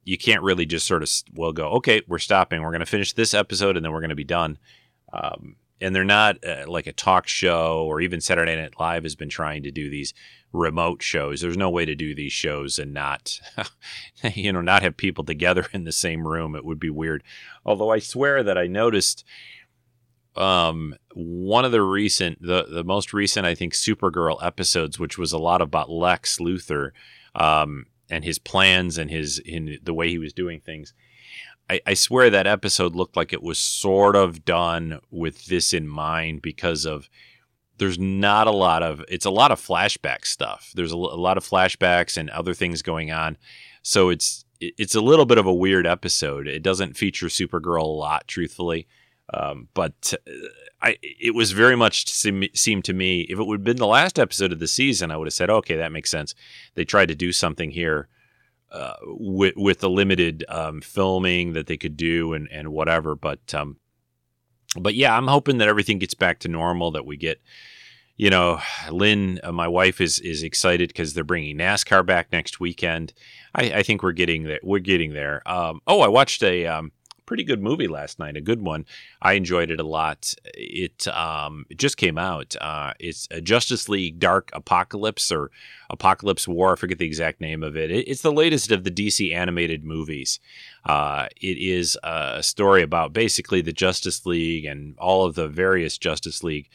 you 0.04 0.18
can't 0.18 0.42
really 0.42 0.66
just 0.66 0.86
sort 0.86 1.02
of 1.02 1.10
well 1.34 1.52
go, 1.52 1.68
okay, 1.72 2.02
we're 2.08 2.18
stopping. 2.18 2.62
We're 2.62 2.70
going 2.70 2.80
to 2.80 2.86
finish 2.86 3.12
this 3.12 3.34
episode 3.34 3.76
and 3.76 3.84
then 3.84 3.92
we're 3.92 4.00
going 4.00 4.08
to 4.10 4.16
be 4.16 4.24
done. 4.24 4.58
Um, 5.12 5.56
and 5.80 5.94
they're 5.94 6.04
not 6.04 6.44
uh, 6.44 6.64
like 6.66 6.86
a 6.86 6.92
talk 6.92 7.26
show 7.26 7.84
or 7.86 8.00
even 8.00 8.20
Saturday 8.20 8.56
Night 8.56 8.74
Live 8.78 9.04
has 9.04 9.14
been 9.14 9.28
trying 9.28 9.62
to 9.62 9.70
do 9.70 9.88
these 9.88 10.12
remote 10.52 11.02
shows. 11.02 11.40
There's 11.40 11.56
no 11.56 11.70
way 11.70 11.84
to 11.84 11.94
do 11.94 12.14
these 12.14 12.32
shows 12.32 12.78
and 12.78 12.92
not, 12.92 13.40
you 14.34 14.52
know, 14.52 14.60
not 14.60 14.82
have 14.82 14.96
people 14.96 15.24
together 15.24 15.66
in 15.72 15.84
the 15.84 15.92
same 15.92 16.26
room. 16.26 16.54
It 16.54 16.64
would 16.64 16.80
be 16.80 16.90
weird. 16.90 17.22
Although 17.64 17.90
I 17.90 17.98
swear 17.98 18.42
that 18.42 18.58
I 18.58 18.66
noticed 18.66 19.24
um, 20.36 20.94
one 21.14 21.64
of 21.64 21.72
the 21.72 21.82
recent, 21.82 22.40
the 22.40 22.64
the 22.64 22.84
most 22.84 23.12
recent, 23.12 23.44
I 23.44 23.54
think, 23.54 23.74
Supergirl 23.74 24.44
episodes, 24.44 24.98
which 24.98 25.18
was 25.18 25.32
a 25.32 25.38
lot 25.38 25.60
about 25.60 25.90
Lex 25.90 26.38
Luthor 26.38 26.90
um, 27.34 27.86
and 28.08 28.24
his 28.24 28.38
plans 28.38 28.98
and 28.98 29.10
his 29.10 29.38
in 29.38 29.78
the 29.82 29.94
way 29.94 30.08
he 30.08 30.18
was 30.18 30.32
doing 30.32 30.60
things. 30.60 30.94
I, 31.70 31.80
I 31.86 31.94
swear 31.94 32.30
that 32.30 32.46
episode 32.46 32.94
looked 32.94 33.16
like 33.16 33.32
it 33.32 33.42
was 33.42 33.58
sort 33.58 34.16
of 34.16 34.44
done 34.44 35.00
with 35.10 35.46
this 35.46 35.72
in 35.72 35.86
mind 35.86 36.42
because 36.42 36.84
of 36.84 37.08
there's 37.78 37.98
not 37.98 38.46
a 38.46 38.52
lot 38.52 38.82
of 38.82 39.04
it's 39.08 39.26
a 39.26 39.30
lot 39.30 39.52
of 39.52 39.60
flashback 39.60 40.24
stuff. 40.26 40.72
There's 40.74 40.92
a, 40.92 40.96
lot 40.96 41.36
of 41.36 41.48
flashbacks 41.48 42.16
and 42.16 42.30
other 42.30 42.54
things 42.54 42.82
going 42.82 43.10
on, 43.10 43.36
so 43.82 44.08
it's 44.08 44.44
it's 44.60 44.94
a 44.94 45.00
little 45.00 45.26
bit 45.26 45.38
of 45.38 45.46
a 45.46 45.54
weird 45.54 45.86
episode. 45.86 46.48
It 46.48 46.62
doesn't 46.62 46.96
feature 46.96 47.26
Supergirl 47.26 47.82
a 47.82 47.86
lot, 47.86 48.26
truthfully. 48.26 48.88
Um, 49.32 49.68
but 49.74 50.14
uh, 50.26 50.30
I, 50.80 50.96
it 51.02 51.34
was 51.34 51.52
very 51.52 51.76
much 51.76 52.08
seem, 52.08 52.44
seemed 52.54 52.84
to 52.86 52.94
me 52.94 53.20
if 53.22 53.38
it 53.38 53.44
would 53.44 53.60
have 53.60 53.64
been 53.64 53.76
the 53.76 53.86
last 53.86 54.18
episode 54.18 54.52
of 54.52 54.58
the 54.58 54.66
season, 54.66 55.10
I 55.10 55.16
would 55.16 55.26
have 55.26 55.34
said, 55.34 55.50
okay, 55.50 55.76
that 55.76 55.92
makes 55.92 56.10
sense. 56.10 56.34
They 56.74 56.84
tried 56.84 57.06
to 57.06 57.14
do 57.14 57.30
something 57.30 57.70
here 57.70 58.08
uh, 58.70 58.94
with 59.02 59.54
with 59.56 59.80
the 59.80 59.90
limited 59.90 60.44
um, 60.48 60.80
filming 60.80 61.52
that 61.54 61.66
they 61.66 61.76
could 61.76 61.96
do 61.96 62.32
and 62.32 62.48
and 62.50 62.68
whatever. 62.68 63.14
But 63.14 63.54
um, 63.54 63.76
but 64.78 64.94
yeah, 64.94 65.16
I'm 65.16 65.28
hoping 65.28 65.58
that 65.58 65.68
everything 65.68 65.98
gets 65.98 66.14
back 66.14 66.40
to 66.40 66.48
normal. 66.48 66.90
That 66.90 67.06
we 67.06 67.16
get, 67.16 67.40
you 68.16 68.30
know, 68.30 68.60
Lynn, 68.90 69.40
uh, 69.42 69.52
my 69.52 69.68
wife 69.68 70.00
is 70.00 70.18
is 70.20 70.42
excited 70.42 70.88
because 70.88 71.14
they're 71.14 71.24
bringing 71.24 71.58
NASCAR 71.58 72.04
back 72.04 72.30
next 72.32 72.60
weekend. 72.60 73.12
I, 73.54 73.72
I 73.72 73.82
think 73.82 74.02
we're 74.02 74.12
getting 74.12 74.44
there. 74.44 74.60
We're 74.62 74.78
getting 74.80 75.12
there. 75.12 75.42
Um, 75.46 75.80
oh, 75.86 76.00
I 76.00 76.08
watched 76.08 76.42
a 76.42 76.66
um, 76.66 76.92
pretty 77.28 77.44
good 77.44 77.62
movie 77.62 77.86
last 77.86 78.18
night, 78.18 78.38
a 78.38 78.40
good 78.40 78.62
one. 78.62 78.86
I 79.20 79.34
enjoyed 79.34 79.70
it 79.70 79.78
a 79.78 79.86
lot. 79.86 80.32
It 80.54 81.06
um, 81.08 81.66
it 81.68 81.76
just 81.76 81.98
came 81.98 82.16
out. 82.16 82.56
Uh, 82.58 82.94
it's 82.98 83.28
a 83.30 83.42
Justice 83.42 83.86
League 83.86 84.18
Dark 84.18 84.50
Apokolips 84.52 85.30
or 85.30 85.50
Apokolips 85.92 86.48
War. 86.48 86.72
I 86.72 86.76
forget 86.76 86.96
the 86.96 87.04
exact 87.04 87.42
name 87.42 87.62
of 87.62 87.76
it. 87.76 87.90
it 87.90 88.08
it's 88.08 88.22
the 88.22 88.32
latest 88.32 88.72
of 88.72 88.82
the 88.82 88.90
DC 88.90 89.30
animated 89.34 89.84
movies. 89.84 90.40
Uh, 90.86 91.26
it 91.36 91.58
is 91.58 91.98
a 92.02 92.42
story 92.42 92.82
about 92.82 93.12
basically 93.12 93.60
the 93.60 93.74
Justice 93.74 94.24
League 94.24 94.64
and 94.64 94.96
all 94.98 95.26
of 95.26 95.34
the 95.34 95.48
various 95.48 95.98
Justice 95.98 96.42
League 96.42 96.70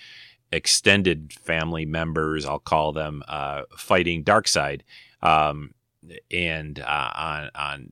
extended 0.52 1.34
family 1.34 1.84
members, 1.84 2.46
I'll 2.46 2.60
call 2.60 2.94
them, 2.94 3.24
uh, 3.28 3.63
fighting 3.76 4.24
Darkseid. 4.24 4.82
Um, 5.24 5.74
and 6.30 6.80
uh, 6.80 7.12
on 7.16 7.50
on 7.56 7.92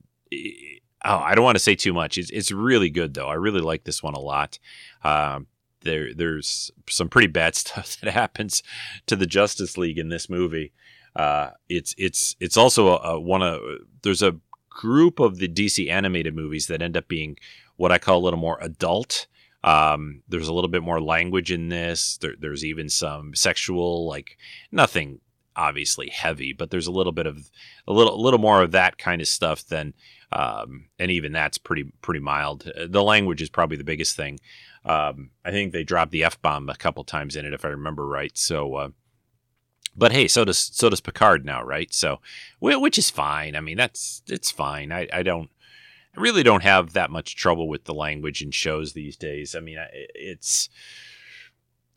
oh, 1.06 1.18
I 1.18 1.36
don't 1.36 1.44
want 1.44 1.56
to 1.56 1.64
say 1.64 1.76
too 1.76 1.94
much. 1.94 2.18
It's 2.18 2.30
it's 2.30 2.52
really 2.52 2.90
good 2.90 3.14
though. 3.14 3.28
I 3.28 3.36
really 3.36 3.62
like 3.62 3.84
this 3.84 4.04
one 4.04 4.14
a 4.14 4.20
lot. 4.20 4.60
Um, 5.04 5.48
there 5.82 6.14
there's 6.14 6.72
some 6.90 7.10
pretty 7.10 7.28
bad 7.28 7.56
stuff 7.56 8.00
that 8.02 8.14
happens 8.14 8.64
to 9.08 9.16
the 9.16 9.26
Justice 9.26 9.78
League 9.78 9.98
in 9.98 10.10
this 10.10 10.30
movie. 10.30 10.74
Uh, 11.16 11.52
it's 11.68 11.94
it's 11.98 12.36
it's 12.40 12.58
also 12.58 12.90
a, 12.90 13.14
a, 13.14 13.20
one 13.20 13.42
of 13.42 13.60
there's 14.02 14.22
a 14.22 14.38
group 14.70 15.20
of 15.20 15.38
the 15.38 15.50
DC 15.50 15.90
animated 15.90 16.34
movies 16.34 16.68
that 16.68 16.82
end 16.82 16.96
up 16.96 17.08
being 17.08 17.38
what 17.76 17.92
I 17.92 17.98
call 17.98 18.20
a 18.20 18.24
little 18.24 18.40
more 18.40 18.58
adult. 18.62 19.28
Um, 19.64 20.24
there's 20.28 20.48
a 20.48 20.54
little 20.54 20.70
bit 20.70 20.82
more 20.82 21.02
language 21.02 21.52
in 21.52 21.70
this. 21.70 22.18
There, 22.18 22.34
there's 22.40 22.66
even 22.66 22.90
some 22.90 23.36
sexual, 23.36 24.08
like 24.08 24.38
nothing 24.72 25.20
obviously 25.56 26.10
heavy, 26.10 26.54
but 26.54 26.70
there's 26.70 26.88
a 26.88 26.92
little 26.92 27.12
bit 27.12 27.26
of 27.26 27.50
a 27.88 27.94
little 27.94 28.16
a 28.16 28.22
little 28.22 28.40
more 28.40 28.62
of 28.62 28.72
that 28.72 28.98
kind 28.98 29.22
of 29.22 29.28
stuff 29.28 29.66
than, 29.66 29.94
um, 30.32 30.86
and 31.00 31.12
even 31.12 31.32
that's 31.32 31.58
pretty 31.58 31.92
pretty 32.02 32.20
mild. 32.20 32.68
Uh, 32.68 32.88
the 32.90 33.04
language 33.04 33.42
is 33.42 33.50
probably 33.50 33.78
the 33.78 33.84
biggest 33.84 34.16
thing. 34.16 34.40
Um, 34.86 35.32
I 35.46 35.52
think 35.52 35.72
they 35.72 35.84
dropped 35.84 36.12
the 36.12 36.24
f 36.24 36.42
bomb 36.42 36.70
a 36.70 36.76
couple 36.76 37.04
times 37.04 37.36
in 37.36 37.46
it, 37.46 37.54
if 37.54 37.66
I 37.66 37.70
remember 37.70 38.08
right. 38.08 38.36
So, 38.38 38.76
uh, 38.76 38.90
but 39.96 40.12
hey, 40.12 40.28
so 40.28 40.46
does 40.46 40.58
so 40.58 40.90
does 40.90 41.02
Picard 41.02 41.46
now, 41.46 41.64
right? 41.64 41.94
So, 41.94 42.20
which 42.60 42.98
is 42.98 43.10
fine. 43.10 43.56
I 43.56 43.62
mean, 43.62 43.78
that's 43.78 44.24
it's 44.28 44.52
fine. 44.52 44.92
I, 44.92 45.08
I 45.14 45.24
don't 45.24 45.50
I 46.16 46.20
really 46.20 46.44
don't 46.44 46.64
have 46.64 46.94
that 46.94 47.10
much 47.10 47.36
trouble 47.36 47.68
with 47.70 47.86
the 47.86 47.94
language 47.94 48.42
in 48.42 48.52
shows 48.52 48.94
these 48.94 49.16
days. 49.16 49.56
I 49.56 49.60
mean, 49.60 49.78
it's 49.94 50.70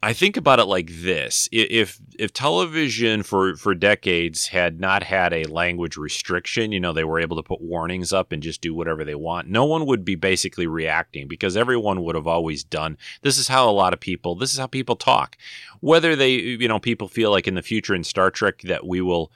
I 0.05 0.13
think 0.13 0.37
about 0.37 0.61
it 0.61 0.67
like 0.67 0.91
this: 0.91 1.49
if 1.51 1.99
if 2.19 2.31
television 2.31 3.23
for 3.23 3.57
for 3.57 3.75
decades 3.75 4.49
had 4.49 4.79
not 4.79 5.03
had 5.03 5.33
a 5.33 5.45
language 5.45 5.97
restriction, 5.97 6.73
you 6.73 6.79
know, 6.79 6.93
they 6.93 7.05
were 7.05 7.21
able 7.21 7.37
to 7.37 7.43
put 7.43 7.63
warnings 7.63 8.13
up 8.13 8.31
and 8.31 8.43
just 8.43 8.61
do 8.61 8.75
whatever 8.75 9.03
they 9.03 9.15
want. 9.15 9.49
No 9.49 9.65
one 9.65 9.87
would 9.87 10.05
be 10.05 10.15
basically 10.15 10.67
reacting 10.67 11.27
because 11.27 11.57
everyone 11.57 12.03
would 12.03 12.17
have 12.17 12.27
always 12.27 12.63
done. 12.63 12.99
This 13.23 13.39
is 13.39 13.49
how 13.49 13.67
a 13.67 13.73
lot 13.73 13.95
of 13.95 14.01
people. 14.01 14.35
This 14.35 14.53
is 14.53 14.59
how 14.59 14.67
people 14.67 14.95
talk. 14.95 15.39
Whether 15.81 16.15
they, 16.15 16.33
you 16.33 16.69
know, 16.69 16.79
people 16.79 17.09
feel 17.09 17.31
like 17.31 17.49
in 17.49 17.55
the 17.55 17.63
future 17.63 17.95
in 17.95 18.05
Star 18.05 18.31
Trek 18.31 18.61
that 18.65 18.87
we 18.87 19.01
will 19.01 19.33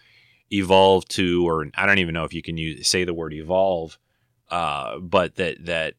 evolve 0.52 1.08
to, 1.08 1.48
or 1.48 1.66
I 1.76 1.86
don't 1.86 1.98
even 1.98 2.12
know 2.12 2.24
if 2.24 2.34
you 2.34 2.42
can 2.42 2.58
use 2.58 2.86
say 2.86 3.04
the 3.04 3.14
word 3.14 3.32
evolve, 3.32 3.96
uh, 4.50 4.98
but 4.98 5.36
that 5.36 5.64
that 5.64 5.94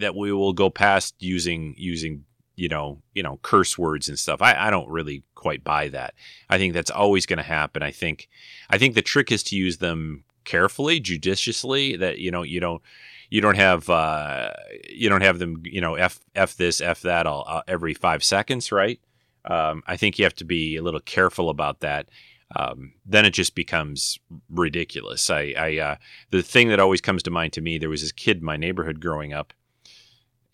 that 0.00 0.14
we 0.14 0.32
will 0.32 0.52
go 0.52 0.68
past 0.68 1.14
using 1.18 1.74
using 1.78 2.25
you 2.56 2.68
know, 2.68 3.02
you 3.14 3.22
know, 3.22 3.38
curse 3.42 3.78
words 3.78 4.08
and 4.08 4.18
stuff. 4.18 4.42
I, 4.42 4.54
I 4.66 4.70
don't 4.70 4.88
really 4.88 5.22
quite 5.34 5.62
buy 5.62 5.88
that. 5.88 6.14
I 6.48 6.58
think 6.58 6.74
that's 6.74 6.90
always 6.90 7.26
going 7.26 7.36
to 7.36 7.42
happen. 7.42 7.82
I 7.82 7.90
think, 7.90 8.28
I 8.70 8.78
think 8.78 8.94
the 8.94 9.02
trick 9.02 9.30
is 9.30 9.42
to 9.44 9.56
use 9.56 9.76
them 9.76 10.24
carefully, 10.44 10.98
judiciously. 10.98 11.96
That 11.96 12.18
you 12.18 12.30
know, 12.30 12.42
you 12.42 12.60
don't, 12.60 12.82
you 13.28 13.40
don't 13.40 13.56
have, 13.56 13.90
uh, 13.90 14.52
you 14.88 15.08
don't 15.08 15.22
have 15.22 15.38
them, 15.38 15.62
you 15.64 15.80
know, 15.80 15.94
f 15.96 16.20
f 16.34 16.56
this, 16.56 16.80
f 16.80 17.02
that, 17.02 17.26
all 17.26 17.44
uh, 17.46 17.62
every 17.68 17.94
five 17.94 18.24
seconds, 18.24 18.72
right? 18.72 19.00
Um, 19.44 19.82
I 19.86 19.96
think 19.96 20.18
you 20.18 20.24
have 20.24 20.34
to 20.36 20.44
be 20.44 20.76
a 20.76 20.82
little 20.82 21.00
careful 21.00 21.50
about 21.50 21.80
that. 21.80 22.08
Um, 22.54 22.92
then 23.04 23.24
it 23.24 23.32
just 23.32 23.54
becomes 23.54 24.18
ridiculous. 24.48 25.28
I, 25.30 25.54
I 25.58 25.76
uh, 25.78 25.96
the 26.30 26.42
thing 26.42 26.68
that 26.68 26.80
always 26.80 27.00
comes 27.00 27.22
to 27.24 27.30
mind 27.30 27.52
to 27.54 27.60
me, 27.60 27.76
there 27.76 27.88
was 27.88 28.02
this 28.02 28.12
kid 28.12 28.38
in 28.38 28.44
my 28.44 28.56
neighborhood 28.56 29.00
growing 29.00 29.32
up 29.32 29.52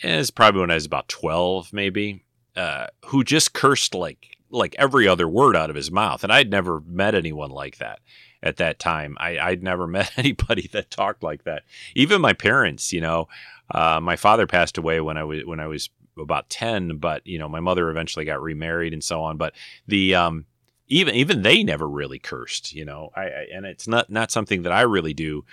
is 0.02 0.30
probably 0.30 0.60
when 0.60 0.70
I 0.70 0.74
was 0.74 0.86
about 0.86 1.08
12, 1.08 1.72
maybe, 1.72 2.24
uh, 2.56 2.86
who 3.06 3.24
just 3.24 3.52
cursed 3.52 3.94
like 3.94 4.36
like 4.50 4.76
every 4.78 5.08
other 5.08 5.26
word 5.26 5.56
out 5.56 5.70
of 5.70 5.76
his 5.76 5.90
mouth. 5.90 6.22
And 6.22 6.32
I'd 6.32 6.50
never 6.50 6.82
met 6.86 7.14
anyone 7.14 7.50
like 7.50 7.78
that 7.78 8.00
at 8.42 8.58
that 8.58 8.78
time. 8.78 9.16
I, 9.18 9.38
I'd 9.38 9.62
never 9.62 9.86
met 9.88 10.12
anybody 10.16 10.68
that 10.72 10.90
talked 10.90 11.22
like 11.22 11.44
that. 11.44 11.62
Even 11.94 12.20
my 12.20 12.34
parents, 12.34 12.92
you 12.92 13.00
know, 13.00 13.28
uh, 13.70 14.00
my 14.00 14.16
father 14.16 14.46
passed 14.46 14.76
away 14.76 15.00
when 15.00 15.16
I 15.16 15.24
was 15.24 15.44
when 15.44 15.60
I 15.60 15.66
was 15.66 15.90
about 16.18 16.50
10, 16.50 16.98
but 16.98 17.26
you 17.26 17.38
know, 17.38 17.48
my 17.48 17.60
mother 17.60 17.90
eventually 17.90 18.24
got 18.24 18.42
remarried 18.42 18.92
and 18.92 19.02
so 19.02 19.22
on. 19.22 19.38
But 19.38 19.54
the 19.86 20.14
um, 20.14 20.44
even 20.88 21.14
even 21.14 21.42
they 21.42 21.62
never 21.62 21.88
really 21.88 22.18
cursed, 22.18 22.74
you 22.74 22.84
know. 22.84 23.10
I, 23.16 23.22
I 23.22 23.46
and 23.54 23.64
it's 23.64 23.88
not 23.88 24.10
not 24.10 24.30
something 24.30 24.62
that 24.62 24.72
I 24.72 24.82
really 24.82 25.14
do 25.14 25.44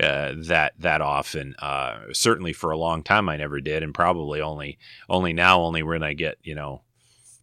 uh, 0.00 0.32
that 0.36 0.74
that 0.78 1.00
often. 1.00 1.54
Uh, 1.58 2.00
certainly 2.12 2.52
for 2.52 2.70
a 2.70 2.78
long 2.78 3.02
time, 3.02 3.28
I 3.28 3.36
never 3.36 3.60
did, 3.60 3.82
and 3.82 3.94
probably 3.94 4.40
only 4.40 4.78
only 5.08 5.32
now, 5.32 5.60
only 5.60 5.82
when 5.82 6.02
I 6.02 6.14
get 6.14 6.38
you 6.42 6.54
know 6.54 6.82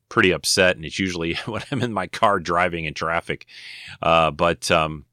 pretty 0.09 0.31
upset, 0.31 0.75
and 0.75 0.83
it's 0.83 0.99
usually 0.99 1.33
when 1.45 1.62
I'm 1.71 1.81
in 1.81 1.93
my 1.93 2.07
car 2.07 2.39
driving 2.39 2.85
in 2.85 2.93
traffic. 2.93 3.45
Uh, 4.01 4.31
but 4.31 4.69
um, 4.71 5.05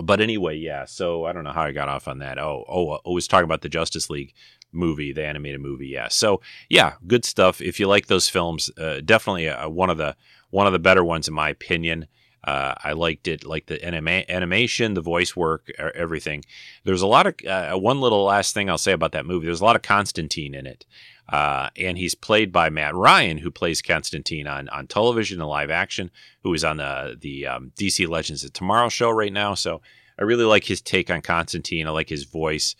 but 0.00 0.20
anyway, 0.20 0.56
yeah. 0.56 0.86
So 0.86 1.24
I 1.26 1.32
don't 1.32 1.44
know 1.44 1.52
how 1.52 1.62
I 1.62 1.72
got 1.72 1.88
off 1.88 2.08
on 2.08 2.18
that. 2.18 2.38
Oh, 2.38 2.64
oh, 2.68 2.92
I 2.94 3.10
was 3.10 3.28
talking 3.28 3.44
about 3.44 3.60
the 3.60 3.68
Justice 3.68 4.08
League 4.08 4.32
movie, 4.72 5.12
the 5.12 5.24
animated 5.24 5.60
movie. 5.60 5.88
Yeah. 5.88 6.08
So 6.08 6.40
yeah, 6.68 6.94
good 7.06 7.24
stuff. 7.24 7.60
If 7.60 7.78
you 7.78 7.86
like 7.86 8.06
those 8.06 8.28
films, 8.28 8.70
uh, 8.78 9.00
definitely 9.04 9.48
uh, 9.48 9.68
one 9.68 9.90
of 9.90 9.98
the 9.98 10.16
one 10.50 10.66
of 10.66 10.72
the 10.72 10.78
better 10.78 11.04
ones 11.04 11.28
in 11.28 11.34
my 11.34 11.50
opinion. 11.50 12.06
Uh, 12.44 12.74
I 12.82 12.92
liked 12.92 13.28
it, 13.28 13.44
like 13.44 13.66
the 13.66 13.82
anima- 13.84 14.24
animation, 14.28 14.94
the 14.94 15.00
voice 15.00 15.36
work, 15.36 15.70
everything. 15.78 16.44
There's 16.84 17.02
a 17.02 17.06
lot 17.06 17.26
of 17.26 17.34
uh, 17.46 17.78
one 17.78 18.00
little 18.00 18.24
last 18.24 18.52
thing 18.52 18.68
I'll 18.68 18.78
say 18.78 18.92
about 18.92 19.12
that 19.12 19.26
movie. 19.26 19.46
There's 19.46 19.60
a 19.60 19.64
lot 19.64 19.76
of 19.76 19.82
Constantine 19.82 20.54
in 20.54 20.66
it, 20.66 20.84
uh, 21.28 21.70
and 21.76 21.96
he's 21.96 22.16
played 22.16 22.50
by 22.50 22.68
Matt 22.68 22.94
Ryan, 22.94 23.38
who 23.38 23.50
plays 23.50 23.80
Constantine 23.80 24.48
on 24.48 24.68
on 24.70 24.88
television 24.88 25.40
and 25.40 25.48
live 25.48 25.70
action, 25.70 26.10
who 26.42 26.52
is 26.52 26.64
on 26.64 26.78
the 26.78 27.16
the 27.20 27.46
um, 27.46 27.72
DC 27.76 28.08
Legends 28.08 28.42
of 28.42 28.52
Tomorrow 28.52 28.88
show 28.88 29.10
right 29.10 29.32
now. 29.32 29.54
So 29.54 29.80
I 30.18 30.24
really 30.24 30.44
like 30.44 30.64
his 30.64 30.80
take 30.80 31.10
on 31.10 31.22
Constantine. 31.22 31.86
I 31.86 31.90
like 31.90 32.08
his 32.08 32.24
voice. 32.24 32.74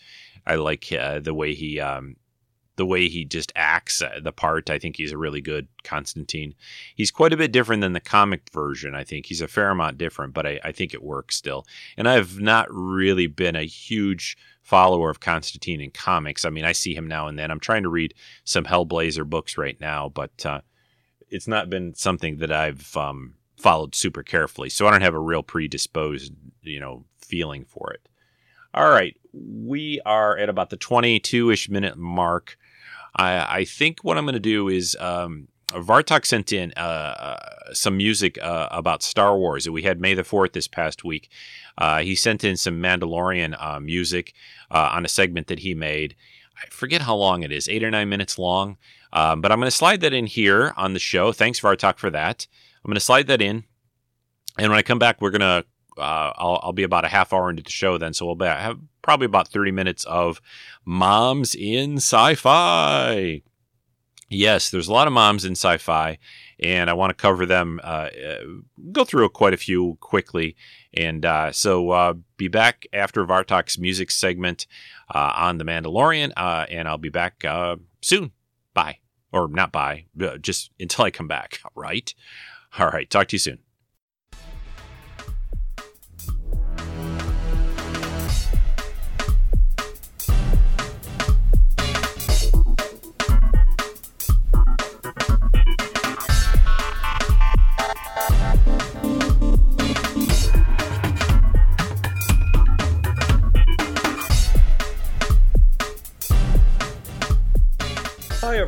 I 0.45 0.57
like 0.57 0.93
uh, 0.93 1.21
the 1.21 1.35
way 1.35 1.55
he 1.55 1.79
um, 1.79 2.17
the 2.77 2.87
way 2.87 3.09
he 3.09 3.25
just 3.25 3.53
acts 3.55 4.01
uh, 4.01 4.21
the 4.23 4.33
part. 4.33 4.71
I 4.71 4.79
think 4.79 4.97
he's 4.97 5.13
a 5.13 5.19
really 5.19 5.41
good 5.41 5.69
Constantine. 5.85 6.55
He's 6.95 7.11
quite 7.11 7.33
a 7.33 7.37
bit 7.37 7.53
different 7.53 7.83
than 7.83 7.93
the 7.93 8.01
comic 8.01 8.43
version. 8.53 8.95
I 8.95 9.05
think 9.05 9.27
he's 9.27 9.41
a 9.41 9.49
fair 9.49 9.71
amount 9.71 9.99
different, 9.99 10.33
but 10.33 10.47
I, 10.47 10.61
I 10.65 10.73
think 10.73 10.95
it 10.95 11.03
works 11.03 11.37
still. 11.37 11.67
And 11.97 12.09
I've 12.09 12.41
not 12.41 12.67
really 12.71 13.27
been 13.27 13.57
a 13.57 13.65
huge 13.65 14.37
follower 14.63 15.11
of 15.11 15.21
Constantine 15.21 15.81
in 15.81 15.91
comics. 15.91 16.45
I 16.45 16.51
mean, 16.51 16.65
I 16.65 16.73
see 16.73 16.95
him 16.95 17.07
now 17.07 17.27
and 17.27 17.39
then. 17.39 17.51
I'm 17.51 17.61
trying 17.61 17.83
to 17.83 17.89
read 17.89 18.15
some 18.45 18.65
Hellblazer 18.65 19.29
books 19.29 19.59
right 19.59 19.79
now, 19.81 20.09
but 20.09 20.47
uh, 20.47 20.61
it's 21.29 21.49
not 21.49 21.69
been 21.69 21.95
something 21.95 22.39
that 22.39 22.53
I've 22.53 22.97
um, 22.97 23.35
followed 23.59 23.95
super 23.95 24.23
carefully. 24.23 24.69
So 24.69 24.87
I 24.87 24.91
don't 24.91 25.03
have 25.03 25.15
a 25.15 25.21
real 25.21 25.43
predisposed, 25.43 26.33
you 26.63 26.81
know, 26.81 27.05
feeling 27.19 27.65
for 27.65 27.93
it. 27.93 28.09
All 28.75 28.89
right, 28.89 29.15
we 29.35 30.01
are 30.07 30.39
at 30.39 30.49
about 30.49 30.71
the 30.71 30.79
22 30.79 31.51
ish 31.51 31.69
minute 31.69 31.99
mark. 31.99 32.57
I, 33.17 33.59
I 33.59 33.65
think 33.65 34.03
what 34.03 34.19
I'm 34.19 34.25
going 34.25 34.35
to 34.35 34.41
do 34.41 34.69
is 34.69 34.97
um, 35.01 35.49
Vartok 35.73 36.27
sent 36.27 36.53
in 36.53 36.73
uh, 36.77 36.81
uh, 36.81 37.73
some 37.73 37.97
music 37.97 38.39
uh, 38.43 38.69
about 38.71 39.03
Star 39.03 39.37
Wars. 39.37 39.69
We 39.69 39.83
had 39.83 40.01
May 40.01 40.15
the 40.15 40.23
4th 40.23 40.53
this 40.53 40.69
past 40.69 41.05
week. 41.05 41.31
Uh, 41.79 42.01
he 42.01 42.15
sent 42.15 42.45
in 42.45 42.57
some 42.57 42.81
Mandalorian 42.81 43.57
uh, 43.59 43.81
music 43.81 44.35
uh, 44.71 44.91
on 44.93 45.05
a 45.05 45.09
segment 45.09 45.47
that 45.47 45.61
he 45.61 45.75
made. 45.75 46.15
I 46.57 46.67
forget 46.69 47.03
how 47.03 47.17
long 47.17 47.43
it 47.43 47.53
is, 47.53 47.69
eight 47.69 47.83
or 47.83 47.91
nine 47.91 48.09
minutes 48.09 48.39
long. 48.39 48.77
Um, 49.13 49.41
but 49.41 49.53
I'm 49.53 49.59
going 49.59 49.71
to 49.71 49.77
slide 49.77 50.01
that 50.01 50.13
in 50.13 50.27
here 50.27 50.73
on 50.77 50.93
the 50.95 50.99
show. 50.99 51.33
Thanks, 51.33 51.61
Vartok, 51.61 51.99
for 51.99 52.11
that. 52.11 52.47
I'm 52.85 52.89
going 52.89 52.95
to 52.95 53.01
slide 53.01 53.27
that 53.27 53.43
in. 53.43 53.65
And 54.59 54.71
when 54.71 54.79
I 54.79 54.83
come 54.83 54.99
back, 54.99 55.21
we're 55.21 55.31
going 55.31 55.41
to 55.41 55.65
uh, 55.99 56.33
I'll, 56.37 56.61
I'll, 56.63 56.73
be 56.73 56.83
about 56.83 57.05
a 57.05 57.09
half 57.09 57.33
hour 57.33 57.51
into 57.51 57.63
the 57.63 57.71
show 57.71 57.99
then, 57.99 58.13
so 58.13 58.27
we'll 58.27 58.35
be, 58.35 58.47
have 58.47 58.79
probably 59.03 59.27
about 59.27 59.49
30 59.49 59.73
minutes 59.73 60.05
of 60.05 60.41
moms 60.85 61.55
in 61.55 61.97
sci-fi. 61.97 63.43
Yes, 64.29 64.71
there's 64.71 64.89
a 64.89 64.93
lot 64.93 65.07
of 65.07 65.13
moms 65.13 65.45
in 65.45 65.53
sci-fi, 65.53 66.19
and 66.59 66.89
I 66.89 66.95
want 66.95 67.11
to 67.11 67.15
cover 67.15 67.45
them. 67.45 67.81
Uh, 67.85 68.09
uh, 68.27 68.45
go 68.91 69.05
through 69.05 69.29
quite 69.29 69.53
a 69.53 69.59
few 69.59 69.99
quickly, 70.01 70.57
and 70.95 71.27
uh, 71.27 71.53
so 71.53 71.91
uh, 71.91 72.15
be 72.39 72.49
back 72.49 72.87
after 72.95 73.27
Vartok's 73.27 73.79
music 73.79 74.11
segment 74.11 74.67
uh, 75.15 75.33
on 75.37 75.59
the 75.59 75.65
Mandalorian, 75.65 76.33
and 76.37 76.89
I'll 76.89 76.97
be 76.97 77.11
back 77.11 77.45
soon. 78.01 78.33
Bye, 78.73 78.99
or 79.33 79.49
not 79.49 79.71
bye, 79.71 80.07
just 80.41 80.71
until 80.81 81.05
I 81.05 81.11
come 81.11 81.29
back. 81.29 81.61
Right. 81.75 82.15
All 82.79 82.89
right. 82.89 83.11
Talk 83.11 83.29
to 83.29 83.35
you 83.35 83.39
soon. 83.39 83.59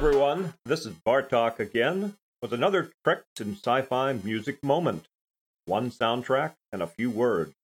Everyone, 0.07 0.53
this 0.67 0.85
is 0.85 0.93
Bartok 0.93 1.59
again 1.59 2.15
with 2.43 2.53
another 2.53 2.91
Treks 3.03 3.41
and 3.41 3.57
Sci-Fi 3.57 4.13
music 4.13 4.63
moment. 4.63 5.09
One 5.65 5.91
soundtrack 5.91 6.53
and 6.71 6.83
a 6.83 6.87
few 6.87 7.09
words. 7.09 7.55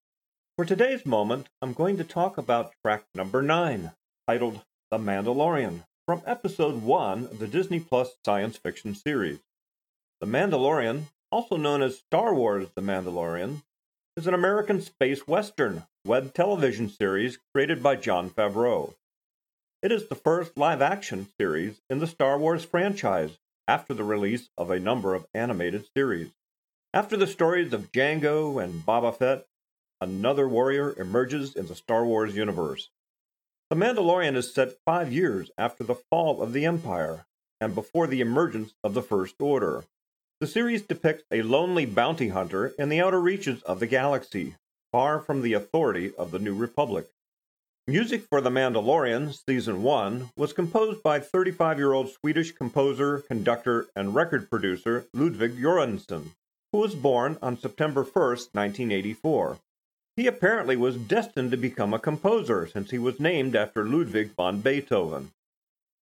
For 0.55 0.65
today's 0.65 1.05
moment, 1.05 1.49
I'm 1.61 1.73
going 1.73 1.97
to 1.97 2.03
talk 2.03 2.39
about 2.39 2.73
track 2.83 3.03
number 3.13 3.43
9, 3.43 3.91
titled 4.27 4.61
The 4.89 4.97
Mandalorian, 4.97 5.83
from 6.07 6.23
episode 6.25 6.81
1 6.81 7.25
of 7.25 7.37
the 7.37 7.45
Disney 7.45 7.79
Plus 7.79 8.15
science 8.25 8.57
fiction 8.57 8.95
series. 8.95 9.37
The 10.19 10.25
Mandalorian, 10.25 11.03
also 11.31 11.57
known 11.57 11.83
as 11.83 11.99
Star 11.99 12.33
Wars 12.33 12.69
The 12.73 12.81
Mandalorian, 12.81 13.61
is 14.17 14.25
an 14.25 14.33
American 14.33 14.81
space 14.81 15.27
western 15.27 15.83
web 16.07 16.33
television 16.33 16.89
series 16.89 17.37
created 17.53 17.83
by 17.83 17.97
Jon 17.97 18.31
Favreau. 18.31 18.95
It 19.81 19.91
is 19.91 20.09
the 20.09 20.15
first 20.15 20.59
live 20.59 20.79
action 20.79 21.29
series 21.39 21.81
in 21.89 21.97
the 21.97 22.05
Star 22.05 22.37
Wars 22.37 22.63
franchise 22.63 23.39
after 23.67 23.95
the 23.95 24.03
release 24.03 24.47
of 24.55 24.69
a 24.69 24.79
number 24.79 25.15
of 25.15 25.25
animated 25.33 25.87
series. 25.97 26.29
After 26.93 27.17
the 27.17 27.25
stories 27.25 27.73
of 27.73 27.91
Jango 27.91 28.63
and 28.63 28.85
Boba 28.85 29.17
Fett, 29.17 29.47
another 29.99 30.47
warrior 30.47 30.93
emerges 30.99 31.55
in 31.55 31.65
the 31.65 31.73
Star 31.73 32.05
Wars 32.05 32.35
universe. 32.35 32.91
The 33.71 33.75
Mandalorian 33.75 34.35
is 34.35 34.53
set 34.53 34.77
five 34.85 35.11
years 35.11 35.49
after 35.57 35.83
the 35.83 35.95
fall 35.95 36.43
of 36.43 36.53
the 36.53 36.65
Empire 36.65 37.25
and 37.59 37.73
before 37.73 38.05
the 38.05 38.21
emergence 38.21 38.75
of 38.83 38.93
the 38.93 39.01
First 39.01 39.41
Order. 39.41 39.85
The 40.41 40.47
series 40.47 40.83
depicts 40.83 41.23
a 41.31 41.41
lonely 41.41 41.87
bounty 41.87 42.27
hunter 42.27 42.67
in 42.77 42.89
the 42.89 43.01
outer 43.01 43.19
reaches 43.19 43.63
of 43.63 43.79
the 43.79 43.87
galaxy, 43.87 44.57
far 44.91 45.19
from 45.19 45.41
the 45.41 45.53
authority 45.53 46.13
of 46.19 46.29
the 46.29 46.39
New 46.39 46.53
Republic. 46.53 47.09
Music 47.87 48.25
for 48.29 48.41
The 48.41 48.51
Mandalorian, 48.51 49.33
Season 49.33 49.81
1, 49.81 50.29
was 50.37 50.53
composed 50.53 51.01
by 51.01 51.19
35 51.19 51.79
year 51.79 51.93
old 51.93 52.11
Swedish 52.11 52.51
composer, 52.51 53.23
conductor, 53.27 53.87
and 53.95 54.13
record 54.13 54.51
producer 54.51 55.07
Ludwig 55.15 55.57
Göransson, 55.57 56.29
who 56.71 56.77
was 56.77 56.93
born 56.93 57.39
on 57.41 57.57
September 57.57 58.03
1, 58.03 58.13
1984. 58.13 59.57
He 60.15 60.27
apparently 60.27 60.75
was 60.75 60.95
destined 60.95 61.49
to 61.49 61.57
become 61.57 61.91
a 61.91 61.99
composer 61.99 62.67
since 62.67 62.91
he 62.91 62.99
was 62.99 63.19
named 63.19 63.55
after 63.55 63.83
Ludwig 63.83 64.35
van 64.37 64.61
Beethoven. 64.61 65.31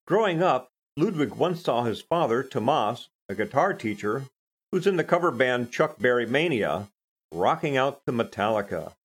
Growing 0.06 0.44
up, 0.44 0.68
Ludwig 0.98 1.36
once 1.36 1.62
saw 1.62 1.84
his 1.84 2.02
father, 2.02 2.44
Tomas, 2.44 3.08
a 3.30 3.36
guitar 3.36 3.74
teacher, 3.74 4.26
who's 4.74 4.86
in 4.86 4.98
the 4.98 5.06
cover 5.06 5.32
band 5.32 5.72
Chuck 5.72 5.98
Berry 5.98 6.26
Mania, 6.26 6.90
rocking 7.32 7.78
out 7.78 8.02
to 8.06 8.12
Metallica. 8.12 8.96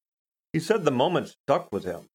He 0.52 0.58
said 0.58 0.84
the 0.84 0.90
moment 0.90 1.28
stuck 1.28 1.70
with 1.70 1.84
him. 1.84 2.08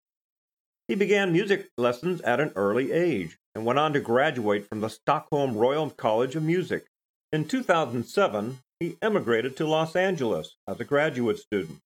He 0.90 0.96
began 0.96 1.32
music 1.32 1.70
lessons 1.78 2.20
at 2.22 2.40
an 2.40 2.52
early 2.56 2.92
age 2.92 3.38
and 3.54 3.64
went 3.64 3.78
on 3.78 3.94
to 3.94 4.00
graduate 4.00 4.68
from 4.68 4.82
the 4.82 4.90
Stockholm 4.90 5.56
Royal 5.56 5.92
College 5.92 6.36
of 6.36 6.42
Music. 6.42 6.88
In 7.32 7.46
2007, 7.46 8.58
he 8.80 8.98
emigrated 9.00 9.56
to 9.58 9.68
Los 9.68 9.96
Angeles 9.96 10.56
as 10.68 10.80
a 10.80 10.84
graduate 10.84 11.38
student 11.38 11.78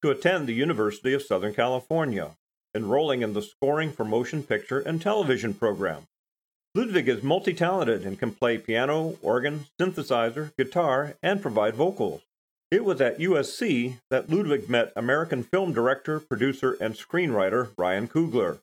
to 0.00 0.10
attend 0.10 0.46
the 0.46 0.54
University 0.54 1.12
of 1.12 1.22
Southern 1.22 1.52
California, 1.52 2.34
enrolling 2.74 3.20
in 3.20 3.34
the 3.34 3.42
Scoring 3.42 3.92
for 3.92 4.06
Motion 4.06 4.42
Picture 4.42 4.80
and 4.80 5.02
Television 5.02 5.52
program. 5.52 6.04
Ludwig 6.74 7.10
is 7.10 7.22
multi 7.22 7.52
talented 7.52 8.06
and 8.06 8.18
can 8.18 8.32
play 8.32 8.56
piano, 8.56 9.18
organ, 9.20 9.66
synthesizer, 9.78 10.56
guitar, 10.56 11.16
and 11.22 11.42
provide 11.42 11.74
vocals. 11.74 12.22
It 12.76 12.84
was 12.84 13.00
at 13.00 13.16
USC 13.20 14.00
that 14.10 14.28
Ludwig 14.28 14.68
met 14.68 14.92
American 14.94 15.42
film 15.42 15.72
director, 15.72 16.20
producer, 16.20 16.76
and 16.78 16.92
screenwriter 16.92 17.70
Ryan 17.78 18.06
Coogler. 18.06 18.58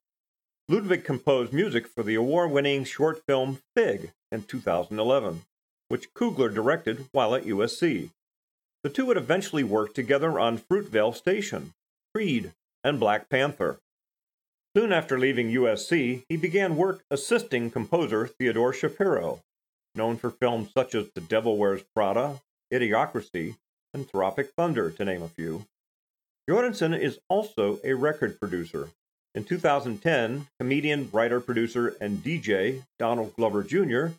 Ludwig 0.69 1.03
composed 1.03 1.51
music 1.51 1.87
for 1.87 2.03
the 2.03 2.13
award 2.13 2.51
winning 2.51 2.83
short 2.83 3.23
film 3.27 3.57
Fig 3.75 4.11
in 4.31 4.43
2011, 4.43 5.41
which 5.87 6.13
Coogler 6.13 6.53
directed 6.53 7.07
while 7.11 7.33
at 7.33 7.45
USC. 7.45 8.11
The 8.83 8.91
two 8.91 9.07
would 9.07 9.17
eventually 9.17 9.63
work 9.63 9.95
together 9.95 10.39
on 10.39 10.59
Fruitvale 10.59 11.15
Station, 11.15 11.73
Creed, 12.13 12.51
and 12.83 12.99
Black 12.99 13.29
Panther. 13.29 13.79
Soon 14.77 14.93
after 14.93 15.17
leaving 15.17 15.49
USC, 15.49 16.21
he 16.29 16.37
began 16.37 16.77
work 16.77 17.03
assisting 17.09 17.71
composer 17.71 18.27
Theodore 18.27 18.73
Shapiro, 18.73 19.39
known 19.95 20.17
for 20.17 20.29
films 20.29 20.69
such 20.71 20.93
as 20.93 21.09
The 21.15 21.21
Devil 21.21 21.57
Wears 21.57 21.81
Prada, 21.95 22.41
Idiocracy, 22.71 23.55
and 23.93 24.09
Thunder, 24.09 24.91
to 24.91 25.05
name 25.05 25.21
a 25.21 25.27
few. 25.27 25.65
Göransson 26.49 26.97
is 26.97 27.19
also 27.29 27.79
a 27.83 27.93
record 27.93 28.39
producer. 28.39 28.89
In 29.35 29.43
2010, 29.43 30.47
comedian, 30.59 31.09
writer, 31.11 31.39
producer, 31.39 31.95
and 32.01 32.23
DJ 32.23 32.83
Donald 32.99 33.35
Glover 33.35 33.63
Jr. 33.63 34.15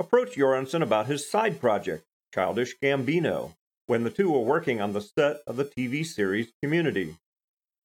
approached 0.00 0.36
Göransson 0.36 0.82
about 0.82 1.06
his 1.06 1.30
side 1.30 1.60
project, 1.60 2.04
Childish 2.34 2.74
Gambino, 2.82 3.54
when 3.86 4.04
the 4.04 4.10
two 4.10 4.30
were 4.30 4.40
working 4.40 4.80
on 4.80 4.92
the 4.92 5.00
set 5.00 5.38
of 5.46 5.56
the 5.56 5.64
TV 5.64 6.04
series 6.04 6.52
Community. 6.62 7.16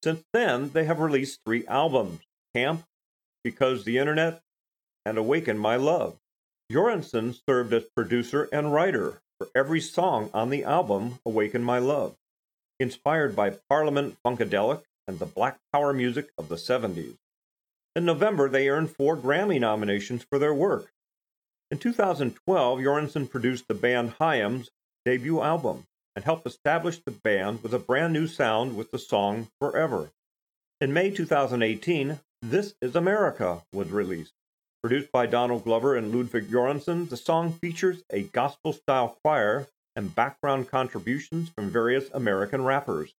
Since 0.03 0.23
then, 0.33 0.71
they 0.71 0.85
have 0.85 0.99
released 0.99 1.39
three 1.45 1.65
albums 1.67 2.21
Camp, 2.55 2.83
Because 3.43 3.83
the 3.83 3.97
Internet, 3.97 4.41
and 5.05 5.17
Awaken 5.17 5.57
My 5.57 5.75
Love. 5.75 6.17
Göransson 6.71 7.37
served 7.47 7.73
as 7.73 7.83
producer 7.95 8.47
and 8.51 8.73
writer 8.73 9.21
for 9.43 9.59
every 9.59 9.81
song 9.81 10.29
on 10.33 10.49
the 10.49 10.63
album 10.63 11.19
Awaken 11.25 11.61
My 11.61 11.77
Love, 11.77 12.15
inspired 12.79 13.35
by 13.35 13.49
Parliament 13.69 14.15
Funkadelic 14.25 14.83
and 15.05 15.19
the 15.19 15.25
Black 15.25 15.57
Power 15.73 15.91
music 15.91 16.29
of 16.37 16.47
the 16.47 16.55
70s. 16.55 17.17
In 17.93 18.05
November, 18.05 18.47
they 18.47 18.69
earned 18.69 18.91
four 18.91 19.17
Grammy 19.17 19.59
nominations 19.59 20.23
for 20.23 20.39
their 20.39 20.53
work. 20.53 20.93
In 21.69 21.77
2012, 21.77 22.79
Göransson 22.79 23.29
produced 23.29 23.67
the 23.67 23.73
band 23.73 24.11
Haim's 24.11 24.69
debut 25.03 25.41
album, 25.41 25.87
and 26.15 26.23
helped 26.23 26.47
establish 26.47 26.99
the 26.99 27.11
band 27.11 27.63
with 27.63 27.73
a 27.73 27.79
brand 27.79 28.13
new 28.13 28.27
sound 28.27 28.77
with 28.77 28.91
the 28.91 28.99
song 28.99 29.49
Forever. 29.59 30.11
In 30.79 30.93
May 30.93 31.11
2018, 31.11 32.21
This 32.41 32.75
Is 32.81 32.95
America 32.95 33.63
was 33.73 33.91
released. 33.91 34.35
Produced 34.83 35.13
by 35.13 35.27
Donald 35.27 35.63
Glover 35.63 35.95
and 35.95 36.13
Ludwig 36.13 36.49
Göransson, 36.49 37.07
the 37.07 37.15
song 37.15 37.53
features 37.53 38.03
a 38.09 38.23
gospel 38.23 38.73
style 38.73 39.17
choir 39.23 39.69
and 39.95 40.13
background 40.13 40.69
contributions 40.69 41.47
from 41.47 41.69
various 41.69 42.09
American 42.11 42.65
rappers. 42.65 43.13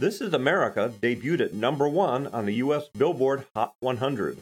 This 0.00 0.22
Is 0.22 0.32
America 0.32 0.90
debuted 0.98 1.40
at 1.40 1.52
number 1.52 1.86
one 1.86 2.26
on 2.28 2.46
the 2.46 2.54
U.S. 2.54 2.88
Billboard 2.96 3.44
Hot 3.54 3.74
100. 3.80 4.38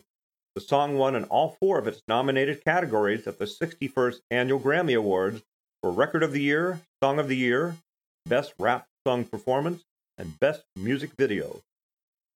The 0.55 0.61
song 0.61 0.97
won 0.97 1.17
in 1.17 1.25
all 1.25 1.57
four 1.59 1.77
of 1.77 1.88
its 1.88 2.03
nominated 2.07 2.64
categories 2.64 3.27
at 3.27 3.40
the 3.40 3.47
61st 3.47 4.19
Annual 4.31 4.61
Grammy 4.61 4.97
Awards 4.97 5.43
for 5.83 5.90
Record 5.90 6.23
of 6.23 6.31
the 6.31 6.43
Year, 6.43 6.79
Song 7.03 7.19
of 7.19 7.27
the 7.27 7.37
Year, 7.37 7.79
Best 8.27 8.55
Rap 8.61 8.87
Song 9.05 9.25
Performance, 9.25 9.83
and 10.17 10.38
Best 10.38 10.62
Music 10.77 11.11
Video. 11.19 11.62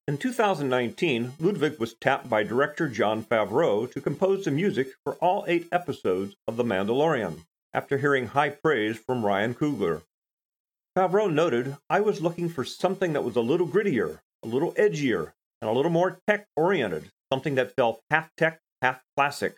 In 0.09 0.17
2019, 0.17 1.35
Ludwig 1.39 1.79
was 1.79 1.93
tapped 1.93 2.31
by 2.31 2.43
director 2.43 2.89
Jon 2.89 3.23
Favreau 3.23 3.93
to 3.93 4.01
compose 4.01 4.47
the 4.47 4.51
music 4.51 4.95
for 5.05 5.17
all 5.17 5.45
eight 5.47 5.69
episodes 5.71 6.35
of 6.47 6.57
The 6.57 6.65
Mandalorian, 6.65 7.45
after 7.75 7.99
hearing 7.99 8.29
high 8.29 8.49
praise 8.49 8.97
from 8.97 9.23
Ryan 9.23 9.55
Coogler. 9.55 10.01
Favreau 10.97 11.31
noted, 11.31 11.77
I 11.91 12.01
was 12.01 12.23
looking 12.23 12.49
for 12.49 12.65
something 12.65 13.13
that 13.13 13.23
was 13.23 13.37
a 13.37 13.43
little 13.43 13.69
grittier, 13.69 14.21
a 14.43 14.49
little 14.49 14.73
edgier, 14.77 15.35
and 15.61 15.69
a 15.69 15.75
little 15.75 15.91
more 15.91 16.21
tech 16.27 16.47
oriented, 16.57 17.11
something 17.31 17.57
that 17.57 17.77
felt 17.77 18.01
half 18.11 18.31
tech, 18.39 18.61
half 18.81 19.03
classic. 19.15 19.57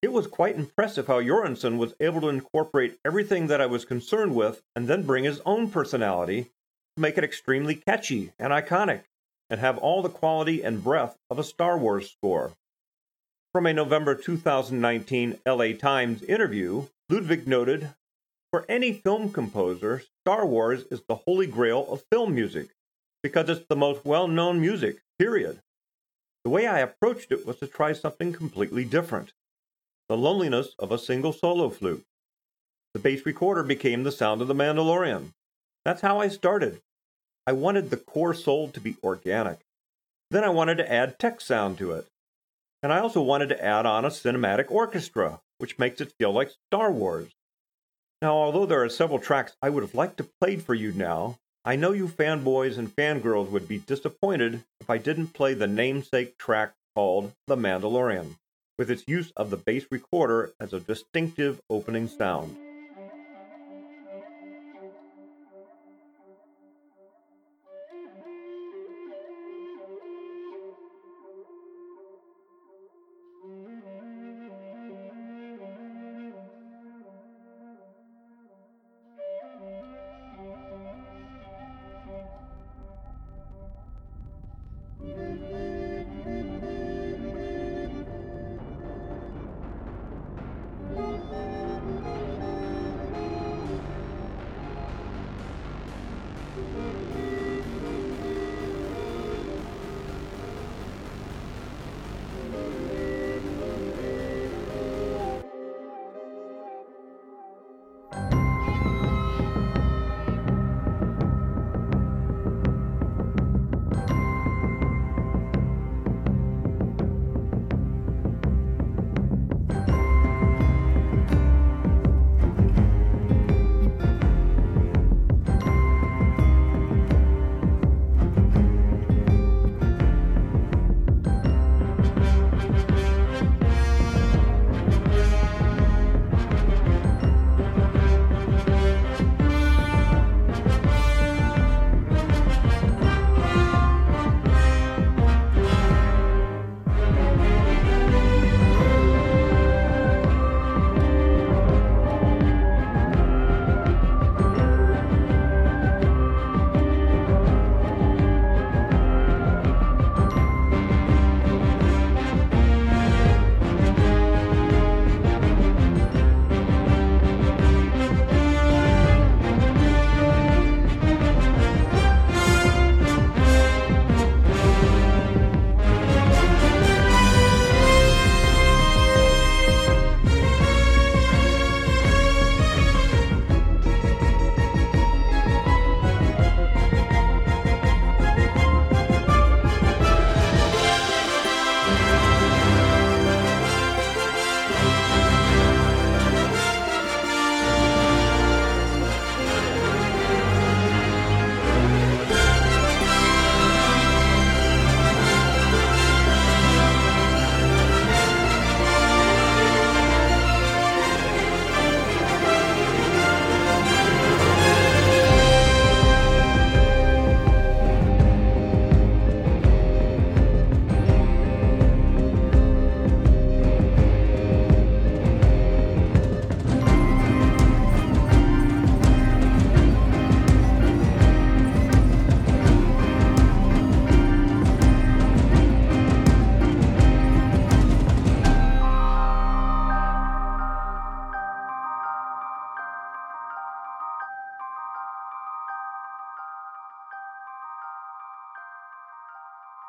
It 0.00 0.12
was 0.12 0.28
quite 0.28 0.54
impressive 0.54 1.08
how 1.08 1.20
Göransson 1.20 1.76
was 1.76 1.94
able 1.98 2.20
to 2.20 2.28
incorporate 2.28 3.00
everything 3.04 3.48
that 3.48 3.60
I 3.60 3.66
was 3.66 3.84
concerned 3.84 4.36
with 4.36 4.62
and 4.76 4.86
then 4.86 5.02
bring 5.02 5.24
his 5.24 5.40
own 5.44 5.72
personality 5.72 6.52
to 6.94 7.00
make 7.02 7.18
it 7.18 7.24
extremely 7.24 7.74
catchy 7.74 8.30
and 8.38 8.52
iconic 8.52 9.02
and 9.50 9.60
have 9.60 9.78
all 9.78 10.02
the 10.02 10.08
quality 10.08 10.62
and 10.62 10.84
breadth 10.84 11.16
of 11.30 11.38
a 11.38 11.44
Star 11.44 11.78
Wars 11.78 12.10
score. 12.10 12.52
From 13.52 13.66
a 13.66 13.72
November 13.72 14.14
2019 14.14 15.38
LA 15.46 15.72
Times 15.72 16.22
interview, 16.22 16.86
Ludwig 17.08 17.48
noted 17.48 17.94
For 18.50 18.66
any 18.68 18.92
film 18.92 19.32
composer, 19.32 20.02
Star 20.22 20.44
Wars 20.46 20.84
is 20.90 21.02
the 21.08 21.16
holy 21.26 21.46
grail 21.46 21.86
of 21.90 22.04
film 22.12 22.34
music 22.34 22.68
because 23.22 23.48
it's 23.48 23.66
the 23.68 23.76
most 23.76 24.04
well 24.04 24.28
known 24.28 24.60
music, 24.60 24.98
period. 25.18 25.60
The 26.44 26.50
way 26.50 26.66
I 26.66 26.78
approached 26.80 27.32
it 27.32 27.46
was 27.46 27.56
to 27.56 27.66
try 27.66 27.92
something 27.92 28.32
completely 28.32 28.84
different 28.84 29.32
the 30.08 30.16
loneliness 30.16 30.74
of 30.78 30.90
a 30.90 30.98
single 30.98 31.34
solo 31.34 31.68
flute. 31.68 32.04
The 32.94 33.00
bass 33.00 33.26
recorder 33.26 33.62
became 33.62 34.02
the 34.02 34.12
sound 34.12 34.40
of 34.40 34.48
the 34.48 34.54
Mandalorian. 34.54 35.34
That's 35.84 36.00
how 36.00 36.18
I 36.18 36.28
started. 36.28 36.80
I 37.48 37.52
wanted 37.52 37.88
the 37.88 37.96
core 37.96 38.34
soul 38.34 38.68
to 38.68 38.78
be 38.78 38.98
organic. 39.02 39.60
Then 40.30 40.44
I 40.44 40.50
wanted 40.50 40.76
to 40.76 40.92
add 40.92 41.18
tech 41.18 41.40
sound 41.40 41.78
to 41.78 41.92
it. 41.92 42.06
And 42.82 42.92
I 42.92 42.98
also 42.98 43.22
wanted 43.22 43.48
to 43.48 43.64
add 43.64 43.86
on 43.86 44.04
a 44.04 44.08
cinematic 44.08 44.70
orchestra, 44.70 45.40
which 45.56 45.78
makes 45.78 46.02
it 46.02 46.12
feel 46.18 46.30
like 46.30 46.50
Star 46.66 46.92
Wars. 46.92 47.30
Now, 48.20 48.34
although 48.34 48.66
there 48.66 48.84
are 48.84 48.90
several 48.90 49.18
tracks 49.18 49.56
I 49.62 49.70
would 49.70 49.82
have 49.82 49.94
liked 49.94 50.18
to 50.18 50.28
play 50.42 50.56
for 50.56 50.74
you 50.74 50.92
now, 50.92 51.38
I 51.64 51.74
know 51.74 51.92
you 51.92 52.06
fanboys 52.06 52.76
and 52.76 52.94
fangirls 52.94 53.48
would 53.48 53.66
be 53.66 53.78
disappointed 53.78 54.64
if 54.82 54.90
I 54.90 54.98
didn't 54.98 55.28
play 55.28 55.54
the 55.54 55.66
namesake 55.66 56.36
track 56.36 56.74
called 56.94 57.32
The 57.46 57.56
Mandalorian 57.56 58.36
with 58.76 58.90
its 58.90 59.04
use 59.06 59.32
of 59.38 59.48
the 59.48 59.56
bass 59.56 59.86
recorder 59.90 60.52
as 60.60 60.74
a 60.74 60.80
distinctive 60.80 61.62
opening 61.70 62.08
sound. 62.08 62.67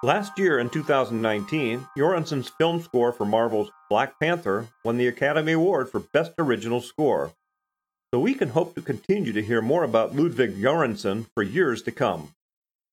Last 0.09 0.39
year 0.39 0.57
in 0.57 0.71
2019, 0.71 1.87
Göransson's 1.95 2.49
film 2.57 2.81
score 2.81 3.11
for 3.11 3.25
Marvel's 3.25 3.69
Black 3.91 4.19
Panther 4.19 4.65
won 4.83 4.97
the 4.97 5.05
Academy 5.05 5.51
Award 5.51 5.87
for 5.87 5.99
Best 5.99 6.31
Original 6.39 6.81
Score. 6.81 7.31
So 8.11 8.19
we 8.19 8.33
can 8.33 8.49
hope 8.49 8.73
to 8.73 8.81
continue 8.81 9.31
to 9.33 9.43
hear 9.43 9.61
more 9.61 9.83
about 9.83 10.15
Ludwig 10.15 10.59
Göransson 10.59 11.27
for 11.35 11.43
years 11.43 11.83
to 11.83 11.91
come. 11.91 12.33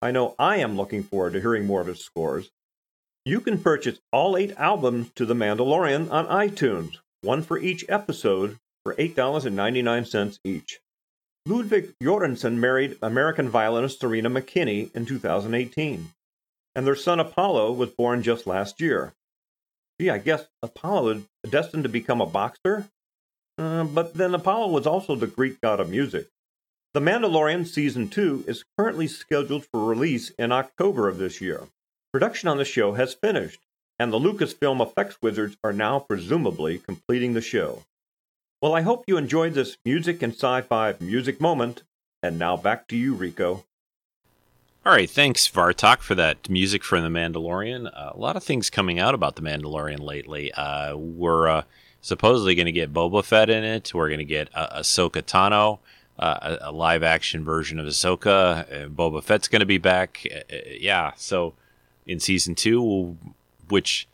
I 0.03 0.11
know 0.11 0.35
I 0.39 0.59
am 0.59 0.77
looking 0.77 1.03
forward 1.03 1.33
to 1.33 1.41
hearing 1.41 1.65
more 1.65 1.81
of 1.81 1.87
his 1.87 2.05
scores. 2.05 2.51
You 3.25 3.41
can 3.41 3.63
purchase 3.63 3.99
all 4.13 4.37
eight 4.37 4.53
albums 4.59 5.09
to 5.15 5.25
The 5.25 5.33
Mandalorian 5.33 6.13
on 6.13 6.27
iTunes, 6.27 6.99
one 7.23 7.41
for 7.41 7.57
each 7.57 7.87
episode, 7.89 8.59
for 8.85 8.95
$8.99 8.97 10.39
each. 10.45 10.81
Ludwig 11.47 11.95
Göransson 12.03 12.57
married 12.57 12.99
American 13.01 13.49
violinist 13.49 14.01
Serena 14.01 14.29
McKinney 14.29 14.95
in 14.95 15.07
2018, 15.07 16.11
and 16.77 16.87
their 16.87 16.95
son 16.95 17.19
Apollo 17.19 17.73
was 17.73 17.91
born 17.91 18.23
just 18.23 18.47
last 18.47 18.83
year. 18.83 19.15
Gee, 19.99 20.11
I 20.11 20.19
guess 20.19 20.47
Apollo 20.62 21.09
is 21.09 21.51
destined 21.51 21.85
to 21.85 21.89
become 21.89 22.21
a 22.21 22.27
boxer? 22.27 22.91
Uh, 23.57 23.85
but 23.85 24.12
then 24.12 24.35
Apollo 24.35 24.69
was 24.69 24.87
also 24.87 25.17
the 25.17 25.27
Greek 25.27 25.59
god 25.62 25.81
of 25.81 25.89
music. 25.89 26.29
The 26.93 27.01
Mandalorian 27.01 27.67
Season 27.67 28.09
2 28.09 28.45
is 28.47 28.65
currently 28.79 29.09
scheduled 29.09 29.65
for 29.65 29.87
release 29.87 30.31
in 30.39 30.53
October 30.53 31.09
of 31.09 31.17
this 31.17 31.41
year. 31.41 31.69
Production 32.12 32.51
on 32.51 32.59
the 32.59 32.65
show 32.67 32.93
has 32.93 33.15
finished, 33.15 33.61
and 33.99 34.12
the 34.12 34.19
Lucasfilm 34.19 34.83
effects 34.83 35.17
wizards 35.23 35.57
are 35.65 35.73
now 35.73 35.99
presumably 35.99 36.79
completing 36.79 37.33
the 37.33 37.41
show. 37.41 37.85
Well, 38.61 38.75
I 38.75 38.83
hope 38.83 39.05
you 39.07 39.17
enjoyed 39.17 39.55
this 39.55 39.79
music 39.85 40.23
and 40.23 40.35
sci 40.35 40.61
fi 40.62 40.95
music 41.01 41.41
moment, 41.41 41.85
and 42.23 42.39
now 42.39 42.59
back 42.59 42.87
to 42.89 42.97
you, 42.97 43.15
Rico. 43.15 43.65
All 44.87 44.92
right, 44.92 45.11
thanks, 45.11 45.49
Vartok, 45.49 45.99
for 45.99 46.14
that 46.14 46.49
music 46.49 46.85
from 46.85 47.03
The 47.03 47.09
Mandalorian. 47.09 47.88
Uh, 47.92 48.12
a 48.14 48.16
lot 48.16 48.37
of 48.37 48.44
things 48.44 48.70
coming 48.70 49.01
out 49.01 49.16
about 49.16 49.35
The 49.35 49.42
Mandalorian 49.42 49.99
lately. 49.99 50.53
Uh, 50.53 50.96
we're 50.96 51.49
uh, 51.49 51.62
supposedly 52.01 52.55
going 52.55 52.66
to 52.66 52.72
get 52.72 52.92
Boba 52.92 53.25
Fett 53.25 53.51
in 53.51 53.64
it. 53.64 53.92
We're 53.92 54.07
going 54.07 54.20
to 54.20 54.25
get 54.25 54.49
uh, 54.55 54.79
Ahsoka 54.79 55.22
Tano 55.22 55.81
uh, 56.20 56.57
a, 56.61 56.70
a, 56.70 56.72
live 56.72 57.03
action 57.03 57.44
version 57.44 57.81
of 57.81 57.87
Ahsoka. 57.87 58.88
Boba 58.88 59.25
Fett's 59.25 59.49
going 59.49 59.59
to 59.59 59.66
be 59.66 59.79
back. 59.79 60.25
Uh, 60.33 60.55
uh, 60.55 60.59
yeah, 60.79 61.14
so 61.16 61.55
in 62.07 62.20
season 62.20 62.55
two, 62.55 63.16
which 63.68 64.07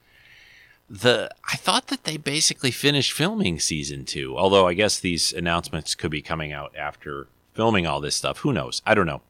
the 0.89 1.29
I 1.53 1.57
thought 1.57 1.89
that 1.89 2.05
they 2.05 2.17
basically 2.17 2.71
finished 2.71 3.13
filming 3.13 3.61
season 3.61 4.07
two. 4.07 4.39
Although 4.39 4.69
I 4.69 4.73
guess 4.73 4.99
these 4.99 5.35
announcements 5.35 5.95
could 5.95 6.11
be 6.11 6.23
coming 6.23 6.51
out 6.51 6.75
after 6.75 7.29
filming 7.53 7.87
all 7.87 8.01
this 8.01 8.17
stuff. 8.17 8.39
Who 8.39 8.55
knows? 8.55 8.81
I 8.87 8.95
don't 8.95 9.05
know. 9.05 9.21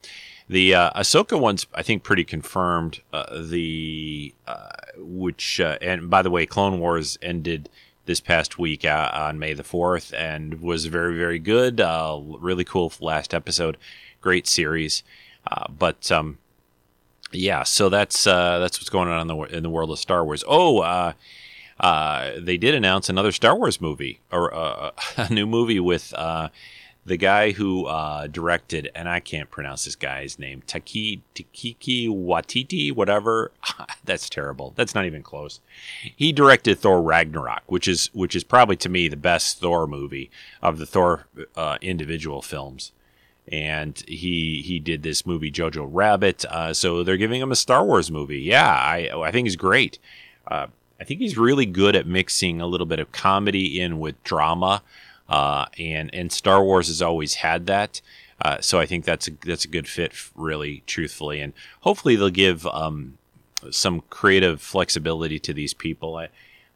The 0.53 0.75
uh, 0.75 0.91
Ahsoka 1.01 1.41
one's, 1.41 1.67
I 1.75 1.83
think, 1.83 2.03
pretty 2.03 2.25
confirmed. 2.25 3.01
Uh, 3.11 3.41
the 3.41 4.35
uh, 4.47 4.69
which, 4.99 5.59
uh, 5.59 5.79
and 5.81 6.11
by 6.11 6.21
the 6.21 6.31
way, 6.31 6.45
Clone 6.45 6.79
Wars 6.79 7.17
ended 7.23 7.71
this 8.05 8.21
past 8.21 8.59
week 8.59 8.85
uh, 8.85 9.11
on 9.15 9.39
May 9.39 9.55
the 9.55 9.63
4th 9.63 10.13
and 10.13 10.61
was 10.61 10.85
very, 10.85 11.17
very 11.17 11.39
good. 11.39 11.81
Uh, 11.81 12.21
really 12.39 12.65
cool 12.65 12.93
last 13.01 13.33
episode. 13.33 13.79
Great 14.21 14.47
series. 14.47 15.03
Uh, 15.51 15.69
but 15.71 16.13
um, 16.13 16.37
yeah, 17.33 17.63
so 17.63 17.89
that's 17.89 18.25
that's 18.25 18.79
what's 18.79 18.91
going 18.91 19.09
on 19.09 19.23
in 19.23 19.29
the, 19.29 19.57
in 19.57 19.63
the 19.63 19.71
world 19.71 19.91
of 19.91 19.99
Star 19.99 20.23
Wars. 20.23 20.45
Oh, 20.47 21.15
they 21.81 22.59
did 22.59 22.75
announce 22.75 23.09
another 23.09 23.33
Star 23.33 23.57
Wars 23.57 23.81
movie 23.81 24.21
or 24.31 24.51
a 25.17 25.33
new 25.33 25.47
movie 25.47 25.81
with 25.81 26.13
the 27.05 27.17
guy 27.17 27.51
who 27.51 27.87
uh, 27.87 28.29
directed, 28.29 28.91
and 28.95 29.09
I 29.09 29.19
can't 29.19 29.51
pronounce 29.51 29.85
this 29.85 29.97
guy's 29.97 30.39
name, 30.39 30.63
Taki 30.67 31.23
Takiki 31.35 32.09
Watiti, 32.09 32.93
whatever. 32.93 33.51
That's 34.05 34.29
terrible. 34.29 34.73
That's 34.77 34.95
not 34.95 35.05
even 35.05 35.23
close. 35.23 35.61
He 36.15 36.33
directed 36.33 36.79
Thor 36.79 37.03
Ragnarok, 37.03 37.63
which 37.67 37.89
is 37.89 38.11
which 38.13 38.37
is 38.37 38.45
probably 38.45 38.77
to 38.77 38.89
me 38.89 39.09
the 39.09 39.17
best 39.17 39.59
Thor 39.59 39.87
movie 39.87 40.31
of 40.63 40.79
the 40.79 40.87
Thor 40.87 41.27
uh, 41.57 41.79
individual 41.81 42.41
films. 42.41 42.93
And 43.49 43.99
he 44.07 44.63
he 44.65 44.79
did 44.79 45.03
this 45.03 45.27
movie 45.27 45.51
Jojo 45.51 45.89
Rabbit. 45.91 46.45
Uh, 46.45 46.73
so 46.73 47.03
they're 47.03 47.17
giving 47.17 47.41
him 47.41 47.51
a 47.51 47.57
Star 47.57 47.85
Wars 47.85 48.11
movie. 48.13 48.41
Yeah, 48.41 48.69
I 48.69 49.11
I 49.13 49.33
think 49.33 49.47
he's 49.47 49.57
great. 49.57 49.99
Uh, 50.47 50.69
I 51.01 51.05
think 51.05 51.19
he's 51.19 51.37
really 51.37 51.67
good 51.67 51.97
at 51.97 52.07
mixing 52.07 52.61
a 52.61 52.67
little 52.69 52.87
bit 52.87 53.01
of 53.01 53.11
comedy 53.11 53.81
in 53.81 53.99
with 53.99 54.23
drama. 54.23 54.85
Uh, 55.29 55.67
and 55.79 56.15
and 56.15 56.31
Star 56.31 56.63
Wars 56.63 56.89
has 56.89 57.01
always 57.01 57.37
had 57.37 57.67
that. 57.67 58.01
Uh, 58.41 58.61
so 58.61 58.81
I 58.81 58.87
think 58.87 59.05
that's 59.05 59.29
a 59.29 59.33
that's 59.47 59.65
a 59.65 59.69
good 59.69 59.87
fit, 59.87 60.13
really, 60.35 60.83
truthfully, 60.87 61.41
and 61.41 61.53
hopefully 61.81 62.17
they'll 62.17 62.29
give 62.29 62.67
um, 62.67 63.19
some 63.71 64.03
creative 64.11 64.61
flexibility 64.61 65.39
to 65.39 65.53
these 65.55 65.75
people. 65.75 66.17
I 66.17 66.29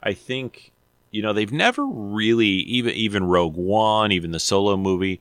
I 0.02 0.12
think 0.14 0.70
you 1.10 1.22
know 1.22 1.32
they've 1.32 1.52
never 1.52 1.84
really 1.84 2.46
even 2.46 2.94
even 2.94 3.24
Rogue 3.24 3.56
One, 3.56 4.12
even 4.12 4.30
the 4.30 4.38
Solo 4.38 4.76
movie. 4.76 5.20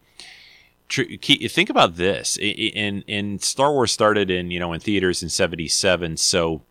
Tr- 0.88 1.16
think 1.20 1.72
about 1.72 1.96
this. 1.96 2.38
In 2.38 3.04
in 3.08 3.40
Star 3.40 3.72
Wars 3.72 3.92
started 3.92 4.30
in 4.30 4.52
you 4.52 4.60
know 4.60 4.72
in 4.72 4.80
theaters 4.80 5.24
in 5.24 5.30
'77, 5.30 6.18
so 6.18 6.62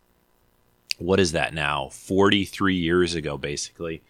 what 0.97 1.19
is 1.19 1.33
that 1.33 1.53
now? 1.53 1.89
Forty 1.89 2.45
three 2.45 2.75
years 2.75 3.13
ago, 3.13 3.37
basically 3.37 4.01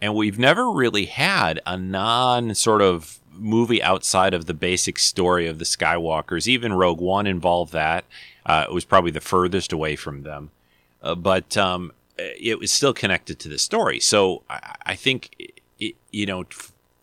and 0.00 0.14
we've 0.14 0.38
never 0.38 0.70
really 0.70 1.06
had 1.06 1.60
a 1.66 1.76
non 1.76 2.54
sort 2.54 2.82
of 2.82 3.18
movie 3.32 3.82
outside 3.82 4.34
of 4.34 4.46
the 4.46 4.54
basic 4.54 4.98
story 4.98 5.46
of 5.46 5.58
the 5.58 5.64
Skywalkers. 5.64 6.46
Even 6.46 6.72
Rogue 6.72 7.00
One 7.00 7.26
involved 7.26 7.72
that. 7.72 8.04
Uh, 8.44 8.66
it 8.68 8.72
was 8.72 8.84
probably 8.84 9.10
the 9.10 9.20
furthest 9.20 9.72
away 9.72 9.96
from 9.96 10.22
them, 10.22 10.50
uh, 11.02 11.14
but 11.14 11.56
um, 11.56 11.92
it 12.16 12.58
was 12.58 12.70
still 12.70 12.94
connected 12.94 13.38
to 13.40 13.48
the 13.48 13.58
story. 13.58 13.98
So 14.00 14.42
I, 14.48 14.76
I 14.86 14.94
think, 14.94 15.52
it, 15.80 15.96
you 16.12 16.26
know, 16.26 16.44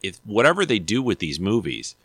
if 0.01 0.19
whatever 0.25 0.65
they 0.65 0.79
do 0.79 1.01
with 1.01 1.19
these 1.19 1.39
movies, 1.39 1.95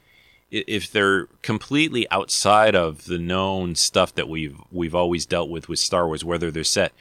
if 0.51 0.91
they're 0.91 1.26
completely 1.43 2.11
outside 2.11 2.74
of 2.74 3.05
the 3.05 3.18
known 3.18 3.74
stuff 3.74 4.14
that 4.14 4.28
we've 4.28 4.57
we've 4.72 4.95
always 4.95 5.26
dealt 5.26 5.51
with 5.51 5.68
with 5.68 5.78
Star 5.78 6.07
Wars, 6.07 6.24
whether 6.24 6.51
they're 6.51 6.64
set 6.64 6.93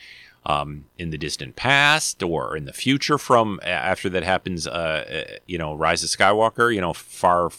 um, 0.48 0.86
in 0.98 1.10
the 1.10 1.18
distant 1.18 1.58
past 1.58 2.24
or 2.24 2.56
in 2.56 2.64
the 2.64 2.74
future 2.74 3.18
from 3.18 3.60
after 3.64 4.10
that 4.10 4.24
happens, 4.24 4.66
uh, 4.66 4.72
uh, 4.72 5.36
you 5.46 5.58
know, 5.58 5.76
Rise 5.76 6.04
of 6.04 6.10
Skywalker, 6.10 6.74
you 6.74 6.80
know, 6.80 6.94
far 6.94 7.52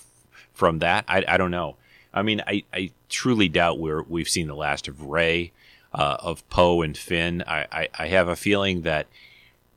from 0.54 0.78
that. 0.78 1.04
I, 1.06 1.22
I 1.28 1.36
don't 1.36 1.50
know. 1.50 1.76
I 2.14 2.22
mean, 2.22 2.42
I, 2.46 2.64
I 2.72 2.90
truly 3.10 3.50
doubt 3.50 3.78
we're, 3.78 4.02
we've 4.02 4.28
seen 4.28 4.46
the 4.46 4.54
last 4.54 4.88
of 4.88 5.02
Rey, 5.02 5.52
uh, 5.92 6.16
of 6.20 6.48
Poe 6.48 6.80
and 6.80 6.96
Finn. 6.96 7.44
I, 7.46 7.66
I, 7.70 7.88
I 7.98 8.08
have 8.08 8.26
a 8.26 8.36
feeling 8.36 8.80
that 8.82 9.06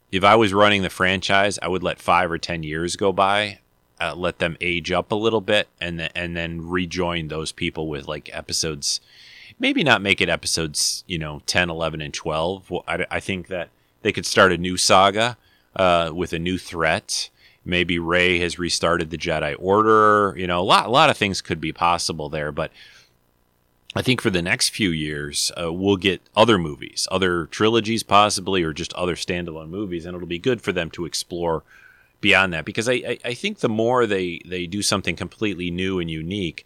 if 0.09 0.24
I 0.24 0.36
was 0.36 0.53
running 0.53 0.82
the 0.82 0.89
franchise, 0.89 1.59
I 1.62 1.68
would 1.68 1.84
let 1.84 1.99
five 1.99 2.32
or 2.32 2.38
10 2.38 2.64
years 2.64 2.95
go 2.95 3.12
by, 3.12 3.59
uh, 3.99 4.16
let 4.16 4.39
them 4.39 4.55
age 4.62 4.89
up 4.89 5.12
a 5.12 5.16
little 5.16 5.41
bit, 5.41 5.68
and, 5.82 5.99
th- 5.99 6.12
and 6.16 6.36
then 6.36 6.66
rejoin 6.70 7.28
those 7.28 7.51
people 7.51 7.89
with 7.89 8.07
like 8.07 8.30
episodes 8.32 9.01
maybe 9.62 9.84
not 9.84 10.01
make 10.01 10.20
it 10.20 10.28
episodes, 10.28 11.03
you 11.07 11.20
know, 11.20 11.41
10, 11.45 11.70
11, 11.70 12.01
and 12.01 12.14
12. 12.14 12.74
I, 12.88 13.05
I 13.12 13.20
think 13.20 13.47
that 13.47 13.70
they 14.01 14.12
could 14.12 14.26
start 14.26 14.51
a 14.51 14.57
new 14.57 14.76
saga 14.76 15.38
uh, 15.76 16.12
with 16.14 16.34
a 16.34 16.39
new 16.39 16.57
threat. 16.57 17.30
Maybe 17.64 17.99
Rey 17.99 18.39
has 18.39 18.57
restarted 18.57 19.12
the 19.12 19.20
Jedi 19.20 19.55
Order. 19.59 20.34
You 20.36 20.47
know, 20.47 20.59
a 20.59 20.64
lot, 20.64 20.88
a 20.88 20.89
lot 20.89 21.12
of 21.12 21.18
things 21.18 21.41
could 21.41 21.62
be 21.62 21.72
possible 21.72 22.28
there. 22.28 22.51
But 22.51 22.72
I 23.95 24.01
think 24.01 24.20
for 24.20 24.32
the 24.32 24.41
next 24.41 24.70
few 24.70 24.89
years, 24.89 25.51
uh, 25.62 25.72
we'll 25.72 25.97
get 25.97 26.22
other 26.36 26.57
movies, 26.57 27.07
other 27.12 27.45
trilogies 27.45 28.01
possibly, 28.01 28.64
or 28.64 28.74
just 28.74 28.93
other 28.93 29.16
standalone 29.16 29.70
movies, 29.70 30.05
and 30.05 30.16
it'll 30.16 30.28
be 30.28 30.39
good 30.39 30.62
for 30.62 30.72
them 30.72 30.89
to 30.91 31.05
explore 31.05 31.62
beyond 32.20 32.51
that. 32.53 32.66
Because 32.66 32.89
I, 32.89 32.93
I, 32.93 33.18
I 33.26 33.34
think 33.36 33.59
the 33.59 33.70
more 33.70 34.07
they, 34.07 34.41
they 34.43 34.66
do 34.66 34.82
something 34.82 35.16
completely 35.16 35.70
new 35.70 35.99
and 35.99 36.09
unique, 36.09 36.66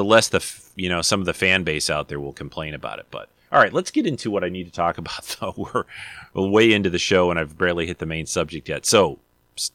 the 0.00 0.04
less 0.04 0.28
the 0.28 0.42
you 0.76 0.88
know 0.88 1.02
some 1.02 1.20
of 1.20 1.26
the 1.26 1.34
fan 1.34 1.62
base 1.62 1.90
out 1.90 2.08
there 2.08 2.18
will 2.18 2.32
complain 2.32 2.72
about 2.72 2.98
it. 2.98 3.06
But 3.10 3.28
all 3.52 3.60
right, 3.60 3.72
let's 3.72 3.90
get 3.90 4.06
into 4.06 4.30
what 4.30 4.42
I 4.42 4.48
need 4.48 4.64
to 4.64 4.72
talk 4.72 4.96
about. 5.04 5.36
Though 5.38 5.54
we're 6.34 6.48
way 6.48 6.72
into 6.72 6.88
the 6.88 6.98
show 6.98 7.30
and 7.30 7.38
I've 7.38 7.58
barely 7.58 7.86
hit 7.86 7.98
the 7.98 8.06
main 8.06 8.24
subject 8.24 8.68
yet. 8.68 8.86
So, 8.86 9.18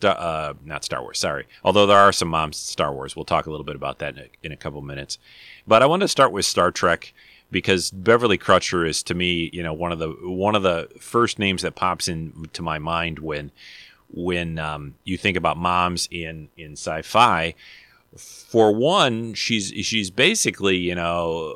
uh, 0.01 0.53
not 0.63 0.84
Star 0.84 1.03
Wars, 1.03 1.19
sorry. 1.19 1.45
Although 1.63 1.86
there 1.86 1.99
are 1.99 2.11
some 2.11 2.30
moms 2.30 2.57
Star 2.57 2.91
Wars, 2.91 3.15
we'll 3.15 3.26
talk 3.26 3.45
a 3.45 3.51
little 3.51 3.65
bit 3.65 3.76
about 3.76 3.99
that 3.99 4.17
in 4.17 4.23
a, 4.23 4.28
in 4.47 4.51
a 4.51 4.57
couple 4.57 4.82
minutes. 4.82 5.19
But 5.67 5.84
I 5.84 5.86
want 5.86 6.01
to 6.01 6.07
start 6.07 6.32
with 6.32 6.45
Star 6.45 6.71
Trek 6.71 7.13
because 7.51 7.91
Beverly 7.91 8.39
Crusher 8.39 8.84
is 8.84 9.03
to 9.03 9.13
me, 9.13 9.51
you 9.53 9.61
know, 9.61 9.73
one 9.73 9.91
of 9.91 9.99
the 9.99 10.09
one 10.09 10.55
of 10.55 10.63
the 10.63 10.89
first 10.99 11.38
names 11.38 11.61
that 11.61 11.76
pops 11.76 12.07
into 12.07 12.63
my 12.63 12.80
mind 12.80 13.19
when 13.19 13.51
when 14.11 14.57
um, 14.57 14.95
you 15.03 15.17
think 15.17 15.38
about 15.38 15.57
moms 15.57 16.07
in 16.09 16.49
in 16.57 16.71
sci-fi 16.71 17.53
for 18.18 18.74
one, 18.74 19.34
she's 19.34 19.68
she's 19.86 20.09
basically 20.09 20.78
you 20.78 20.95
know 20.95 21.55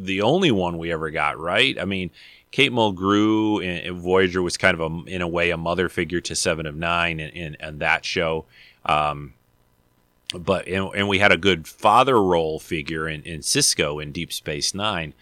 the 0.00 0.22
only 0.22 0.50
one 0.50 0.78
we 0.78 0.92
ever 0.92 1.10
got 1.10 1.38
right. 1.38 1.78
I 1.80 1.84
mean, 1.84 2.10
Kate 2.50 2.72
Mulgrew 2.72 3.64
in, 3.64 3.98
Voyager 3.98 4.42
was 4.42 4.56
kind 4.56 4.78
of 4.78 4.92
a, 4.92 5.04
in 5.06 5.22
a 5.22 5.28
way 5.28 5.50
a 5.50 5.56
mother 5.56 5.88
figure 5.88 6.20
to 6.22 6.36
Seven 6.36 6.66
of 6.66 6.76
Nine 6.76 7.20
and, 7.20 7.56
and, 7.58 7.80
that 7.80 8.04
show. 8.04 8.44
Um, 8.84 9.34
but 10.32 10.66
and, 10.68 10.88
and, 10.94 11.08
we 11.08 11.18
had 11.18 11.32
a 11.32 11.36
good 11.36 11.66
father 11.66 12.20
role 12.22 12.58
figure 12.58 13.08
in, 13.08 13.22
in 13.22 13.40
Sisko 13.40 14.02
in 14.02 14.12
Deep 14.12 14.32
Space 14.32 14.74
Nine. 14.74 15.14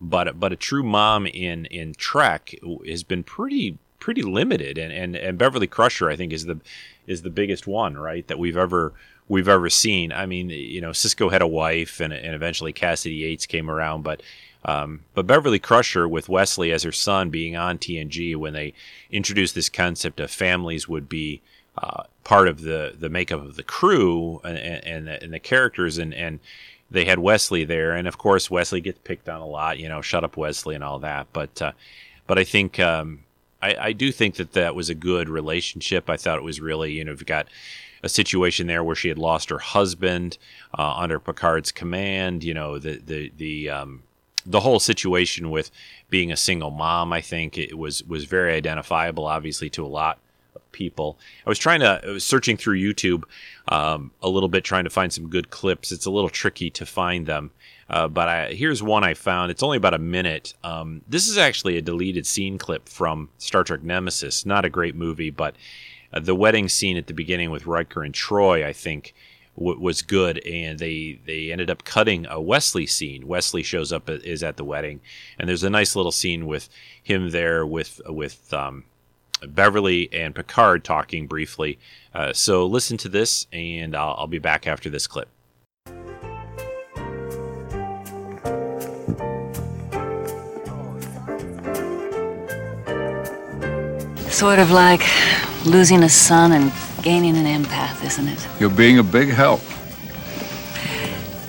but 0.00 0.38
but 0.38 0.52
a 0.52 0.56
true 0.56 0.82
mom 0.82 1.26
in 1.26 1.66
in 1.66 1.94
Trek 1.94 2.54
has 2.86 3.02
been 3.02 3.22
pretty 3.22 3.78
pretty 3.98 4.22
limited, 4.22 4.78
and 4.78 4.92
and 4.92 5.16
and 5.16 5.38
Beverly 5.38 5.66
Crusher 5.66 6.10
I 6.10 6.16
think 6.16 6.32
is 6.32 6.46
the 6.46 6.60
is 7.06 7.22
the 7.22 7.30
biggest 7.30 7.66
one, 7.66 7.96
right? 7.96 8.26
That 8.26 8.38
we've 8.38 8.56
ever 8.56 8.92
we've 9.28 9.48
ever 9.48 9.70
seen. 9.70 10.12
I 10.12 10.26
mean, 10.26 10.50
you 10.50 10.80
know, 10.80 10.90
Sisko 10.90 11.30
had 11.30 11.42
a 11.42 11.46
wife, 11.46 12.00
and 12.00 12.12
and 12.12 12.34
eventually 12.34 12.72
Cassidy 12.72 13.16
Yates 13.16 13.46
came 13.46 13.70
around, 13.70 14.02
but. 14.02 14.22
Um, 14.64 15.04
but 15.14 15.28
Beverly 15.28 15.60
Crusher, 15.60 16.08
with 16.08 16.28
Wesley 16.28 16.72
as 16.72 16.82
her 16.82 16.90
son, 16.90 17.30
being 17.30 17.54
on 17.54 17.78
TNG 17.78 18.34
when 18.34 18.52
they 18.52 18.72
introduced 19.12 19.54
this 19.54 19.68
concept 19.68 20.18
of 20.18 20.28
families 20.28 20.88
would 20.88 21.08
be 21.08 21.40
uh, 21.78 22.02
part 22.24 22.48
of 22.48 22.62
the 22.62 22.92
the 22.98 23.08
makeup 23.08 23.40
of 23.40 23.54
the 23.54 23.62
crew 23.62 24.40
and 24.42 24.58
and, 24.58 25.08
and 25.08 25.32
the 25.32 25.38
characters, 25.38 25.98
and 25.98 26.12
and 26.12 26.40
they 26.90 27.04
had 27.04 27.20
Wesley 27.20 27.64
there, 27.64 27.92
and 27.92 28.08
of 28.08 28.18
course 28.18 28.50
Wesley 28.50 28.80
gets 28.80 28.98
picked 29.04 29.28
on 29.28 29.40
a 29.40 29.46
lot, 29.46 29.78
you 29.78 29.88
know, 29.88 30.02
shut 30.02 30.24
up 30.24 30.36
Wesley 30.36 30.74
and 30.74 30.82
all 30.82 30.98
that. 30.98 31.28
But 31.32 31.62
uh, 31.62 31.72
but 32.26 32.38
I 32.38 32.44
think 32.44 32.80
um, 32.80 33.20
I, 33.62 33.76
I 33.80 33.92
do 33.92 34.12
think 34.12 34.36
that 34.36 34.52
that 34.52 34.74
was 34.74 34.88
a 34.88 34.94
good 34.94 35.28
relationship. 35.28 36.08
I 36.08 36.16
thought 36.16 36.38
it 36.38 36.44
was 36.44 36.60
really, 36.60 36.92
you 36.92 37.04
know, 37.04 37.12
you've 37.12 37.26
got 37.26 37.48
a 38.02 38.08
situation 38.08 38.66
there 38.66 38.84
where 38.84 38.96
she 38.96 39.08
had 39.08 39.18
lost 39.18 39.50
her 39.50 39.58
husband 39.58 40.38
uh, 40.76 40.94
under 40.96 41.18
Picard's 41.18 41.72
command. 41.72 42.44
You 42.44 42.54
know, 42.54 42.78
the 42.78 42.96
the 43.04 43.32
the 43.36 43.70
um, 43.70 44.02
the 44.44 44.60
whole 44.60 44.80
situation 44.80 45.50
with 45.50 45.70
being 46.08 46.30
a 46.30 46.36
single 46.36 46.70
mom. 46.70 47.12
I 47.12 47.20
think 47.20 47.58
it 47.58 47.76
was 47.76 48.02
was 48.04 48.24
very 48.24 48.54
identifiable, 48.54 49.26
obviously, 49.26 49.68
to 49.70 49.84
a 49.84 49.88
lot 49.88 50.18
of 50.54 50.72
people. 50.72 51.18
I 51.46 51.50
was 51.50 51.58
trying 51.58 51.80
to 51.80 52.00
I 52.04 52.10
was 52.10 52.24
searching 52.24 52.56
through 52.56 52.80
YouTube 52.80 53.24
um, 53.68 54.12
a 54.22 54.28
little 54.28 54.48
bit, 54.48 54.64
trying 54.64 54.84
to 54.84 54.90
find 54.90 55.12
some 55.12 55.28
good 55.28 55.50
clips. 55.50 55.92
It's 55.92 56.06
a 56.06 56.10
little 56.10 56.30
tricky 56.30 56.70
to 56.70 56.86
find 56.86 57.26
them. 57.26 57.50
Uh, 57.88 58.08
but 58.08 58.28
I, 58.28 58.52
here's 58.52 58.82
one 58.82 59.04
I 59.04 59.14
found. 59.14 59.50
It's 59.50 59.62
only 59.62 59.76
about 59.76 59.94
a 59.94 59.98
minute. 59.98 60.54
Um, 60.64 61.02
this 61.08 61.28
is 61.28 61.38
actually 61.38 61.76
a 61.76 61.82
deleted 61.82 62.26
scene 62.26 62.58
clip 62.58 62.88
from 62.88 63.28
Star 63.38 63.62
Trek 63.62 63.82
Nemesis. 63.82 64.44
Not 64.44 64.64
a 64.64 64.70
great 64.70 64.96
movie, 64.96 65.30
but 65.30 65.54
uh, 66.12 66.20
the 66.20 66.34
wedding 66.34 66.68
scene 66.68 66.96
at 66.96 67.06
the 67.06 67.14
beginning 67.14 67.50
with 67.50 67.66
Riker 67.66 68.02
and 68.02 68.14
Troi, 68.14 68.64
I 68.64 68.72
think, 68.72 69.14
w- 69.56 69.80
was 69.80 70.02
good. 70.02 70.38
And 70.46 70.78
they 70.78 71.20
they 71.26 71.50
ended 71.52 71.70
up 71.70 71.84
cutting 71.84 72.26
a 72.26 72.40
Wesley 72.40 72.86
scene. 72.86 73.26
Wesley 73.26 73.62
shows 73.62 73.92
up 73.92 74.08
uh, 74.08 74.18
is 74.24 74.42
at 74.42 74.56
the 74.56 74.64
wedding, 74.64 75.00
and 75.38 75.48
there's 75.48 75.64
a 75.64 75.70
nice 75.70 75.96
little 75.96 76.12
scene 76.12 76.46
with 76.46 76.68
him 77.02 77.30
there 77.30 77.66
with 77.66 78.00
with 78.06 78.52
um, 78.52 78.84
Beverly 79.46 80.08
and 80.12 80.34
Picard 80.34 80.84
talking 80.84 81.26
briefly. 81.26 81.78
Uh, 82.14 82.32
so 82.32 82.66
listen 82.66 82.96
to 82.98 83.08
this, 83.08 83.46
and 83.52 83.94
I'll, 83.94 84.14
I'll 84.18 84.26
be 84.26 84.38
back 84.38 84.66
after 84.66 84.88
this 84.88 85.06
clip. 85.06 85.28
Sort 94.36 94.58
of 94.58 94.70
like 94.70 95.00
losing 95.64 96.02
a 96.02 96.10
son 96.10 96.52
and 96.52 96.70
gaining 97.02 97.38
an 97.38 97.46
empath, 97.46 98.04
isn't 98.04 98.28
it? 98.28 98.46
You're 98.60 98.68
being 98.68 98.98
a 98.98 99.02
big 99.02 99.30
help. 99.30 99.62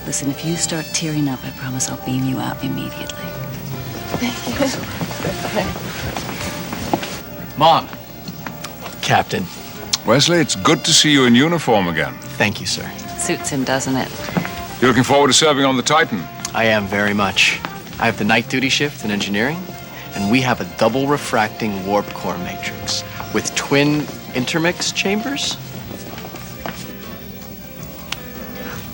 Listen, 0.06 0.30
if 0.30 0.42
you 0.42 0.56
start 0.56 0.86
tearing 0.94 1.28
up, 1.28 1.38
I 1.44 1.50
promise 1.50 1.90
I'll 1.90 2.02
beam 2.06 2.24
you 2.24 2.38
out 2.38 2.64
immediately. 2.64 3.26
Thank 4.16 4.48
you. 4.48 4.56
Mom. 7.58 7.86
Captain. 9.02 9.44
Wesley, 10.06 10.38
it's 10.38 10.56
good 10.56 10.82
to 10.86 10.90
see 10.90 11.12
you 11.12 11.26
in 11.26 11.34
uniform 11.34 11.88
again. 11.88 12.14
Thank 12.38 12.58
you, 12.58 12.66
sir. 12.66 12.90
Suits 13.18 13.50
him, 13.50 13.64
doesn't 13.64 13.96
it? 13.96 14.08
You're 14.80 14.88
looking 14.88 15.04
forward 15.04 15.26
to 15.26 15.34
serving 15.34 15.66
on 15.66 15.76
the 15.76 15.82
Titan? 15.82 16.22
I 16.54 16.64
am 16.64 16.86
very 16.86 17.12
much. 17.12 17.60
I 18.00 18.06
have 18.06 18.16
the 18.16 18.24
night 18.24 18.48
duty 18.48 18.70
shift 18.70 19.04
in 19.04 19.10
engineering, 19.10 19.58
and 20.14 20.30
we 20.30 20.40
have 20.40 20.60
a 20.60 20.64
double 20.78 21.06
refracting 21.06 21.86
warp 21.86 22.06
core 22.14 22.38
matrix 22.38 23.02
with 23.34 23.54
twin 23.54 24.06
intermix 24.34 24.92
chambers. 24.92 25.56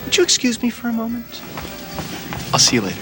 Would 0.05 0.17
you 0.17 0.23
excuse 0.23 0.62
me 0.62 0.71
for 0.71 0.89
a 0.89 0.93
moment? 0.93 1.43
I'll 2.53 2.59
see 2.59 2.77
you 2.77 2.83
later. 2.83 3.01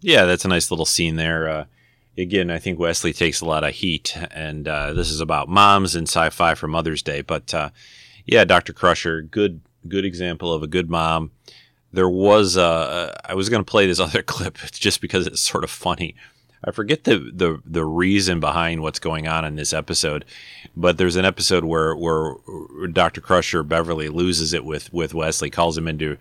Yeah, 0.00 0.24
that's 0.24 0.44
a 0.44 0.48
nice 0.48 0.70
little 0.70 0.86
scene 0.86 1.16
there. 1.16 1.48
Uh, 1.48 1.64
again, 2.16 2.50
I 2.50 2.58
think 2.58 2.78
Wesley 2.78 3.12
takes 3.12 3.40
a 3.40 3.44
lot 3.44 3.64
of 3.64 3.74
heat, 3.74 4.16
and 4.30 4.68
uh, 4.68 4.92
this 4.92 5.10
is 5.10 5.20
about 5.20 5.48
moms 5.48 5.94
and 5.94 6.08
sci-fi 6.08 6.54
for 6.54 6.68
Mother's 6.68 7.02
Day. 7.02 7.22
But 7.22 7.52
uh, 7.52 7.70
yeah, 8.24 8.44
Doctor 8.44 8.72
Crusher, 8.72 9.22
good 9.22 9.60
good 9.88 10.04
example 10.04 10.52
of 10.52 10.62
a 10.62 10.66
good 10.66 10.90
mom. 10.90 11.30
There 11.92 12.08
was 12.08 12.56
uh, 12.56 13.16
I 13.24 13.34
was 13.34 13.48
going 13.48 13.64
to 13.64 13.70
play 13.70 13.86
this 13.86 14.00
other 14.06 14.22
clip 14.22 14.58
just 14.72 15.00
because 15.00 15.26
it's 15.26 15.40
sort 15.40 15.64
of 15.64 15.70
funny. 15.70 16.14
I 16.64 16.70
forget 16.72 17.04
the, 17.04 17.18
the 17.32 17.60
the 17.64 17.84
reason 17.84 18.40
behind 18.40 18.82
what's 18.82 18.98
going 18.98 19.28
on 19.28 19.44
in 19.44 19.56
this 19.56 19.72
episode, 19.72 20.24
but 20.76 20.98
there's 20.98 21.16
an 21.16 21.24
episode 21.24 21.64
where 21.64 21.94
where 21.94 22.34
Doctor 22.92 23.20
Crusher 23.20 23.62
Beverly 23.62 24.08
loses 24.08 24.52
it 24.52 24.64
with 24.64 24.92
with 24.92 25.14
Wesley, 25.14 25.50
calls 25.50 25.78
him 25.78 25.86
into 25.86 26.16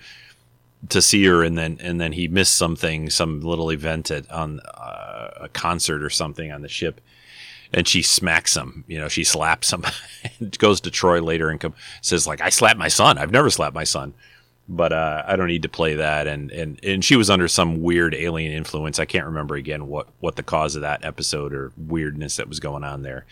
to 0.89 1.01
see 1.01 1.26
her, 1.26 1.43
and 1.43 1.57
then 1.57 1.78
and 1.82 1.99
then 1.99 2.11
he 2.11 2.28
missed 2.28 2.55
something, 2.55 3.09
some 3.09 3.41
little 3.41 3.72
event 3.72 4.11
at 4.11 4.30
on 4.30 4.59
uh, 4.59 5.30
a 5.41 5.49
concert 5.49 6.03
or 6.03 6.09
something 6.09 6.51
on 6.51 6.61
the 6.61 6.70
ship, 6.70 7.01
and 7.74 7.88
she 7.88 8.01
smacks 8.01 8.55
him. 8.55 8.84
You 8.88 8.99
know, 8.99 9.07
she 9.07 9.24
slaps 9.24 9.74
him. 9.74 9.84
goes 10.57 10.82
to 10.82 10.91
Troi 10.91 11.24
later 11.24 11.49
and 11.49 11.59
com- 11.59 11.76
says 12.01 12.28
like, 12.28 12.41
"I 12.41 12.49
slapped 12.49 12.78
my 12.78 12.89
son. 12.89 13.18
I've 13.18 13.32
never 13.32 13.49
slapped 13.49 13.76
my 13.76 13.84
son." 13.84 14.13
But 14.68 14.93
uh, 14.93 15.24
I 15.28 15.36
don't 15.36 15.47
need 15.47 15.61
to 15.61 15.70
play 15.70 15.95
that. 15.95 16.26
And, 16.26 16.51
and 16.51 16.84
and 16.84 17.05
she 17.05 17.16
was 17.16 17.30
under 17.30 17.47
some 17.47 17.84
weird 17.84 18.16
alien 18.16 18.51
influence. 18.51 18.97
I 18.97 19.05
can't 19.05 19.26
remember 19.26 19.55
again 19.55 19.88
what 19.88 20.07
what 20.20 20.38
the 20.38 20.43
cause 20.43 20.76
of 20.76 20.82
that 20.82 21.05
episode 21.05 21.53
or 21.53 21.72
weirdness 21.78 22.38
that 22.38 22.49
was 22.49 22.59
going 22.59 22.84
on 22.84 23.03
there. 23.03 23.26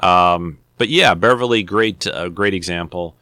Um, 0.00 0.58
but 0.78 0.88
yeah, 0.88 1.14
Beverly, 1.14 1.62
great 1.62 2.06
uh, 2.06 2.28
great 2.30 2.54
example. 2.54 3.14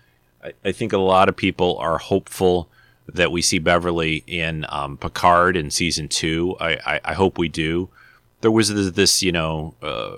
I, 0.43 0.53
I 0.65 0.73
think 0.73 0.95
a 0.95 0.99
lot 0.99 1.29
of 1.29 1.37
people 1.37 1.77
are 1.79 1.99
hopeful 1.99 2.71
that 3.15 3.33
we 3.33 3.43
see 3.43 3.59
Beverly 3.59 4.23
in 4.27 4.65
um, 4.69 4.97
Picard 4.97 5.57
in 5.57 5.71
season 5.71 6.09
two. 6.09 6.57
I, 6.61 6.79
I, 6.87 7.01
I, 7.05 7.15
hope 7.15 7.39
we 7.39 7.49
do. 7.49 7.89
There 8.41 8.51
was 8.51 8.73
this, 8.73 8.93
this 8.93 9.23
you 9.23 9.33
know, 9.33 9.75
uh, 9.83 10.17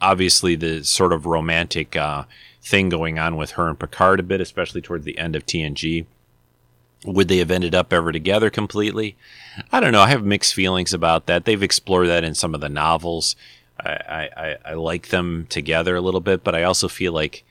obviously 0.00 0.54
the 0.54 0.84
sort 0.84 1.12
of 1.12 1.26
romantic 1.26 1.96
uh, 1.96 2.24
thing 2.62 2.88
going 2.88 3.18
on 3.18 3.36
with 3.36 3.52
her 3.52 3.68
and 3.68 3.78
Picard 3.78 4.20
a 4.20 4.22
bit, 4.22 4.40
especially 4.40 4.80
towards 4.80 5.04
the 5.04 5.18
end 5.18 5.36
of 5.36 5.46
TNG. 5.46 6.06
Would 7.04 7.28
they 7.28 7.38
have 7.38 7.50
ended 7.50 7.74
up 7.74 7.92
ever 7.92 8.10
together 8.12 8.50
completely? 8.50 9.16
I 9.72 9.80
don't 9.80 9.92
know. 9.92 10.00
I 10.00 10.08
have 10.08 10.24
mixed 10.24 10.54
feelings 10.54 10.92
about 10.92 11.26
that. 11.26 11.44
They've 11.44 11.62
explored 11.62 12.08
that 12.08 12.24
in 12.24 12.34
some 12.34 12.54
of 12.54 12.60
the 12.60 12.68
novels. 12.68 13.36
I, 13.80 14.28
I, 14.36 14.56
I 14.64 14.74
like 14.74 15.08
them 15.08 15.46
together 15.48 15.94
a 15.94 16.00
little 16.00 16.20
bit, 16.20 16.42
but 16.42 16.54
I 16.54 16.64
also 16.64 16.88
feel 16.88 17.12
like 17.12 17.44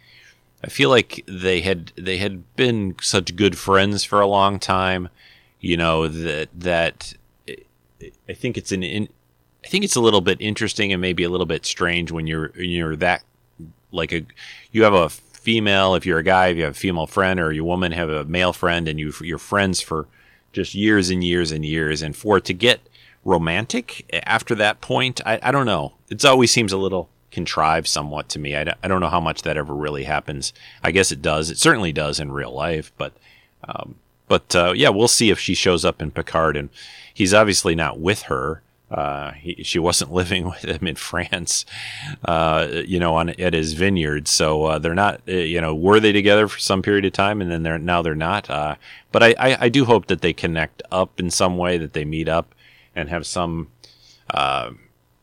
I 0.64 0.68
feel 0.68 0.90
like 0.90 1.24
they 1.28 1.62
had 1.62 1.94
they 1.96 2.18
had 2.18 2.56
been 2.56 2.96
such 3.02 3.36
good 3.36 3.58
friends 3.58 4.04
for 4.04 4.20
a 4.20 4.28
long 4.28 4.60
time, 4.60 5.10
you 5.62 5.78
know 5.78 6.08
that 6.08 6.50
that 6.54 7.14
I 8.28 8.34
think 8.34 8.58
it's 8.58 8.72
an 8.72 8.84
in, 8.84 9.08
I 9.64 9.68
think 9.68 9.84
it's 9.84 9.96
a 9.96 10.02
little 10.02 10.22
bit 10.22 10.42
interesting 10.42 10.92
and 10.92 11.02
maybe 11.02 11.24
a 11.24 11.30
little 11.30 11.46
bit 11.46 11.66
strange 11.66 12.12
when 12.12 12.28
you're 12.28 12.52
you're 12.60 12.96
that 12.98 13.24
like 13.92 14.12
a 14.12 14.26
you 14.72 14.84
have 14.84 14.94
a 14.94 15.10
female 15.48 15.96
if 15.96 16.06
you're 16.06 16.20
a 16.20 16.24
guy 16.24 16.48
if 16.48 16.58
you 16.58 16.64
have 16.64 16.74
a 16.74 16.84
female 16.86 17.08
friend 17.08 17.40
or 17.40 17.54
your 17.54 17.64
woman 17.64 17.94
have 17.94 18.10
a 18.10 18.26
male 18.26 18.52
friend 18.52 18.88
and 18.88 19.00
you 19.00 19.14
you're 19.22 19.38
friends 19.38 19.80
for 19.80 20.08
just 20.52 20.76
years 20.76 21.10
and 21.10 21.24
years 21.24 21.52
and 21.52 21.64
years 21.64 22.02
and 22.02 22.18
for 22.18 22.38
it 22.38 22.44
to 22.44 22.54
get 22.54 22.82
romantic 23.24 24.06
after 24.26 24.54
that 24.56 24.82
point 24.82 25.22
I, 25.26 25.40
I 25.42 25.52
don't 25.52 25.66
know 25.66 25.94
it 26.10 26.26
always 26.26 26.52
seems 26.52 26.74
a 26.74 26.78
little 26.78 27.10
contrived 27.32 27.88
somewhat 27.88 28.30
to 28.30 28.40
me. 28.40 28.56
I, 28.56 28.74
I 28.82 28.88
don't 28.88 29.02
know 29.02 29.10
how 29.10 29.20
much 29.20 29.44
that 29.44 29.58
ever 29.58 29.76
really 29.76 30.06
happens. 30.06 30.54
I 30.84 30.90
guess 30.90 31.12
it 31.12 31.22
does. 31.22 31.52
It 31.52 31.60
certainly 31.60 31.92
does 31.92 32.20
in 32.20 32.32
real 32.32 32.52
life, 32.52 32.92
but 32.98 33.14
um, 33.64 33.96
but 34.28 34.56
uh, 34.56 34.74
yeah, 34.76 34.90
we'll 34.90 35.08
see 35.08 35.30
if 35.30 35.40
she 35.40 35.54
shows 35.54 35.86
up 35.86 36.02
in 36.02 36.10
Picard, 36.10 36.58
and 36.58 36.70
he's 37.14 37.36
obviously 37.36 37.76
not 37.76 38.00
with 38.00 38.24
her. 38.24 38.64
Uh, 38.90 39.32
he, 39.34 39.64
she 39.64 39.80
wasn't 39.80 40.12
living 40.14 40.46
with 40.46 40.64
him 40.64 40.88
in 40.88 40.96
France, 40.96 41.66
uh, 42.26 42.68
you 42.86 43.00
know, 43.00 43.16
on 43.16 43.30
at 43.30 43.54
his 43.54 43.74
vineyard. 43.74 44.28
So 44.28 44.66
uh, 44.66 44.80
they're 44.80 44.96
not, 44.96 45.22
uh, 45.28 45.34
you 45.34 45.60
know, 45.60 45.76
were 45.76 46.00
they 46.00 46.12
together 46.12 46.48
for 46.48 46.60
some 46.60 46.82
period 46.82 47.06
of 47.06 47.14
time, 47.14 47.42
and 47.42 47.52
then 47.52 47.64
they're 47.64 47.78
now 47.78 48.02
they're 48.02 48.16
not. 48.16 48.50
Uh, 48.50 48.76
but 49.12 49.24
I, 49.24 49.36
I, 49.40 49.58
I, 49.62 49.70
do 49.70 49.86
hope 49.86 50.08
that 50.08 50.22
they 50.22 50.34
connect 50.34 50.84
up 50.92 51.20
in 51.20 51.30
some 51.30 51.58
way, 51.58 51.78
that 51.78 51.94
they 51.94 52.06
meet 52.06 52.30
up 52.30 52.54
and 52.96 53.10
have 53.10 53.26
some 53.26 53.70
uh, 54.34 54.72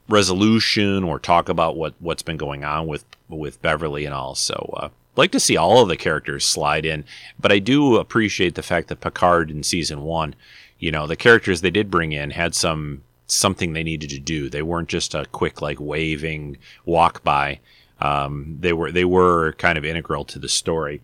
resolution 0.09 1.05
or 1.05 1.19
talk 1.19 1.49
about 1.49 1.77
what 1.77 1.95
what's 2.01 2.23
been 2.23 2.37
going 2.37 2.65
on 2.65 2.87
with 2.87 3.05
with 3.29 3.63
Beverly 3.63 4.05
and 4.05 4.15
all. 4.15 4.35
So 4.35 4.91
like 5.17 5.31
to 5.33 5.41
see 5.41 5.57
all 5.57 5.81
of 5.81 5.89
the 5.89 5.97
characters 5.97 6.45
slide 6.45 6.85
in, 6.85 7.05
but 7.39 7.53
I 7.53 7.61
do 7.61 7.97
appreciate 7.97 8.57
the 8.57 8.63
fact 8.63 8.89
that 8.89 9.01
Picard 9.01 9.51
in 9.51 9.63
season 9.63 10.03
one, 10.03 10.35
you 10.79 10.91
know, 10.91 11.07
the 11.07 11.17
characters 11.17 11.61
they 11.61 11.71
did 11.71 11.91
bring 11.91 12.13
in 12.13 12.31
had 12.31 12.55
some 12.55 13.03
something 13.35 13.73
they 13.73 13.83
needed 13.83 14.11
to 14.11 14.21
do. 14.21 14.49
They 14.49 14.63
weren't 14.63 14.89
just 14.89 15.15
a 15.15 15.27
quick 15.27 15.61
like 15.63 15.79
waving 15.81 16.59
walk 16.85 17.23
by. 17.25 17.61
Um, 18.01 18.59
they 18.61 18.73
were 18.73 18.91
they 18.93 19.05
were 19.05 19.53
kind 19.55 19.79
of 19.79 19.85
integral 19.85 20.25
to 20.27 20.39
the 20.39 20.49
story. 20.49 21.01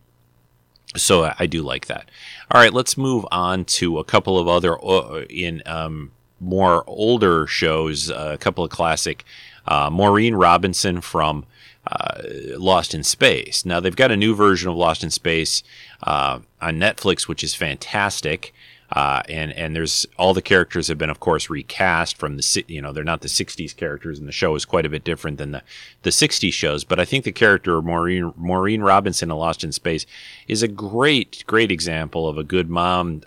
so 0.96 1.24
I, 1.24 1.34
I 1.40 1.46
do 1.46 1.62
like 1.62 1.86
that. 1.86 2.10
All 2.50 2.60
right, 2.60 2.72
let's 2.72 2.96
move 2.96 3.24
on 3.30 3.64
to 3.66 3.98
a 3.98 4.04
couple 4.04 4.38
of 4.38 4.48
other 4.48 4.82
uh, 4.84 5.22
in 5.28 5.62
um, 5.66 6.12
more 6.40 6.84
older 6.86 7.46
shows. 7.46 8.10
Uh, 8.10 8.32
a 8.34 8.38
couple 8.38 8.64
of 8.64 8.70
classic. 8.70 9.24
Uh, 9.66 9.88
Maureen 9.90 10.34
Robinson 10.34 11.00
from 11.00 11.46
uh, 11.86 12.22
Lost 12.56 12.94
in 12.94 13.04
Space. 13.04 13.64
Now 13.64 13.78
they've 13.80 13.94
got 13.94 14.10
a 14.10 14.16
new 14.16 14.34
version 14.34 14.68
of 14.68 14.76
Lost 14.76 15.04
in 15.04 15.10
Space 15.10 15.62
uh, 16.02 16.40
on 16.60 16.76
Netflix, 16.76 17.28
which 17.28 17.44
is 17.44 17.54
fantastic. 17.54 18.52
Uh, 18.92 19.22
and 19.28 19.52
and 19.52 19.76
there's 19.76 20.04
all 20.18 20.34
the 20.34 20.42
characters 20.42 20.88
have 20.88 20.98
been, 20.98 21.10
of 21.10 21.20
course, 21.20 21.48
recast 21.48 22.16
from 22.16 22.36
the 22.36 22.64
you 22.66 22.82
know 22.82 22.92
they're 22.92 23.04
not 23.04 23.20
the 23.20 23.28
'60s 23.28 23.76
characters, 23.76 24.18
and 24.18 24.26
the 24.26 24.32
show 24.32 24.54
is 24.56 24.64
quite 24.64 24.84
a 24.84 24.88
bit 24.88 25.04
different 25.04 25.38
than 25.38 25.52
the 25.52 25.62
the 26.02 26.10
'60s 26.10 26.52
shows. 26.52 26.82
But 26.82 26.98
I 26.98 27.04
think 27.04 27.24
the 27.24 27.32
character 27.32 27.80
Maureen 27.80 28.32
Maureen 28.36 28.82
Robinson 28.82 29.30
in 29.30 29.36
Lost 29.36 29.62
in 29.62 29.70
Space 29.70 30.06
is 30.48 30.62
a 30.62 30.68
great 30.68 31.44
great 31.46 31.70
example 31.70 32.28
of 32.28 32.36
a 32.36 32.42
good 32.42 32.68
mom, 32.68 33.22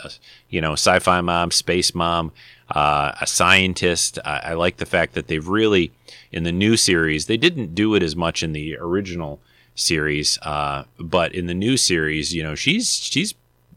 you 0.50 0.60
know, 0.60 0.72
sci-fi 0.72 1.22
mom, 1.22 1.50
space 1.50 1.94
mom, 1.94 2.32
uh, 2.70 3.12
a 3.20 3.26
scientist. 3.26 4.18
I, 4.24 4.40
I 4.44 4.52
like 4.54 4.76
the 4.76 4.86
fact 4.86 5.14
that 5.14 5.28
they've 5.28 5.48
really 5.48 5.92
in 6.30 6.44
the 6.44 6.52
new 6.52 6.76
series 6.76 7.24
they 7.24 7.38
didn't 7.38 7.74
do 7.74 7.94
it 7.94 8.02
as 8.02 8.14
much 8.14 8.42
in 8.42 8.52
the 8.52 8.76
original 8.76 9.40
series, 9.74 10.38
uh, 10.42 10.84
but 10.98 11.34
in 11.34 11.46
the 11.46 11.54
new 11.54 11.76
series, 11.76 12.34
you 12.34 12.42
know, 12.42 12.54
she's 12.54 12.92
she's 12.92 13.34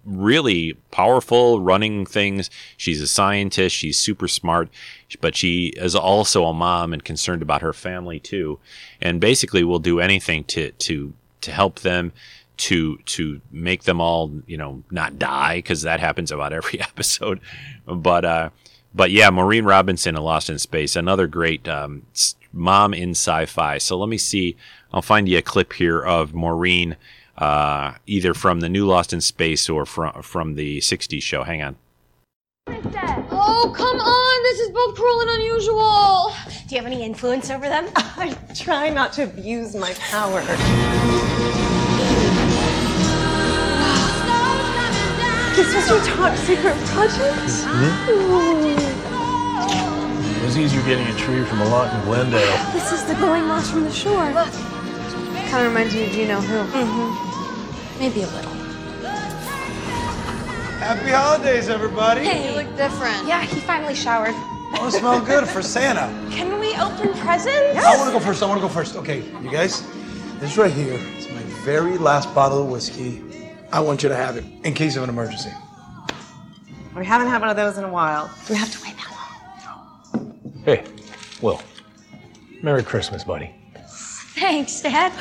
really 0.08 0.74
powerful 0.89 1.62
running 1.62 2.05
things. 2.05 2.49
She's 2.78 3.01
a 3.01 3.08
scientist. 3.08 3.76
She's 3.76 3.99
super 3.99 4.28
smart, 4.28 4.70
but 5.22 5.36
she 5.36 5.68
is 5.76 5.95
also 5.95 6.45
a 6.45 6.53
mom 6.53 6.93
and 6.93 7.03
concerned 7.03 7.41
about 7.41 7.62
her 7.62 7.74
family 7.74 8.20
too. 8.20 8.60
And 9.01 9.20
basically 9.20 9.64
will 9.64 9.80
do 9.80 9.99
anything 9.99 10.45
to, 10.45 10.72
to, 10.72 11.14
to 11.41 11.51
help 11.51 11.82
them 11.82 12.14
to, 12.58 12.97
to 12.97 13.41
make 13.51 13.84
them 13.84 14.01
all, 14.01 14.32
you 14.47 14.58
know, 14.58 14.84
not 14.89 15.20
die. 15.20 15.62
Cause 15.62 15.82
that 15.84 15.99
happens 15.99 16.32
about 16.32 16.53
every 16.53 16.80
episode. 16.82 17.39
But, 17.86 18.26
uh, 18.26 18.49
but 18.95 19.12
yeah, 19.12 19.30
Maureen 19.30 19.66
Robinson 19.66 20.16
in 20.16 20.24
Lost 20.24 20.49
in 20.49 20.58
Space, 20.58 20.95
another 20.95 21.28
great, 21.28 21.68
um, 21.68 22.03
mom 22.53 22.93
in 22.93 23.12
sci-fi. 23.12 23.78
So 23.78 23.97
let 23.97 24.10
me 24.10 24.18
see. 24.18 24.55
I'll 24.91 25.01
find 25.01 25.28
you 25.28 25.38
a 25.38 25.41
clip 25.41 25.74
here 25.74 26.01
of 26.01 26.34
Maureen 26.34 26.95
uh, 27.38 27.93
either 28.05 28.33
from 28.33 28.59
the 28.61 28.69
new 28.69 28.85
Lost 28.85 29.13
in 29.13 29.21
Space 29.21 29.69
or 29.69 29.85
from 29.85 30.21
from 30.21 30.55
the 30.55 30.79
'60s 30.79 31.21
show. 31.21 31.43
Hang 31.43 31.61
on. 31.61 31.75
Oh, 32.69 33.73
come 33.75 33.99
on! 33.99 34.43
This 34.43 34.59
is 34.59 34.69
both 34.71 34.95
cruel 34.95 35.21
and 35.21 35.29
unusual. 35.29 36.33
Do 36.67 36.75
you 36.75 36.81
have 36.81 36.85
any 36.91 37.03
influence 37.03 37.49
over 37.49 37.69
them? 37.69 37.88
I 37.95 38.35
try 38.53 38.89
not 38.89 39.13
to 39.13 39.23
abuse 39.23 39.75
my 39.75 39.93
power. 39.93 40.41
This 45.55 45.73
was 45.73 45.89
your 45.89 45.99
top 46.15 46.38
secret 46.38 46.75
project? 46.88 47.65
It 50.35 50.43
was 50.43 50.57
easier 50.57 50.81
getting 50.83 51.07
a 51.07 51.17
tree 51.17 51.43
from 51.45 51.61
a 51.61 51.69
lot 51.69 51.93
in 51.93 52.01
Glendale. 52.01 52.73
This 52.73 52.91
is 52.91 53.03
the 53.05 53.15
glowing 53.15 53.45
moss 53.45 53.71
from 53.71 53.83
the 53.83 53.91
shore. 53.91 54.31
Look. 54.33 54.51
Kind 55.49 55.65
of 55.65 55.73
reminds 55.73 55.95
you 55.95 56.03
of 56.05 56.13
you 56.15 56.27
know 56.27 56.41
who. 56.41 56.57
Mm-hmm. 56.77 57.26
Maybe 57.99 58.21
a 58.21 58.27
little. 58.27 58.51
Happy 60.79 61.09
holidays, 61.09 61.67
everybody. 61.69 62.21
Hey, 62.23 62.47
you 62.49 62.55
look 62.55 62.75
different. 62.77 63.27
Yeah, 63.27 63.43
he 63.43 63.59
finally 63.61 63.95
showered. 63.95 64.33
Oh, 64.79 64.89
smell 64.91 65.19
good 65.21 65.47
for 65.47 65.61
Santa. 65.61 66.07
Can 66.31 66.59
we 66.59 66.75
open 66.75 67.13
presents? 67.19 67.73
Yes. 67.73 67.85
I 67.85 67.97
want 67.97 68.09
to 68.13 68.19
go 68.19 68.23
first. 68.23 68.43
I 68.43 68.45
want 68.45 68.61
to 68.61 68.67
go 68.67 68.71
first. 68.71 68.95
Okay, 68.95 69.23
you 69.41 69.49
guys, 69.49 69.81
this 70.39 70.57
right 70.57 70.71
here 70.71 70.93
is 71.17 71.27
my 71.29 71.41
very 71.65 71.97
last 71.97 72.33
bottle 72.35 72.61
of 72.63 72.69
whiskey. 72.69 73.23
I 73.71 73.79
want 73.79 74.03
you 74.03 74.09
to 74.09 74.15
have 74.15 74.37
it 74.37 74.45
in 74.63 74.73
case 74.73 74.95
of 74.95 75.03
an 75.03 75.09
emergency. 75.09 75.51
We 76.95 77.05
haven't 77.05 77.27
had 77.27 77.41
one 77.41 77.49
of 77.49 77.57
those 77.57 77.77
in 77.77 77.83
a 77.83 77.91
while. 77.91 78.29
Do 78.45 78.53
we 78.53 78.59
have 78.59 78.71
to 78.71 78.79
wait 78.83 78.95
that 78.97 79.11
long? 80.13 80.39
Hey, 80.65 80.83
Will. 81.41 81.61
Merry 82.61 82.83
Christmas, 82.83 83.23
buddy. 83.23 83.51
Thanks, 84.35 84.81
Dad. 84.81 85.11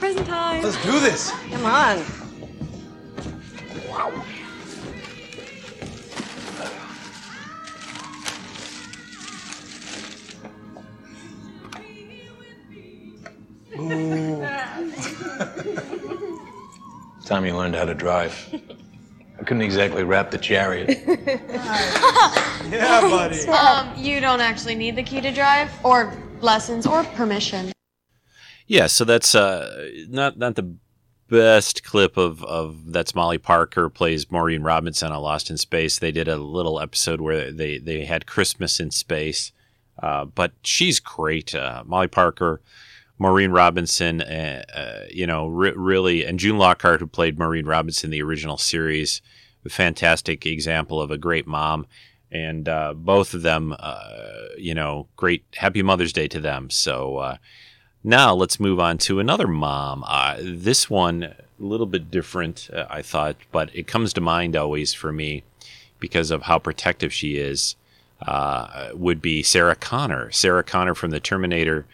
Present 0.00 0.26
time. 0.26 0.62
Let's 0.62 0.82
do 0.82 0.98
this. 0.98 1.30
Come 1.50 1.66
on. 1.66 2.02
Ooh. 13.78 14.40
Time 17.26 17.44
you 17.44 17.54
learned 17.54 17.74
how 17.74 17.84
to 17.84 17.94
drive. 17.94 18.34
I 19.38 19.42
couldn't 19.42 19.60
exactly 19.62 20.02
wrap 20.02 20.30
the 20.30 20.38
chariot. 20.38 20.98
yeah, 22.70 23.02
buddy. 23.02 23.46
Um, 23.48 23.92
you 23.98 24.20
don't 24.20 24.40
actually 24.40 24.76
need 24.76 24.96
the 24.96 25.02
key 25.02 25.20
to 25.20 25.30
drive, 25.30 25.70
or 25.84 26.10
lessons, 26.40 26.86
or 26.86 27.04
permission. 27.04 27.70
Yeah, 28.70 28.86
so 28.86 29.04
that's 29.04 29.34
uh, 29.34 29.90
not 30.10 30.38
not 30.38 30.54
the 30.54 30.76
best 31.28 31.82
clip 31.82 32.16
of 32.16 32.44
of 32.44 32.92
that's 32.92 33.16
Molly 33.16 33.36
Parker 33.36 33.88
plays 33.88 34.30
Maureen 34.30 34.62
Robinson 34.62 35.10
on 35.10 35.20
Lost 35.20 35.50
in 35.50 35.56
Space. 35.56 35.98
They 35.98 36.12
did 36.12 36.28
a 36.28 36.36
little 36.36 36.78
episode 36.78 37.20
where 37.20 37.50
they 37.50 37.78
they 37.78 38.04
had 38.04 38.26
Christmas 38.26 38.78
in 38.78 38.92
space, 38.92 39.50
uh, 40.00 40.24
but 40.24 40.52
she's 40.62 41.00
great. 41.00 41.52
Uh, 41.52 41.82
Molly 41.84 42.06
Parker, 42.06 42.60
Maureen 43.18 43.50
Robinson, 43.50 44.20
uh, 44.20 44.62
uh, 44.72 45.06
you 45.10 45.26
know, 45.26 45.48
re- 45.48 45.74
really, 45.74 46.24
and 46.24 46.38
June 46.38 46.56
Lockhart 46.56 47.00
who 47.00 47.08
played 47.08 47.40
Maureen 47.40 47.66
Robinson 47.66 48.06
in 48.06 48.12
the 48.12 48.22
original 48.22 48.56
series, 48.56 49.20
a 49.64 49.68
fantastic 49.68 50.46
example 50.46 51.02
of 51.02 51.10
a 51.10 51.18
great 51.18 51.48
mom. 51.48 51.88
And 52.30 52.68
uh, 52.68 52.94
both 52.94 53.34
of 53.34 53.42
them, 53.42 53.74
uh, 53.80 54.44
you 54.56 54.74
know, 54.74 55.08
great. 55.16 55.44
Happy 55.56 55.82
Mother's 55.82 56.12
Day 56.12 56.28
to 56.28 56.38
them. 56.38 56.70
So 56.70 57.36
now 58.02 58.34
let's 58.34 58.60
move 58.60 58.80
on 58.80 58.98
to 58.98 59.20
another 59.20 59.46
mom. 59.46 60.04
Uh, 60.06 60.36
this 60.40 60.88
one 60.88 61.22
a 61.22 61.34
little 61.58 61.86
bit 61.86 62.10
different, 62.10 62.70
uh, 62.72 62.86
I 62.88 63.02
thought, 63.02 63.36
but 63.52 63.74
it 63.74 63.86
comes 63.86 64.12
to 64.14 64.20
mind 64.20 64.56
always 64.56 64.94
for 64.94 65.12
me 65.12 65.42
because 65.98 66.30
of 66.30 66.42
how 66.42 66.58
protective 66.58 67.12
she 67.12 67.36
is. 67.36 67.76
Uh, 68.22 68.90
would 68.92 69.22
be 69.22 69.42
Sarah 69.42 69.74
Connor. 69.74 70.30
Sarah 70.30 70.62
Connor 70.62 70.94
from 70.94 71.10
the 71.10 71.20
Terminator 71.20 71.86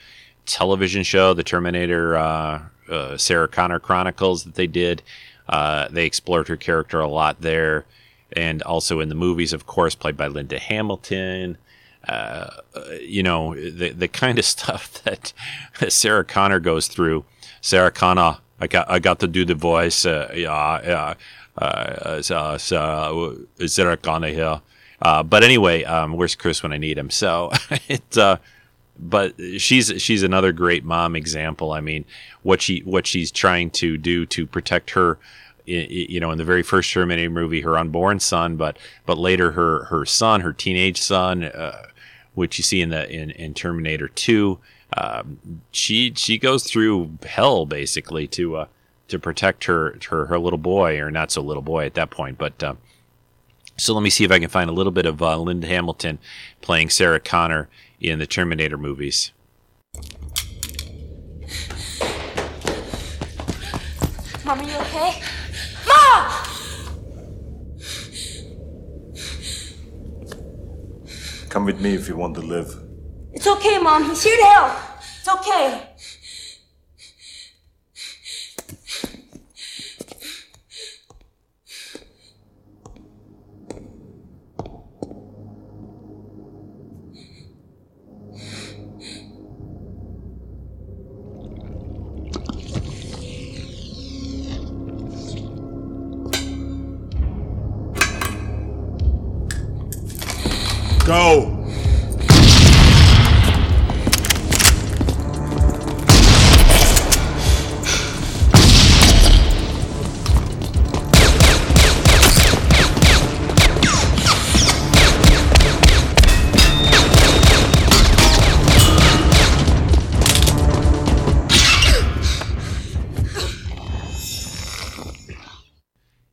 television 0.44 1.04
show, 1.04 1.34
the 1.34 1.44
Terminator 1.44 2.16
uh, 2.16 2.62
uh, 2.90 3.16
Sarah 3.16 3.46
Connor 3.46 3.78
Chronicles 3.78 4.42
that 4.42 4.57
they 4.57 4.66
did. 4.66 5.02
Uh, 5.48 5.86
they 5.88 6.04
explored 6.04 6.48
her 6.48 6.57
character 6.57 6.98
a 6.98 7.09
lot 7.09 7.42
there, 7.42 7.84
and 8.32 8.61
also 8.62 8.98
in 8.98 9.09
the 9.09 9.14
movies, 9.14 9.52
of 9.52 9.66
course, 9.66 9.94
played 9.94 10.16
by 10.16 10.26
Linda 10.26 10.59
Hamilton 10.59 11.59
uh, 12.09 12.50
you 13.00 13.22
know, 13.22 13.54
the 13.54 13.90
the 13.90 14.09
kind 14.09 14.38
of 14.38 14.44
stuff 14.57 15.02
that 15.04 15.32
Sarah 15.88 16.24
Connor 16.24 16.61
goes 16.61 16.88
through. 16.88 17.24
Sarah 17.61 17.90
Connor, 17.90 18.38
I 18.61 18.66
got 18.66 18.90
I 18.90 18.98
got 18.98 19.18
to 19.20 19.26
do 19.26 19.44
the 19.44 19.54
voice. 19.54 20.07
Uh, 20.07 20.32
yeah, 20.34 20.80
yeah. 20.82 21.14
Uh, 21.59 21.64
uh, 21.64 22.59
so, 22.59 23.46
Sarah 23.66 23.96
Connor 23.96 24.28
here. 24.28 24.61
Uh, 25.00 25.22
but 25.22 25.42
anyway, 25.42 25.84
um, 25.84 26.12
where's 26.12 26.34
Chris 26.34 26.62
when 26.62 26.72
I 26.72 26.76
need 26.76 26.98
him? 26.98 27.11
So 27.11 27.50
it. 27.88 28.16
Uh, 28.16 28.38
but 28.98 29.34
she's 29.59 29.92
she's 30.00 30.22
another 30.22 30.52
great 30.52 30.82
mom 30.82 31.16
example. 31.16 31.72
I 31.72 31.80
mean, 31.80 32.07
what 32.42 32.62
she 32.62 32.80
what 32.80 33.07
she's 33.07 33.30
trying 33.30 33.70
to 33.72 33.98
do 33.98 34.24
to 34.26 34.46
protect 34.46 34.90
her 34.90 35.18
you 35.66 36.20
know, 36.20 36.30
in 36.30 36.38
the 36.38 36.44
very 36.44 36.62
first 36.62 36.92
Terminator 36.92 37.28
movie, 37.28 37.61
her 37.62 37.76
unborn 37.76 38.20
son, 38.20 38.57
but 38.57 38.78
but 39.04 39.18
later 39.18 39.52
her 39.52 39.84
her 39.86 40.07
son, 40.07 40.40
her 40.40 40.52
teenage 40.52 41.00
son, 41.00 41.44
uh, 41.44 41.86
which 42.37 42.59
you 42.59 42.62
see 42.62 42.80
in 42.80 42.91
the 42.91 43.11
in, 43.11 43.32
in 43.32 43.55
Terminator 43.55 44.07
Two. 44.07 44.61
Um, 44.97 45.62
she 45.72 46.12
she 46.14 46.39
goes 46.39 46.62
through 46.62 47.18
hell 47.26 47.66
basically 47.66 48.28
to 48.28 48.57
uh, 48.57 48.66
to 49.09 49.18
protect 49.18 49.64
her, 49.64 49.99
her 50.11 50.26
her 50.26 50.39
little 50.39 50.59
boy 50.59 51.01
or 51.01 51.11
not 51.11 51.32
so 51.32 51.43
little 51.43 51.62
boy 51.62 51.87
at 51.87 51.95
that 51.95 52.11
point. 52.11 52.39
But 52.39 52.62
uh, 52.62 52.74
so 53.76 53.95
let 53.95 54.03
me 54.03 54.11
see 54.11 54.24
if 54.24 54.30
I 54.30 54.39
can 54.39 54.49
find 54.49 54.70
a 54.70 54.72
little 54.74 54.93
bit 54.93 55.07
of 55.07 55.20
uh, 55.20 55.39
Linda 55.39 55.66
Hamilton 55.66 56.18
playing 56.61 56.91
Sarah 56.91 57.20
Connor 57.20 57.68
in 58.01 58.18
the 58.18 58.26
Terminator 58.26 58.78
movies. 58.78 59.32
Mom, 64.45 64.61
are 64.61 64.62
you 64.62 64.76
okay? 64.76 65.22
Mom! 65.89 66.47
Come 71.57 71.64
with 71.64 71.80
me 71.80 71.94
if 71.94 72.07
you 72.07 72.18
want 72.18 72.34
to 72.34 72.42
live. 72.42 72.68
It's 73.32 73.46
okay, 73.46 73.78
Mom. 73.78 74.04
He's 74.04 74.22
here 74.22 74.36
to 74.36 74.44
help. 74.44 74.72
It's 75.18 75.26
okay. 75.26 75.88
Go! 101.16 101.55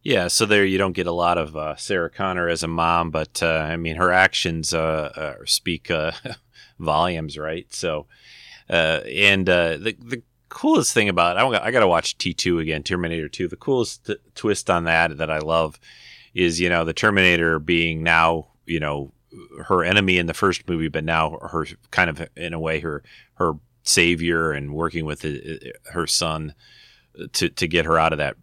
Yeah, 0.04 0.28
so 0.28 0.45
there 0.45 0.66
you 0.66 0.78
don't 0.78 0.91
get 0.91 1.08
a 1.08 1.14
lot 1.14 1.38
of 1.38 1.56
uh, 1.56 1.78
Sarah 1.78 2.10
Connor 2.10 2.49
as 2.49 2.62
a 2.62 2.68
mom, 2.68 3.10
but 3.10 3.41
uh, 3.41 3.47
I 3.47 3.78
mean 3.78 3.95
her 3.95 4.12
actions 4.12 4.74
uh, 4.74 5.12
uh 5.16 5.45
speak 5.45 5.89
uh, 5.89 6.12
volumes, 6.80 7.38
right? 7.38 7.74
So, 7.74 8.08
uh, 8.70 8.99
and 9.06 9.45
the 9.45 9.95
the 9.97 10.22
coolest 10.49 10.93
thing 10.93 11.08
about 11.08 11.38
I, 11.38 11.47
I 11.68 11.72
got 11.72 11.80
to 11.80 11.88
watch 11.88 12.18
T 12.18 12.34
two 12.34 12.60
again, 12.60 12.84
Terminator 12.84 13.30
two. 13.30 13.47
The 13.47 13.56
coolest 13.56 14.06
t- 14.06 14.18
twist 14.36 14.70
on 14.70 14.84
that 14.84 15.18
that 15.18 15.32
I 15.32 15.39
love 15.39 15.80
is 16.34 16.60
you 16.60 16.68
know 16.68 16.84
the 16.84 16.93
Terminator 16.93 17.58
being 17.60 18.04
now 18.04 18.47
you 18.66 18.82
know 18.82 19.14
her 19.68 19.86
enemy 19.86 20.18
in 20.18 20.26
the 20.26 20.34
first 20.34 20.68
movie, 20.68 20.89
but 20.89 21.06
now 21.06 21.38
her 21.41 21.66
kind 21.91 22.10
of 22.10 22.28
in 22.36 22.54
a 22.54 22.60
way 22.60 22.82
her 22.82 23.04
her 23.36 23.54
savior 23.84 24.51
and 24.51 24.74
working 24.74 25.06
with 25.06 25.26
her 25.93 26.08
son 26.08 26.56
to 27.32 27.47
to 27.47 27.68
get 27.70 27.86
her 27.86 27.97
out 27.97 28.12
of 28.12 28.20
that 28.20 28.36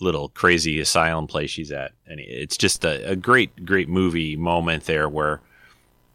little 0.00 0.28
crazy 0.30 0.80
asylum 0.80 1.26
place 1.26 1.50
she's 1.50 1.72
at. 1.72 1.92
And 2.06 2.20
it's 2.20 2.56
just 2.56 2.84
a, 2.84 3.10
a, 3.10 3.16
great, 3.16 3.64
great 3.64 3.88
movie 3.88 4.36
moment 4.36 4.84
there 4.84 5.08
where 5.08 5.40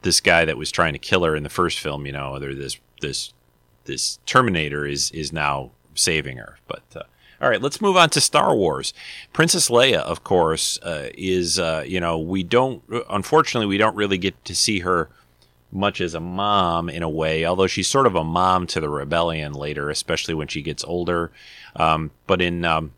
this 0.04 0.20
guy 0.20 0.46
that 0.46 0.58
was 0.58 0.72
trying 0.72 0.94
to 0.94 1.00
kill 1.00 1.24
her 1.24 1.36
in 1.36 1.44
the 1.44 1.50
first 1.50 1.80
film, 1.80 2.06
you 2.06 2.12
know, 2.12 2.40
this 2.40 2.78
this 3.02 3.34
this 3.86 4.20
Terminator 4.26 4.86
is 4.86 5.12
is 5.12 5.34
now 5.34 5.72
saving 5.96 6.38
her. 6.38 6.58
But 6.68 6.84
uh, 6.96 7.04
all 7.42 7.50
right, 7.50 7.62
let's 7.62 7.82
move 7.82 7.98
on 7.98 8.10
to 8.12 8.22
Star 8.22 8.56
Wars. 8.56 8.94
Princess 9.34 9.70
Leia, 9.70 10.00
of 10.00 10.24
course, 10.24 10.80
uh, 10.84 11.10
is 11.16 11.60
uh, 11.60 11.84
you 11.86 12.00
know 12.00 12.18
we 12.20 12.44
don't 12.44 12.84
unfortunately 13.10 13.68
we 13.68 13.78
don't 13.78 13.96
really 13.96 14.18
get 14.18 14.44
to 14.46 14.56
see 14.56 14.80
her 14.80 15.10
much 15.72 16.02
as 16.02 16.14
a 16.14 16.20
mom 16.20 16.90
in 16.90 17.02
a 17.02 17.10
way, 17.10 17.46
although 17.46 17.68
she's 17.68 17.88
sort 17.88 18.06
of 18.06 18.16
a 18.16 18.24
mom 18.24 18.68
to 18.68 18.80
the 18.80 18.90
rebellion 18.90 19.54
later, 19.54 19.90
especially 19.90 20.34
when 20.34 20.48
she 20.48 20.62
gets 20.62 20.84
older. 20.84 21.32
Um, 21.76 22.12
but 22.28 22.42
in 22.42 22.66
um, 22.66 22.92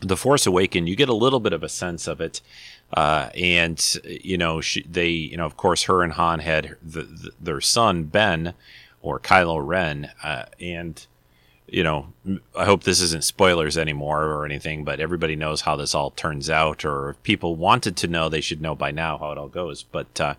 the 0.00 0.16
Force 0.16 0.46
Awakened, 0.46 0.88
you 0.88 0.96
get 0.96 1.08
a 1.08 1.14
little 1.14 1.40
bit 1.40 1.52
of 1.52 1.62
a 1.62 1.68
sense 1.68 2.06
of 2.06 2.20
it. 2.20 2.40
Uh, 2.92 3.30
and 3.34 3.98
you 4.04 4.36
know, 4.36 4.60
she, 4.60 4.82
they, 4.82 5.08
you 5.08 5.36
know, 5.36 5.46
of 5.46 5.56
course, 5.56 5.84
her 5.84 6.02
and 6.02 6.14
Han 6.14 6.40
had 6.40 6.76
the, 6.82 7.02
the, 7.02 7.30
their 7.40 7.60
son 7.60 8.04
Ben, 8.04 8.54
or 9.02 9.20
Kylo 9.20 9.64
Ren, 9.64 10.10
uh, 10.22 10.46
and 10.60 11.06
you 11.68 11.84
know, 11.84 12.12
I 12.56 12.64
hope 12.64 12.82
this 12.82 13.00
isn't 13.00 13.22
spoilers 13.22 13.78
anymore 13.78 14.24
or 14.24 14.44
anything, 14.44 14.84
but 14.84 14.98
everybody 14.98 15.36
knows 15.36 15.60
how 15.60 15.76
this 15.76 15.94
all 15.94 16.10
turns 16.10 16.50
out, 16.50 16.84
or 16.84 17.10
if 17.10 17.22
people 17.22 17.54
wanted 17.54 17.96
to 17.98 18.08
know, 18.08 18.28
they 18.28 18.40
should 18.40 18.60
know 18.60 18.74
by 18.74 18.90
now 18.90 19.18
how 19.18 19.30
it 19.30 19.38
all 19.38 19.48
goes. 19.48 19.84
But, 19.84 20.20
uh, 20.20 20.34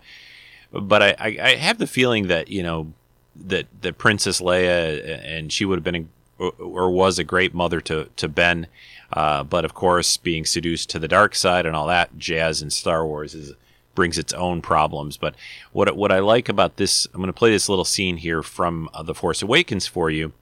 but 0.72 1.02
I, 1.02 1.16
I 1.18 1.54
have 1.56 1.78
the 1.78 1.86
feeling 1.86 2.28
that 2.28 2.48
you 2.48 2.62
know 2.62 2.92
that 3.36 3.66
that 3.80 3.98
Princess 3.98 4.40
Leia 4.40 5.20
and 5.24 5.52
she 5.52 5.64
would 5.64 5.78
have 5.78 5.84
been 5.84 6.08
a, 6.38 6.44
or 6.44 6.90
was 6.90 7.18
a 7.18 7.24
great 7.24 7.54
mother 7.54 7.80
to 7.82 8.08
to 8.16 8.28
Ben 8.28 8.66
uh, 9.12 9.44
but 9.44 9.64
of 9.64 9.74
course, 9.74 10.16
being 10.16 10.44
seduced 10.44 10.90
to 10.90 10.98
the 10.98 11.08
dark 11.08 11.34
side 11.34 11.66
and 11.66 11.76
all 11.76 11.86
that 11.86 12.16
jazz 12.18 12.62
in 12.62 12.70
Star 12.70 13.06
Wars 13.06 13.34
is 13.34 13.54
brings 13.94 14.16
its 14.18 14.32
own 14.32 14.62
problems. 14.62 15.16
But 15.16 15.34
what 15.72 15.94
what 15.96 16.12
I 16.12 16.20
like 16.20 16.48
about 16.48 16.76
this, 16.76 17.06
I'm 17.12 17.20
going 17.20 17.26
to 17.26 17.32
play 17.32 17.50
this 17.50 17.68
little 17.68 17.84
scene 17.84 18.16
here 18.16 18.42
from 18.42 18.88
uh, 18.94 19.02
The 19.02 19.14
Force 19.14 19.42
Awakens 19.42 19.86
for 19.86 20.10
you. 20.10 20.32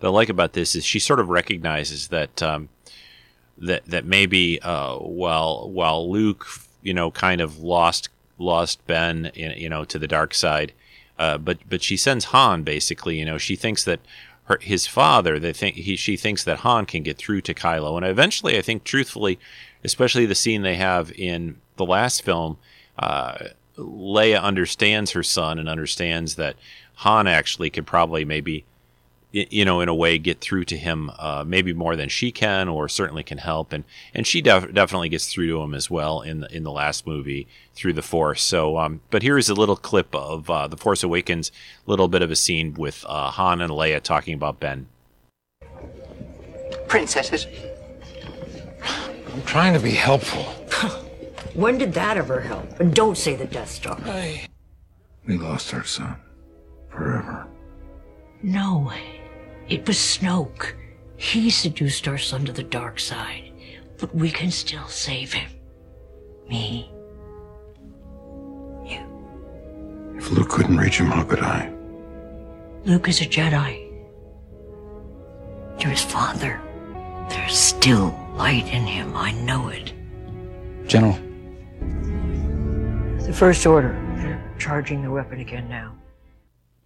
That 0.00 0.08
I 0.08 0.10
like 0.10 0.28
about 0.28 0.52
this 0.52 0.74
is 0.74 0.84
she 0.84 0.98
sort 0.98 1.20
of 1.20 1.28
recognizes 1.28 2.08
that 2.08 2.42
um, 2.42 2.68
that 3.58 3.84
that 3.86 4.04
maybe 4.04 4.60
uh, 4.62 4.96
while 4.96 5.70
while 5.70 6.10
Luke, 6.10 6.46
you 6.82 6.94
know, 6.94 7.10
kind 7.10 7.40
of 7.40 7.58
lost 7.58 8.08
lost 8.38 8.84
Ben, 8.86 9.30
you 9.34 9.68
know, 9.68 9.84
to 9.84 9.98
the 9.98 10.08
dark 10.08 10.34
side. 10.34 10.72
Uh, 11.18 11.38
but 11.38 11.58
but 11.68 11.82
she 11.82 11.96
sends 11.96 12.26
Han 12.26 12.62
basically. 12.62 13.18
You 13.18 13.24
know, 13.24 13.38
she 13.38 13.56
thinks 13.56 13.84
that 13.84 14.00
her, 14.46 14.58
his 14.60 14.86
father. 14.86 15.38
They 15.38 15.52
think 15.52 15.76
he, 15.76 15.96
she 15.96 16.16
thinks 16.16 16.42
that 16.44 16.58
Han 16.58 16.86
can 16.86 17.02
get 17.02 17.18
through 17.18 17.42
to 17.42 17.54
Kylo, 17.54 17.96
and 17.96 18.06
eventually, 18.06 18.58
I 18.58 18.62
think, 18.62 18.84
truthfully, 18.84 19.38
especially 19.84 20.26
the 20.26 20.34
scene 20.34 20.62
they 20.62 20.76
have 20.76 21.12
in 21.12 21.60
the 21.76 21.86
last 21.86 22.22
film, 22.22 22.58
uh, 22.98 23.48
Leia 23.76 24.40
understands 24.40 25.10
her 25.12 25.22
son 25.22 25.58
and 25.58 25.68
understands 25.68 26.36
that 26.36 26.56
Han 26.96 27.26
actually 27.26 27.70
could 27.70 27.86
probably 27.86 28.24
maybe 28.24 28.64
you 29.32 29.64
know, 29.64 29.80
in 29.80 29.88
a 29.88 29.94
way, 29.94 30.18
get 30.18 30.40
through 30.40 30.64
to 30.64 30.76
him, 30.76 31.10
uh, 31.18 31.44
maybe 31.46 31.72
more 31.72 31.94
than 31.96 32.08
she 32.08 32.32
can, 32.32 32.68
or 32.68 32.88
certainly 32.88 33.22
can 33.22 33.38
help. 33.38 33.72
And 33.72 33.84
and 34.14 34.26
she 34.26 34.40
def- 34.40 34.72
definitely 34.72 35.08
gets 35.08 35.30
through 35.30 35.48
to 35.48 35.60
him 35.60 35.74
as 35.74 35.90
well 35.90 36.22
in 36.22 36.40
the 36.40 36.56
in 36.56 36.62
the 36.62 36.70
last 36.72 37.06
movie 37.06 37.46
through 37.74 37.92
the 37.92 38.02
Force. 38.02 38.42
So, 38.42 38.78
um, 38.78 39.00
but 39.10 39.22
here 39.22 39.36
is 39.36 39.48
a 39.48 39.54
little 39.54 39.76
clip 39.76 40.14
of 40.14 40.48
uh, 40.48 40.68
the 40.68 40.76
Force 40.76 41.02
Awakens, 41.02 41.50
a 41.86 41.90
little 41.90 42.08
bit 42.08 42.22
of 42.22 42.30
a 42.30 42.36
scene 42.36 42.74
with 42.74 43.04
uh, 43.08 43.30
Han 43.32 43.60
and 43.60 43.72
Leia 43.72 44.00
talking 44.00 44.34
about 44.34 44.60
Ben. 44.60 44.86
Princesses. 46.88 47.46
I'm 49.34 49.42
trying 49.42 49.74
to 49.74 49.80
be 49.80 49.90
helpful. 49.90 50.44
when 51.54 51.76
did 51.76 51.92
that 51.94 52.16
ever 52.16 52.40
help? 52.40 52.80
And 52.80 52.94
don't 52.94 53.18
say 53.18 53.36
the 53.36 53.44
Death 53.44 53.70
Star. 53.70 54.00
Hey. 54.00 54.46
We 55.26 55.36
lost 55.36 55.74
our 55.74 55.84
son. 55.84 56.16
Forever. 56.88 57.48
No. 58.42 58.92
It 59.68 59.86
was 59.86 59.96
Snoke. 59.96 60.74
He 61.16 61.50
seduced 61.50 62.06
our 62.06 62.18
son 62.18 62.44
to 62.44 62.52
the 62.52 62.62
dark 62.62 63.00
side. 63.00 63.52
But 63.98 64.14
we 64.14 64.30
can 64.30 64.50
still 64.50 64.86
save 64.86 65.32
him. 65.32 65.50
Me. 66.48 66.90
You. 68.84 70.14
If 70.16 70.30
Luke 70.30 70.50
couldn't 70.50 70.76
reach 70.76 71.00
him, 71.00 71.06
how 71.06 71.24
could 71.24 71.40
I? 71.40 71.72
Luke 72.84 73.08
is 73.08 73.20
a 73.20 73.24
Jedi. 73.24 73.82
You're 75.80 75.90
his 75.90 76.04
father. 76.04 76.60
There's 77.28 77.58
still 77.58 78.16
light 78.34 78.68
in 78.68 78.86
him. 78.86 79.16
I 79.16 79.32
know 79.32 79.68
it. 79.68 79.92
General. 80.86 81.18
The 83.26 83.32
First 83.32 83.66
Order. 83.66 84.00
They're 84.16 84.54
charging 84.58 85.02
the 85.02 85.10
weapon 85.10 85.40
again 85.40 85.68
now 85.68 85.96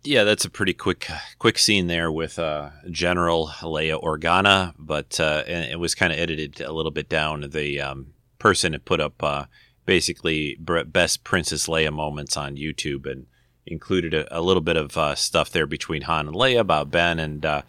yeah, 0.02 0.24
that's 0.24 0.44
a 0.44 0.50
pretty 0.50 0.72
quick 0.72 1.08
quick 1.38 1.58
scene 1.58 1.86
there 1.86 2.10
with 2.10 2.38
uh, 2.38 2.70
General 2.90 3.48
Leia 3.60 4.02
Organa, 4.02 4.74
but 4.78 5.20
uh, 5.20 5.42
it 5.46 5.78
was 5.78 5.94
kind 5.94 6.12
of 6.12 6.18
edited 6.18 6.60
a 6.60 6.72
little 6.72 6.90
bit 6.90 7.08
down. 7.08 7.48
The 7.50 7.80
um, 7.80 8.14
person 8.38 8.72
had 8.72 8.84
put 8.84 9.00
up 9.00 9.22
uh, 9.22 9.44
basically 9.84 10.56
best 10.58 11.24
Princess 11.24 11.66
Leia 11.66 11.92
moments 11.92 12.36
on 12.36 12.56
YouTube 12.56 13.10
and 13.10 13.26
included 13.66 14.14
a, 14.14 14.38
a 14.38 14.40
little 14.40 14.62
bit 14.62 14.76
of 14.76 14.96
uh, 14.96 15.14
stuff 15.14 15.50
there 15.50 15.66
between 15.66 16.02
Han 16.02 16.28
and 16.28 16.36
Leia 16.36 16.60
about 16.60 16.90
Ben, 16.90 17.18
and 17.18 17.44
uh, 17.44 17.62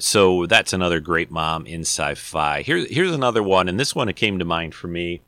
so 0.00 0.44
that's 0.44 0.74
another 0.74 1.00
great 1.00 1.30
mom 1.30 1.64
in 1.66 1.80
sci-fi. 1.80 2.60
Here, 2.60 2.86
here's 2.90 3.12
another 3.12 3.42
one, 3.42 3.68
and 3.68 3.80
this 3.80 3.94
one 3.94 4.08
it 4.08 4.16
came 4.16 4.38
to 4.38 4.44
mind 4.44 4.74
for 4.74 4.88
me 4.88 5.22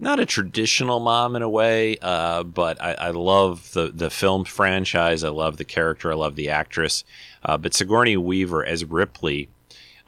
not 0.00 0.18
a 0.18 0.26
traditional 0.26 0.98
mom 0.98 1.36
in 1.36 1.42
a 1.42 1.48
way, 1.48 1.98
uh, 2.00 2.42
but 2.42 2.80
I, 2.82 2.94
I, 2.94 3.10
love 3.10 3.72
the 3.72 3.92
the 3.94 4.08
film 4.08 4.44
franchise. 4.44 5.22
I 5.22 5.28
love 5.28 5.58
the 5.58 5.64
character. 5.64 6.10
I 6.10 6.14
love 6.14 6.36
the 6.36 6.48
actress. 6.48 7.04
Uh, 7.44 7.58
but 7.58 7.74
Sigourney 7.74 8.16
Weaver 8.16 8.64
as 8.64 8.84
Ripley 8.84 9.50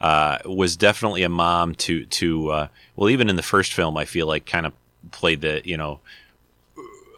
uh, 0.01 0.39
was 0.45 0.75
definitely 0.75 1.21
a 1.21 1.29
mom 1.29 1.75
to 1.75 2.05
to 2.05 2.49
uh, 2.49 2.67
well, 2.95 3.09
even 3.09 3.29
in 3.29 3.35
the 3.35 3.43
first 3.43 3.73
film, 3.73 3.95
I 3.95 4.05
feel 4.05 4.25
like 4.25 4.47
kind 4.47 4.65
of 4.65 4.73
played 5.11 5.41
the 5.41 5.61
you 5.63 5.77
know 5.77 5.99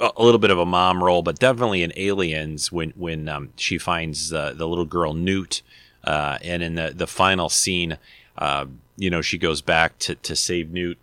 a 0.01 0.21
little 0.21 0.39
bit 0.39 0.51
of 0.51 0.59
a 0.59 0.65
mom 0.65 1.01
role, 1.01 1.21
but 1.21 1.39
definitely 1.39 1.81
in 1.81 1.93
Aliens 1.95 2.73
when 2.73 2.91
when 2.97 3.29
um, 3.29 3.53
she 3.55 3.77
finds 3.77 4.29
the 4.29 4.53
little 4.53 4.85
girl 4.85 5.13
Newt, 5.13 5.61
uh, 6.03 6.37
and 6.43 6.61
in 6.61 6.75
the 6.75 6.91
the 6.93 7.07
final 7.07 7.47
scene, 7.47 7.97
uh, 8.37 8.65
you 8.97 9.09
know, 9.09 9.21
she 9.21 9.37
goes 9.37 9.61
back 9.61 9.97
to 9.99 10.15
to 10.15 10.35
save 10.35 10.71
Newt 10.71 10.97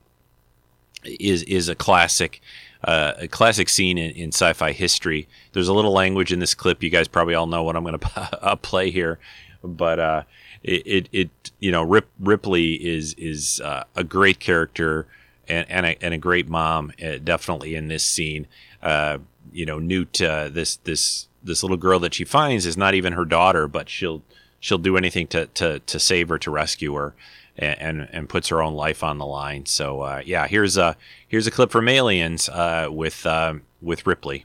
is 1.04 1.42
is 1.44 1.68
a 1.68 1.74
classic. 1.74 2.40
Uh, 2.84 3.12
a 3.18 3.28
classic 3.28 3.68
scene 3.68 3.96
in, 3.96 4.10
in, 4.10 4.28
sci-fi 4.30 4.72
history. 4.72 5.28
There's 5.52 5.68
a 5.68 5.72
little 5.72 5.92
language 5.92 6.32
in 6.32 6.40
this 6.40 6.52
clip. 6.52 6.82
You 6.82 6.90
guys 6.90 7.06
probably 7.06 7.32
all 7.32 7.46
know 7.46 7.62
what 7.62 7.76
I'm 7.76 7.84
going 7.84 7.96
to 8.00 8.58
play 8.60 8.90
here, 8.90 9.20
but 9.62 10.00
uh, 10.00 10.22
it, 10.64 10.82
it, 10.84 11.08
it, 11.12 11.50
you 11.60 11.70
know 11.70 11.84
Rip, 11.84 12.08
Ripley 12.18 12.72
is 12.72 13.14
is 13.14 13.60
uh, 13.60 13.84
a 13.94 14.02
great 14.02 14.40
character 14.40 15.06
and 15.46 15.64
and 15.70 15.86
a, 15.86 16.04
and 16.04 16.12
a 16.12 16.18
great 16.18 16.48
mom, 16.48 16.92
uh, 17.00 17.18
definitely 17.22 17.76
in 17.76 17.86
this 17.86 18.04
scene. 18.04 18.48
Uh, 18.82 19.18
you 19.52 19.64
know, 19.64 19.78
Newt, 19.78 20.14
this 20.14 20.74
this 20.78 21.28
this 21.40 21.62
little 21.62 21.76
girl 21.76 22.00
that 22.00 22.14
she 22.14 22.24
finds 22.24 22.66
is 22.66 22.76
not 22.76 22.94
even 22.94 23.12
her 23.12 23.24
daughter, 23.24 23.68
but 23.68 23.88
she'll 23.88 24.22
she'll 24.58 24.78
do 24.78 24.96
anything 24.96 25.28
to 25.28 25.46
to 25.46 25.78
to 25.78 26.00
save 26.00 26.30
her, 26.30 26.38
to 26.38 26.50
rescue 26.50 26.94
her 26.94 27.14
and, 27.56 27.80
and, 27.80 28.08
and 28.12 28.28
puts 28.28 28.48
her 28.48 28.62
own 28.62 28.74
life 28.74 29.02
on 29.02 29.18
the 29.18 29.26
line. 29.26 29.66
So 29.66 30.00
uh, 30.02 30.22
yeah, 30.24 30.46
here's 30.46 30.76
a 30.76 30.96
here's 31.26 31.46
a 31.46 31.50
clip 31.50 31.70
from 31.70 31.88
Aliens 31.88 32.48
uh, 32.48 32.88
with 32.90 33.26
uh, 33.26 33.54
with 33.80 34.06
Ripley. 34.06 34.44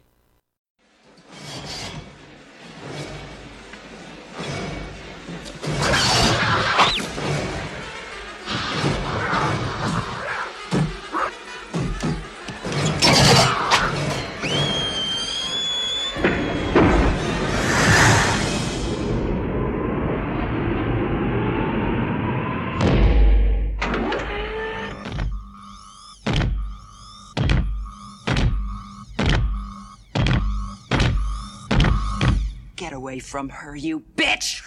Away 33.18 33.22
from 33.22 33.49
her, 33.49 33.76
you 33.76 34.03
bitch! 34.15 34.61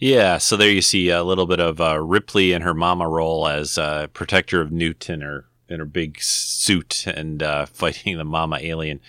Yeah, 0.00 0.38
so 0.38 0.56
there 0.56 0.70
you 0.70 0.80
see 0.80 1.10
a 1.10 1.22
little 1.22 1.44
bit 1.44 1.60
of 1.60 1.78
uh, 1.78 2.00
Ripley 2.00 2.54
in 2.54 2.62
her 2.62 2.72
mama 2.72 3.06
role 3.06 3.46
as 3.46 3.76
uh, 3.76 4.06
protector 4.14 4.62
of 4.62 4.72
Newt 4.72 5.10
in 5.10 5.20
her 5.20 5.44
in 5.68 5.78
her 5.78 5.84
big 5.84 6.20
suit 6.22 7.06
and 7.06 7.42
uh, 7.42 7.66
fighting 7.72 8.16
the 8.16 8.24
mama 8.24 8.58
alien. 8.62 9.00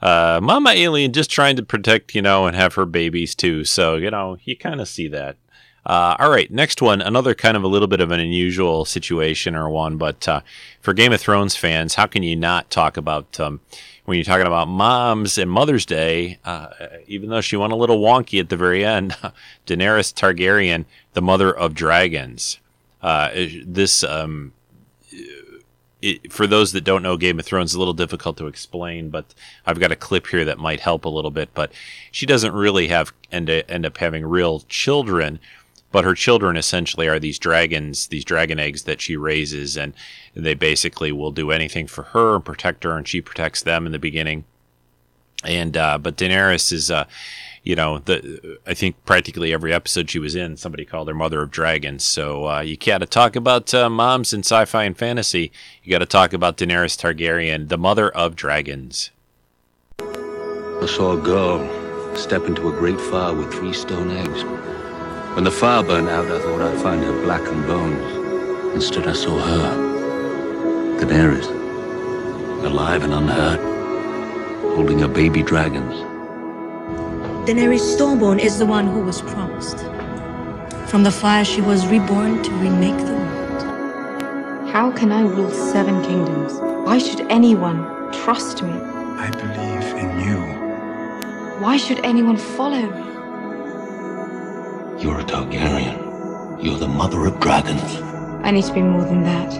Uh, 0.00 0.40
mama 0.42 0.70
alien 0.70 1.12
just 1.12 1.30
trying 1.30 1.56
to 1.56 1.62
protect, 1.62 2.14
you 2.14 2.22
know, 2.22 2.46
and 2.46 2.56
have 2.56 2.74
her 2.74 2.86
babies 2.86 3.34
too. 3.34 3.66
So 3.66 3.96
you 3.96 4.10
know, 4.10 4.38
you 4.44 4.56
kind 4.56 4.80
of 4.80 4.88
see 4.88 5.08
that. 5.08 5.36
Uh, 5.84 6.16
all 6.18 6.30
right, 6.30 6.50
next 6.50 6.80
one, 6.80 7.02
another 7.02 7.34
kind 7.34 7.56
of 7.56 7.62
a 7.62 7.68
little 7.68 7.88
bit 7.88 8.00
of 8.00 8.10
an 8.10 8.20
unusual 8.20 8.84
situation 8.86 9.54
or 9.54 9.68
one, 9.68 9.96
but 9.98 10.26
uh, 10.26 10.40
for 10.80 10.92
Game 10.92 11.12
of 11.12 11.20
Thrones 11.20 11.56
fans, 11.56 11.94
how 11.94 12.06
can 12.06 12.22
you 12.22 12.36
not 12.36 12.70
talk 12.70 12.96
about 12.96 13.38
um, 13.40 13.60
when 14.08 14.16
you're 14.16 14.24
talking 14.24 14.46
about 14.46 14.68
moms 14.68 15.36
and 15.36 15.50
Mother's 15.50 15.84
Day? 15.84 16.38
Uh, 16.42 16.68
even 17.06 17.28
though 17.28 17.42
she 17.42 17.58
went 17.58 17.74
a 17.74 17.76
little 17.76 18.00
wonky 18.00 18.40
at 18.40 18.48
the 18.48 18.56
very 18.56 18.82
end, 18.82 19.14
Daenerys 19.66 20.14
Targaryen, 20.14 20.86
the 21.12 21.20
mother 21.20 21.54
of 21.54 21.74
dragons. 21.74 22.58
Uh, 23.02 23.28
this, 23.66 24.02
um, 24.02 24.54
it, 26.00 26.32
for 26.32 26.46
those 26.46 26.72
that 26.72 26.84
don't 26.84 27.02
know 27.02 27.18
Game 27.18 27.38
of 27.38 27.44
Thrones, 27.44 27.74
a 27.74 27.78
little 27.78 27.92
difficult 27.92 28.38
to 28.38 28.46
explain, 28.46 29.10
but 29.10 29.34
I've 29.66 29.78
got 29.78 29.92
a 29.92 29.96
clip 29.96 30.28
here 30.28 30.46
that 30.46 30.56
might 30.56 30.80
help 30.80 31.04
a 31.04 31.10
little 31.10 31.30
bit. 31.30 31.50
But 31.52 31.70
she 32.10 32.24
doesn't 32.24 32.54
really 32.54 32.88
have 32.88 33.12
end, 33.30 33.50
end 33.50 33.84
up 33.84 33.98
having 33.98 34.24
real 34.24 34.60
children 34.70 35.38
but 35.90 36.04
her 36.04 36.14
children 36.14 36.56
essentially 36.56 37.08
are 37.08 37.18
these 37.18 37.38
dragons, 37.38 38.08
these 38.08 38.24
dragon 38.24 38.58
eggs 38.58 38.82
that 38.82 39.00
she 39.00 39.16
raises, 39.16 39.76
and 39.76 39.94
they 40.34 40.54
basically 40.54 41.12
will 41.12 41.32
do 41.32 41.50
anything 41.50 41.86
for 41.86 42.04
her 42.04 42.36
and 42.36 42.44
protect 42.44 42.84
her, 42.84 42.96
and 42.96 43.08
she 43.08 43.20
protects 43.20 43.62
them 43.62 43.86
in 43.86 43.92
the 43.92 43.98
beginning. 43.98 44.44
And 45.44 45.76
uh, 45.76 45.98
but 45.98 46.16
Daenerys 46.16 46.72
is, 46.72 46.90
uh, 46.90 47.04
you 47.62 47.76
know, 47.76 47.98
the 47.98 48.58
I 48.66 48.74
think 48.74 49.02
practically 49.04 49.52
every 49.52 49.72
episode 49.72 50.10
she 50.10 50.18
was 50.18 50.34
in, 50.34 50.56
somebody 50.56 50.84
called 50.84 51.08
her 51.08 51.14
Mother 51.14 51.42
of 51.42 51.50
Dragons. 51.50 52.04
So 52.04 52.48
uh, 52.48 52.60
you 52.60 52.76
got 52.76 52.98
to 52.98 53.06
talk 53.06 53.36
about 53.36 53.72
uh, 53.72 53.88
moms 53.88 54.32
in 54.32 54.40
sci-fi 54.40 54.84
and 54.84 54.98
fantasy. 54.98 55.52
You 55.82 55.92
got 55.92 56.00
to 56.00 56.06
talk 56.06 56.32
about 56.32 56.56
Daenerys 56.56 56.98
Targaryen, 56.98 57.68
the 57.68 57.78
Mother 57.78 58.10
of 58.10 58.34
Dragons. 58.34 59.10
I 60.00 60.86
saw 60.86 61.16
a 61.16 61.20
girl 61.20 61.66
step 62.16 62.44
into 62.44 62.68
a 62.68 62.72
great 62.72 63.00
fire 63.00 63.34
with 63.34 63.52
three 63.52 63.72
stone 63.72 64.10
eggs. 64.10 64.67
When 65.34 65.44
the 65.44 65.50
fire 65.50 65.82
burned 65.82 66.08
out, 66.08 66.26
I 66.26 66.40
thought 66.40 66.60
I'd 66.60 66.80
find 66.80 67.02
her 67.04 67.22
blackened 67.22 67.66
bones. 67.66 68.74
Instead, 68.74 69.06
I 69.06 69.12
saw 69.12 69.38
her, 69.38 69.88
Daenerys, 70.98 71.46
alive 72.64 73.04
and 73.04 73.14
unhurt, 73.14 73.60
holding 74.74 74.98
her 74.98 75.08
baby 75.08 75.42
dragons. 75.42 75.94
Daenerys 77.48 77.80
Stormborn 77.80 78.38
is 78.40 78.58
the 78.58 78.66
one 78.66 78.86
who 78.88 79.00
was 79.00 79.22
promised. 79.22 79.78
From 80.90 81.02
the 81.04 81.10
fire, 81.10 81.44
she 81.44 81.60
was 81.60 81.86
reborn 81.86 82.42
to 82.42 82.50
remake 82.52 82.98
the 82.98 83.12
world. 83.14 84.68
How 84.70 84.90
can 84.90 85.12
I 85.12 85.22
rule 85.22 85.50
seven 85.50 86.02
kingdoms? 86.02 86.54
Why 86.86 86.98
should 86.98 87.20
anyone 87.30 87.84
trust 88.12 88.62
me? 88.62 88.72
I 88.72 89.30
believe 89.30 89.88
in 90.02 90.20
you. 90.26 90.40
Why 91.60 91.76
should 91.76 92.04
anyone 92.04 92.36
follow 92.36 92.82
me? 92.82 93.07
You're 94.98 95.20
a 95.20 95.24
Targaryen. 95.24 96.62
You're 96.62 96.78
the 96.78 96.88
mother 96.88 97.24
of 97.26 97.38
dragons. 97.38 97.82
I 98.42 98.50
need 98.50 98.64
to 98.64 98.74
be 98.74 98.82
more 98.82 99.04
than 99.04 99.22
that. 99.22 99.52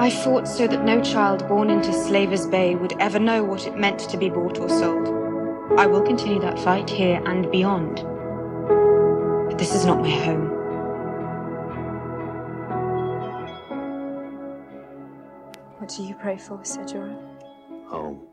I 0.00 0.10
fought 0.10 0.48
so 0.48 0.66
that 0.66 0.84
no 0.84 1.00
child 1.00 1.46
born 1.46 1.70
into 1.70 1.92
Slaver's 1.92 2.46
Bay 2.48 2.74
would 2.74 2.94
ever 2.98 3.20
know 3.20 3.44
what 3.44 3.68
it 3.68 3.76
meant 3.76 4.00
to 4.00 4.16
be 4.16 4.28
bought 4.28 4.58
or 4.58 4.68
sold. 4.68 5.08
I 5.78 5.86
will 5.86 6.02
continue 6.02 6.40
that 6.40 6.58
fight 6.58 6.90
here 6.90 7.22
and 7.24 7.48
beyond. 7.52 7.96
But 9.48 9.58
this 9.58 9.76
is 9.76 9.86
not 9.86 10.00
my 10.00 10.10
home. 10.10 10.48
What 15.78 15.88
do 15.88 16.02
you 16.02 16.16
pray 16.16 16.36
for, 16.36 16.64
Sir 16.64 16.82
Jorah? 16.82 17.16
Home. 17.86 18.26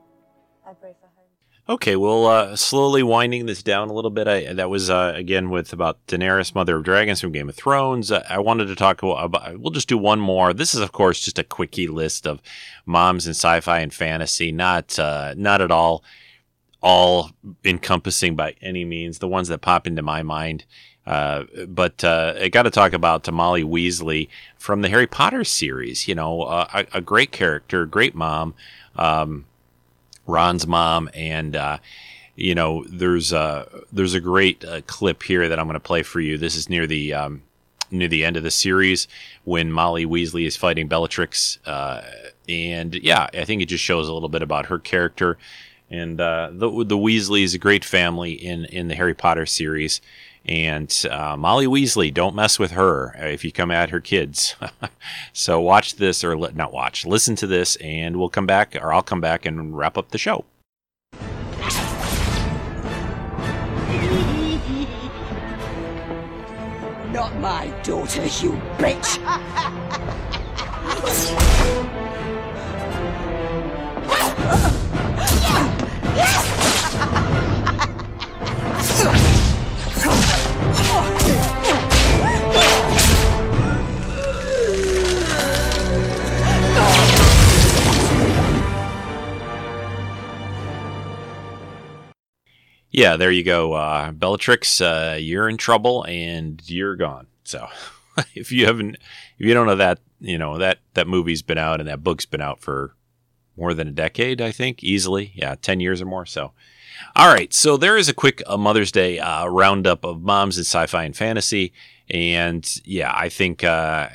I 0.65 0.73
pray 0.73 0.93
for 0.99 1.05
home. 1.05 1.06
Okay, 1.69 1.97
well, 1.97 2.27
uh, 2.27 2.55
slowly 2.55 3.03
winding 3.03 3.45
this 3.45 3.61
down 3.61 3.89
a 3.89 3.93
little 3.93 4.09
bit. 4.09 4.25
I, 4.25 4.53
that 4.53 4.69
was 4.69 4.89
uh, 4.89 5.11
again 5.13 5.49
with 5.49 5.73
about 5.73 6.05
Daenerys, 6.07 6.55
Mother 6.55 6.77
of 6.77 6.85
Dragons 6.85 7.19
from 7.19 7.33
Game 7.33 7.49
of 7.49 7.55
Thrones. 7.55 8.09
Uh, 8.09 8.25
I 8.29 8.39
wanted 8.39 8.67
to 8.67 8.75
talk 8.75 9.03
about. 9.03 9.59
We'll 9.59 9.73
just 9.73 9.89
do 9.89 9.97
one 9.97 10.21
more. 10.21 10.53
This 10.53 10.73
is, 10.73 10.79
of 10.79 10.93
course, 10.93 11.19
just 11.19 11.39
a 11.39 11.43
quickie 11.43 11.89
list 11.89 12.25
of 12.25 12.41
moms 12.85 13.27
in 13.27 13.31
sci-fi 13.31 13.79
and 13.79 13.93
fantasy. 13.93 14.49
Not, 14.53 14.97
uh, 14.97 15.33
not 15.35 15.59
at 15.59 15.69
all, 15.69 16.05
all 16.81 17.31
encompassing 17.65 18.37
by 18.37 18.55
any 18.61 18.85
means. 18.85 19.19
The 19.19 19.27
ones 19.27 19.49
that 19.49 19.59
pop 19.59 19.87
into 19.87 20.01
my 20.01 20.23
mind. 20.23 20.63
Uh, 21.05 21.43
but 21.67 22.01
I 22.01 22.47
got 22.47 22.63
to 22.63 22.69
talk 22.69 22.93
about 22.93 23.29
Molly 23.31 23.63
Weasley 23.63 24.29
from 24.57 24.83
the 24.83 24.89
Harry 24.89 25.07
Potter 25.07 25.43
series. 25.43 26.07
You 26.07 26.15
know, 26.15 26.43
a, 26.43 26.85
a, 26.93 27.01
great 27.01 27.31
character, 27.31 27.85
great 27.85 28.15
mom. 28.15 28.55
Um, 28.95 29.45
Ron's 30.27 30.67
mom, 30.67 31.09
and 31.13 31.55
uh, 31.55 31.77
you 32.35 32.53
know, 32.53 32.85
there's 32.87 33.33
a 33.33 33.67
there's 33.91 34.13
a 34.13 34.19
great 34.19 34.63
uh, 34.63 34.81
clip 34.81 35.23
here 35.23 35.49
that 35.49 35.59
I'm 35.59 35.65
going 35.65 35.73
to 35.73 35.79
play 35.79 36.03
for 36.03 36.19
you. 36.19 36.37
This 36.37 36.55
is 36.55 36.69
near 36.69 36.85
the 36.85 37.13
um, 37.13 37.41
near 37.89 38.07
the 38.07 38.23
end 38.23 38.37
of 38.37 38.43
the 38.43 38.51
series 38.51 39.07
when 39.43 39.71
Molly 39.71 40.05
Weasley 40.05 40.45
is 40.45 40.55
fighting 40.55 40.87
Bellatrix, 40.87 41.57
uh, 41.65 42.01
and 42.47 42.93
yeah, 42.95 43.27
I 43.33 43.45
think 43.45 43.61
it 43.61 43.67
just 43.67 43.83
shows 43.83 44.07
a 44.07 44.13
little 44.13 44.29
bit 44.29 44.41
about 44.41 44.67
her 44.67 44.79
character. 44.79 45.37
And 45.89 46.19
uh, 46.19 46.49
the 46.51 46.69
the 46.83 46.97
Weasleys, 46.97 47.55
a 47.55 47.57
great 47.57 47.85
family 47.85 48.33
in 48.33 48.65
in 48.65 48.87
the 48.87 48.95
Harry 48.95 49.13
Potter 49.13 49.45
series. 49.45 50.01
And 50.47 50.93
uh, 51.11 51.35
Molly 51.37 51.67
Weasley, 51.67 52.13
don't 52.13 52.35
mess 52.35 52.57
with 52.57 52.71
her 52.71 53.13
if 53.17 53.43
you 53.43 53.51
come 53.51 53.69
at 53.69 53.89
her 53.89 53.99
kids. 53.99 54.55
so 55.33 55.59
watch 55.59 55.95
this, 55.95 56.23
or 56.23 56.37
li- 56.37 56.51
not 56.55 56.71
watch, 56.71 57.05
listen 57.05 57.35
to 57.37 57.47
this, 57.47 57.75
and 57.77 58.17
we'll 58.17 58.29
come 58.29 58.45
back, 58.45 58.75
or 58.81 58.93
I'll 58.93 59.03
come 59.03 59.19
back 59.19 59.45
and 59.45 59.77
wrap 59.77 59.97
up 59.97 60.11
the 60.11 60.17
show. 60.17 60.45
Not 67.11 67.35
my 67.39 67.67
daughter, 67.83 68.23
you 68.23 68.53
bitch! 68.77 69.17
yeah, 92.97 93.15
there 93.15 93.29
you 93.29 93.43
go. 93.43 93.73
Uh, 93.73 94.11
Bellatrix, 94.11 94.81
uh, 94.81 95.17
you're 95.19 95.47
in 95.47 95.57
trouble 95.57 96.03
and 96.05 96.59
you're 96.67 96.95
gone. 96.95 97.27
So 97.43 97.67
if 98.33 98.51
you 98.51 98.65
haven't, 98.65 98.95
if 98.95 99.45
you 99.45 99.53
don't 99.53 99.67
know 99.67 99.75
that, 99.75 99.99
you 100.19 100.39
know, 100.39 100.57
that, 100.57 100.79
that 100.95 101.07
movie's 101.07 101.43
been 101.43 101.59
out 101.59 101.79
and 101.79 101.87
that 101.87 102.03
book's 102.03 102.25
been 102.25 102.41
out 102.41 102.59
for 102.59 102.95
more 103.55 103.75
than 103.75 103.87
a 103.87 103.91
decade, 103.91 104.41
I 104.41 104.51
think, 104.51 104.83
easily. 104.83 105.31
Yeah, 105.35 105.53
10 105.61 105.79
years 105.79 106.01
or 106.01 106.07
more. 106.07 106.25
So, 106.25 106.53
all 107.15 107.31
right. 107.31 107.53
So 107.53 107.77
there 107.77 107.97
is 107.97 108.09
a 108.09 108.15
quick 108.15 108.41
uh, 108.47 108.57
Mother's 108.57 108.91
Day 108.91 109.19
uh, 109.19 109.45
roundup 109.45 110.03
of 110.03 110.23
moms 110.23 110.57
in 110.57 110.63
sci 110.63 110.87
fi 110.87 111.03
and 111.03 111.15
fantasy. 111.15 111.73
And 112.09 112.67
yeah, 112.83 113.13
I 113.15 113.29
think, 113.29 113.63
uh, 113.63 114.09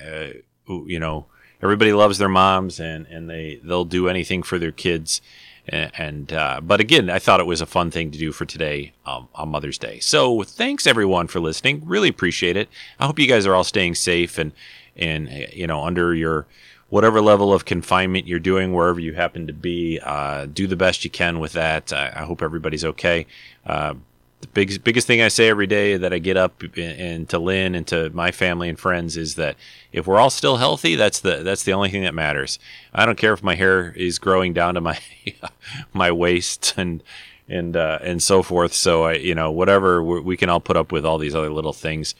you 0.66 0.98
know, 0.98 1.26
everybody 1.62 1.92
loves 1.92 2.18
their 2.18 2.28
moms 2.28 2.80
and, 2.80 3.06
and 3.06 3.30
they, 3.30 3.60
they'll 3.62 3.84
do 3.84 4.08
anything 4.08 4.42
for 4.42 4.58
their 4.58 4.72
kids. 4.72 5.22
And, 5.68 6.32
uh, 6.32 6.60
but 6.60 6.80
again, 6.80 7.08
I 7.08 7.18
thought 7.18 7.40
it 7.40 7.46
was 7.46 7.60
a 7.60 7.66
fun 7.66 7.90
thing 7.90 8.10
to 8.10 8.18
do 8.18 8.32
for 8.32 8.44
today 8.44 8.92
um, 9.06 9.28
on 9.34 9.50
Mother's 9.50 9.78
Day. 9.78 10.00
So 10.00 10.42
thanks 10.42 10.86
everyone 10.86 11.28
for 11.28 11.40
listening. 11.40 11.82
Really 11.84 12.08
appreciate 12.08 12.56
it. 12.56 12.68
I 12.98 13.06
hope 13.06 13.18
you 13.18 13.28
guys 13.28 13.46
are 13.46 13.54
all 13.54 13.64
staying 13.64 13.94
safe 13.94 14.38
and 14.38 14.52
and 14.94 15.30
you 15.52 15.66
know 15.66 15.84
under 15.84 16.14
your 16.14 16.46
whatever 16.90 17.22
level 17.22 17.54
of 17.54 17.64
confinement 17.64 18.26
you're 18.26 18.38
doing 18.38 18.74
wherever 18.74 19.00
you 19.00 19.14
happen 19.14 19.46
to 19.46 19.52
be. 19.52 19.98
Uh, 20.02 20.46
do 20.46 20.66
the 20.66 20.76
best 20.76 21.04
you 21.04 21.10
can 21.10 21.38
with 21.38 21.52
that. 21.52 21.92
I, 21.92 22.12
I 22.16 22.24
hope 22.24 22.42
everybody's 22.42 22.84
okay. 22.84 23.26
Uh, 23.64 23.94
the 24.42 24.48
biggest 24.48 24.82
biggest 24.84 25.06
thing 25.06 25.22
I 25.22 25.28
say 25.28 25.48
every 25.48 25.68
day 25.68 25.96
that 25.96 26.12
I 26.12 26.18
get 26.18 26.36
up 26.36 26.62
and 26.76 27.28
to 27.28 27.38
Lynn 27.38 27.74
and 27.74 27.86
to 27.86 28.10
my 28.10 28.32
family 28.32 28.68
and 28.68 28.78
friends 28.78 29.16
is 29.16 29.36
that 29.36 29.56
if 29.92 30.06
we're 30.06 30.18
all 30.18 30.30
still 30.30 30.56
healthy, 30.56 30.96
that's 30.96 31.20
the 31.20 31.42
that's 31.44 31.62
the 31.62 31.72
only 31.72 31.90
thing 31.90 32.02
that 32.02 32.14
matters. 32.14 32.58
I 32.92 33.06
don't 33.06 33.16
care 33.16 33.32
if 33.32 33.42
my 33.42 33.54
hair 33.54 33.92
is 33.92 34.18
growing 34.18 34.52
down 34.52 34.74
to 34.74 34.80
my 34.80 34.98
my 35.92 36.10
waist 36.10 36.74
and 36.76 37.02
and 37.48 37.76
uh, 37.76 38.00
and 38.02 38.20
so 38.20 38.42
forth. 38.42 38.74
So 38.74 39.04
I 39.04 39.12
you 39.14 39.34
know 39.34 39.52
whatever 39.52 40.02
we 40.02 40.36
can 40.36 40.48
all 40.50 40.60
put 40.60 40.76
up 40.76 40.90
with 40.90 41.06
all 41.06 41.18
these 41.18 41.36
other 41.36 41.50
little 41.50 41.72
things. 41.72 42.14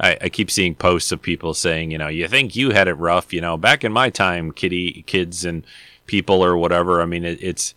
I, 0.00 0.16
I 0.22 0.28
keep 0.30 0.50
seeing 0.50 0.74
posts 0.74 1.12
of 1.12 1.20
people 1.20 1.52
saying 1.52 1.90
you 1.90 1.98
know 1.98 2.08
you 2.08 2.26
think 2.26 2.56
you 2.56 2.70
had 2.70 2.88
it 2.88 2.94
rough 2.94 3.34
you 3.34 3.42
know 3.42 3.58
back 3.58 3.84
in 3.84 3.92
my 3.92 4.08
time, 4.08 4.50
kitty 4.50 5.02
kids 5.06 5.44
and 5.44 5.62
people 6.06 6.42
or 6.42 6.56
whatever. 6.56 7.02
I 7.02 7.04
mean 7.04 7.26
it, 7.26 7.38
it's 7.42 7.74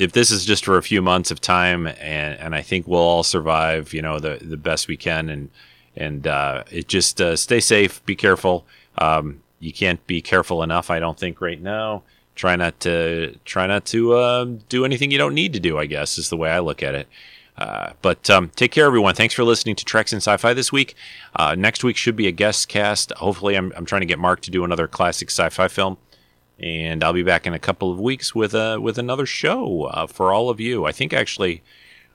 if 0.00 0.12
this 0.12 0.30
is 0.30 0.46
just 0.46 0.64
for 0.64 0.78
a 0.78 0.82
few 0.82 1.02
months 1.02 1.30
of 1.30 1.40
time, 1.40 1.86
and, 1.86 2.38
and 2.40 2.54
I 2.54 2.62
think 2.62 2.88
we'll 2.88 3.00
all 3.00 3.22
survive, 3.22 3.92
you 3.92 4.00
know, 4.00 4.18
the 4.18 4.38
the 4.40 4.56
best 4.56 4.88
we 4.88 4.96
can, 4.96 5.28
and 5.28 5.50
and 5.94 6.26
uh, 6.26 6.64
it 6.70 6.88
just 6.88 7.20
uh, 7.20 7.36
stay 7.36 7.60
safe, 7.60 8.04
be 8.06 8.16
careful. 8.16 8.64
Um, 8.96 9.42
you 9.58 9.72
can't 9.72 10.04
be 10.06 10.22
careful 10.22 10.62
enough, 10.62 10.90
I 10.90 10.98
don't 10.98 11.18
think, 11.18 11.40
right 11.40 11.60
now. 11.60 12.02
Try 12.34 12.56
not 12.56 12.80
to 12.80 13.36
try 13.44 13.66
not 13.66 13.84
to 13.86 14.14
uh, 14.14 14.44
do 14.70 14.86
anything 14.86 15.10
you 15.10 15.18
don't 15.18 15.34
need 15.34 15.52
to 15.52 15.60
do. 15.60 15.78
I 15.78 15.84
guess 15.84 16.16
is 16.16 16.30
the 16.30 16.36
way 16.36 16.50
I 16.50 16.60
look 16.60 16.82
at 16.82 16.94
it. 16.94 17.06
Uh, 17.58 17.92
but 18.00 18.30
um, 18.30 18.50
take 18.56 18.72
care, 18.72 18.86
everyone. 18.86 19.14
Thanks 19.14 19.34
for 19.34 19.44
listening 19.44 19.76
to 19.76 19.84
Treks 19.84 20.14
and 20.14 20.22
Sci-Fi 20.22 20.54
this 20.54 20.72
week. 20.72 20.94
Uh, 21.36 21.54
next 21.54 21.84
week 21.84 21.98
should 21.98 22.16
be 22.16 22.26
a 22.26 22.32
guest 22.32 22.68
cast. 22.68 23.12
Hopefully, 23.12 23.54
I'm, 23.54 23.70
I'm 23.76 23.84
trying 23.84 24.00
to 24.00 24.06
get 24.06 24.18
Mark 24.18 24.40
to 24.42 24.50
do 24.50 24.64
another 24.64 24.88
classic 24.88 25.28
sci-fi 25.28 25.68
film 25.68 25.98
and 26.60 27.02
I'll 27.02 27.14
be 27.14 27.22
back 27.22 27.46
in 27.46 27.54
a 27.54 27.58
couple 27.58 27.90
of 27.90 27.98
weeks 27.98 28.34
with 28.34 28.54
a 28.54 28.80
with 28.80 28.98
another 28.98 29.26
show 29.26 29.84
uh, 29.84 30.06
for 30.06 30.32
all 30.32 30.50
of 30.50 30.60
you. 30.60 30.84
I 30.84 30.92
think 30.92 31.12
actually 31.12 31.62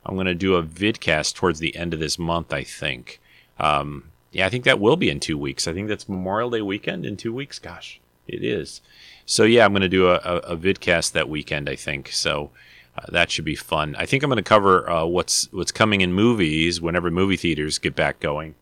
I'm 0.06 0.16
going 0.16 0.28
to 0.28 0.36
do 0.36 0.56
a 0.56 0.64
vidcast 0.64 1.34
towards 1.36 1.60
the 1.60 1.76
end 1.76 1.93
of 1.93 2.00
this 2.00 2.20
month. 2.20 2.54
I 2.54 2.64
think. 2.64 3.20
Um, 3.60 4.12
yeah, 4.32 4.46
I 4.46 4.50
think 4.50 4.66
that 4.66 4.80
will 4.80 4.98
be 4.98 5.10
in 5.10 5.20
two 5.20 5.38
weeks. 5.38 5.68
I 5.68 5.74
think 5.74 5.88
that's 5.88 6.10
Memorial 6.10 6.50
Day 6.50 6.62
weekend 6.62 7.06
in 7.06 7.18
two 7.18 7.34
weeks. 7.34 7.58
Gosh, 7.58 8.00
it 8.28 8.43
is. 8.43 8.82
So 9.26 9.43
yeah, 9.43 9.66
I'm 9.66 9.72
going 9.72 9.82
to 9.82 9.89
do 9.89 10.08
a, 10.08 10.16
a, 10.16 10.36
a, 10.39 10.58
vidcast 10.58 11.14
that 11.14 11.30
weekend. 11.30 11.70
I 11.70 11.76
think 11.76 12.10
so. 12.10 12.52
Uh, 12.98 13.06
that 13.10 13.32
should 13.32 13.46
be 13.46 13.56
fun. 13.56 13.96
I 13.98 14.06
think 14.06 14.24
I'm 14.24 14.30
going 14.30 14.38
to 14.38 14.43
cover 14.43 14.89
uh, 14.89 15.06
what's 15.06 15.52
what's 15.52 15.72
coming 15.72 16.02
in 16.02 16.14
movies 16.14 16.80
whenever 16.80 17.10
movie 17.10 17.38
theaters 17.38 17.80
get 17.80 17.96
back 17.96 18.20
going 18.20 18.56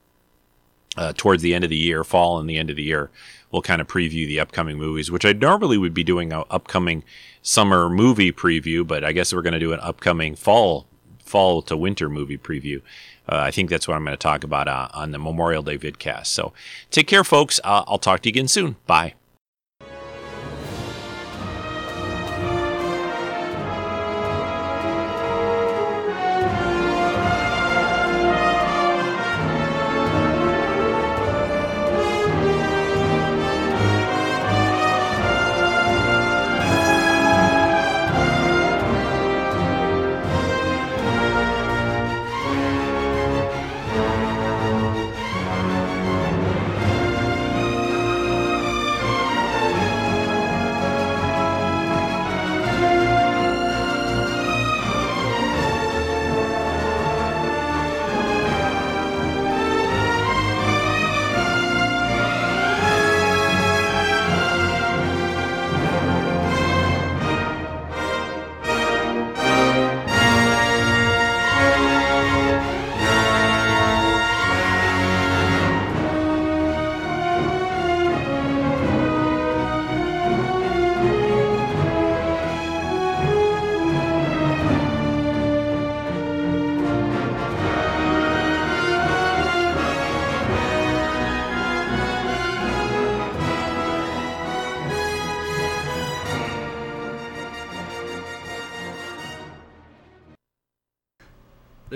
uh, 0.98 1.14
towards 1.16 1.42
the 1.42 1.54
end 1.54 1.64
of 1.64 1.70
the 1.70 1.76
year, 1.78 2.04
fall 2.04 2.40
and 2.40 2.50
the 2.50 2.58
end 2.58 2.70
of 2.70 2.76
the 2.76 2.84
year 2.84 3.10
we'll 3.54 3.62
kind 3.62 3.80
of 3.80 3.88
preview 3.88 4.28
the 4.28 4.40
upcoming 4.40 4.78
movies, 4.78 5.10
which 5.12 5.24
I 5.24 5.32
normally 5.32 5.78
would 5.78 5.94
be 5.94 6.04
doing 6.04 6.34
an 6.34 6.44
upcoming 6.50 7.04
summer 7.42 7.88
movie 7.88 8.34
preview, 8.34 8.86
but 8.86 9.06
I 9.06 9.14
guess 9.14 9.34
we're 9.34 9.44
going 9.44 9.54
to 9.54 9.60
do 9.60 9.72
an 9.72 9.80
upcoming 9.80 10.36
fall 10.36 10.88
fall 11.20 11.62
to 11.64 11.78
winter 11.78 12.10
movie 12.10 12.38
preview. 12.38 12.82
Uh, 13.30 13.38
I 13.38 13.52
think 13.52 13.70
that's 13.70 13.88
what 13.88 13.96
I'm 13.96 14.04
going 14.04 14.14
to 14.14 14.22
talk 14.22 14.44
about 14.44 14.68
uh, 14.68 14.90
on 14.94 15.12
the 15.12 15.20
Memorial 15.20 15.64
Day 15.64 15.78
vidcast. 15.78 16.28
So 16.28 16.52
take 16.92 17.08
care, 17.08 17.24
folks. 17.24 17.60
Uh, 17.64 17.84
I'll 17.88 17.98
talk 17.98 18.22
to 18.22 18.30
you 18.30 18.34
again 18.34 18.48
soon. 18.48 18.76
Bye. 18.86 19.14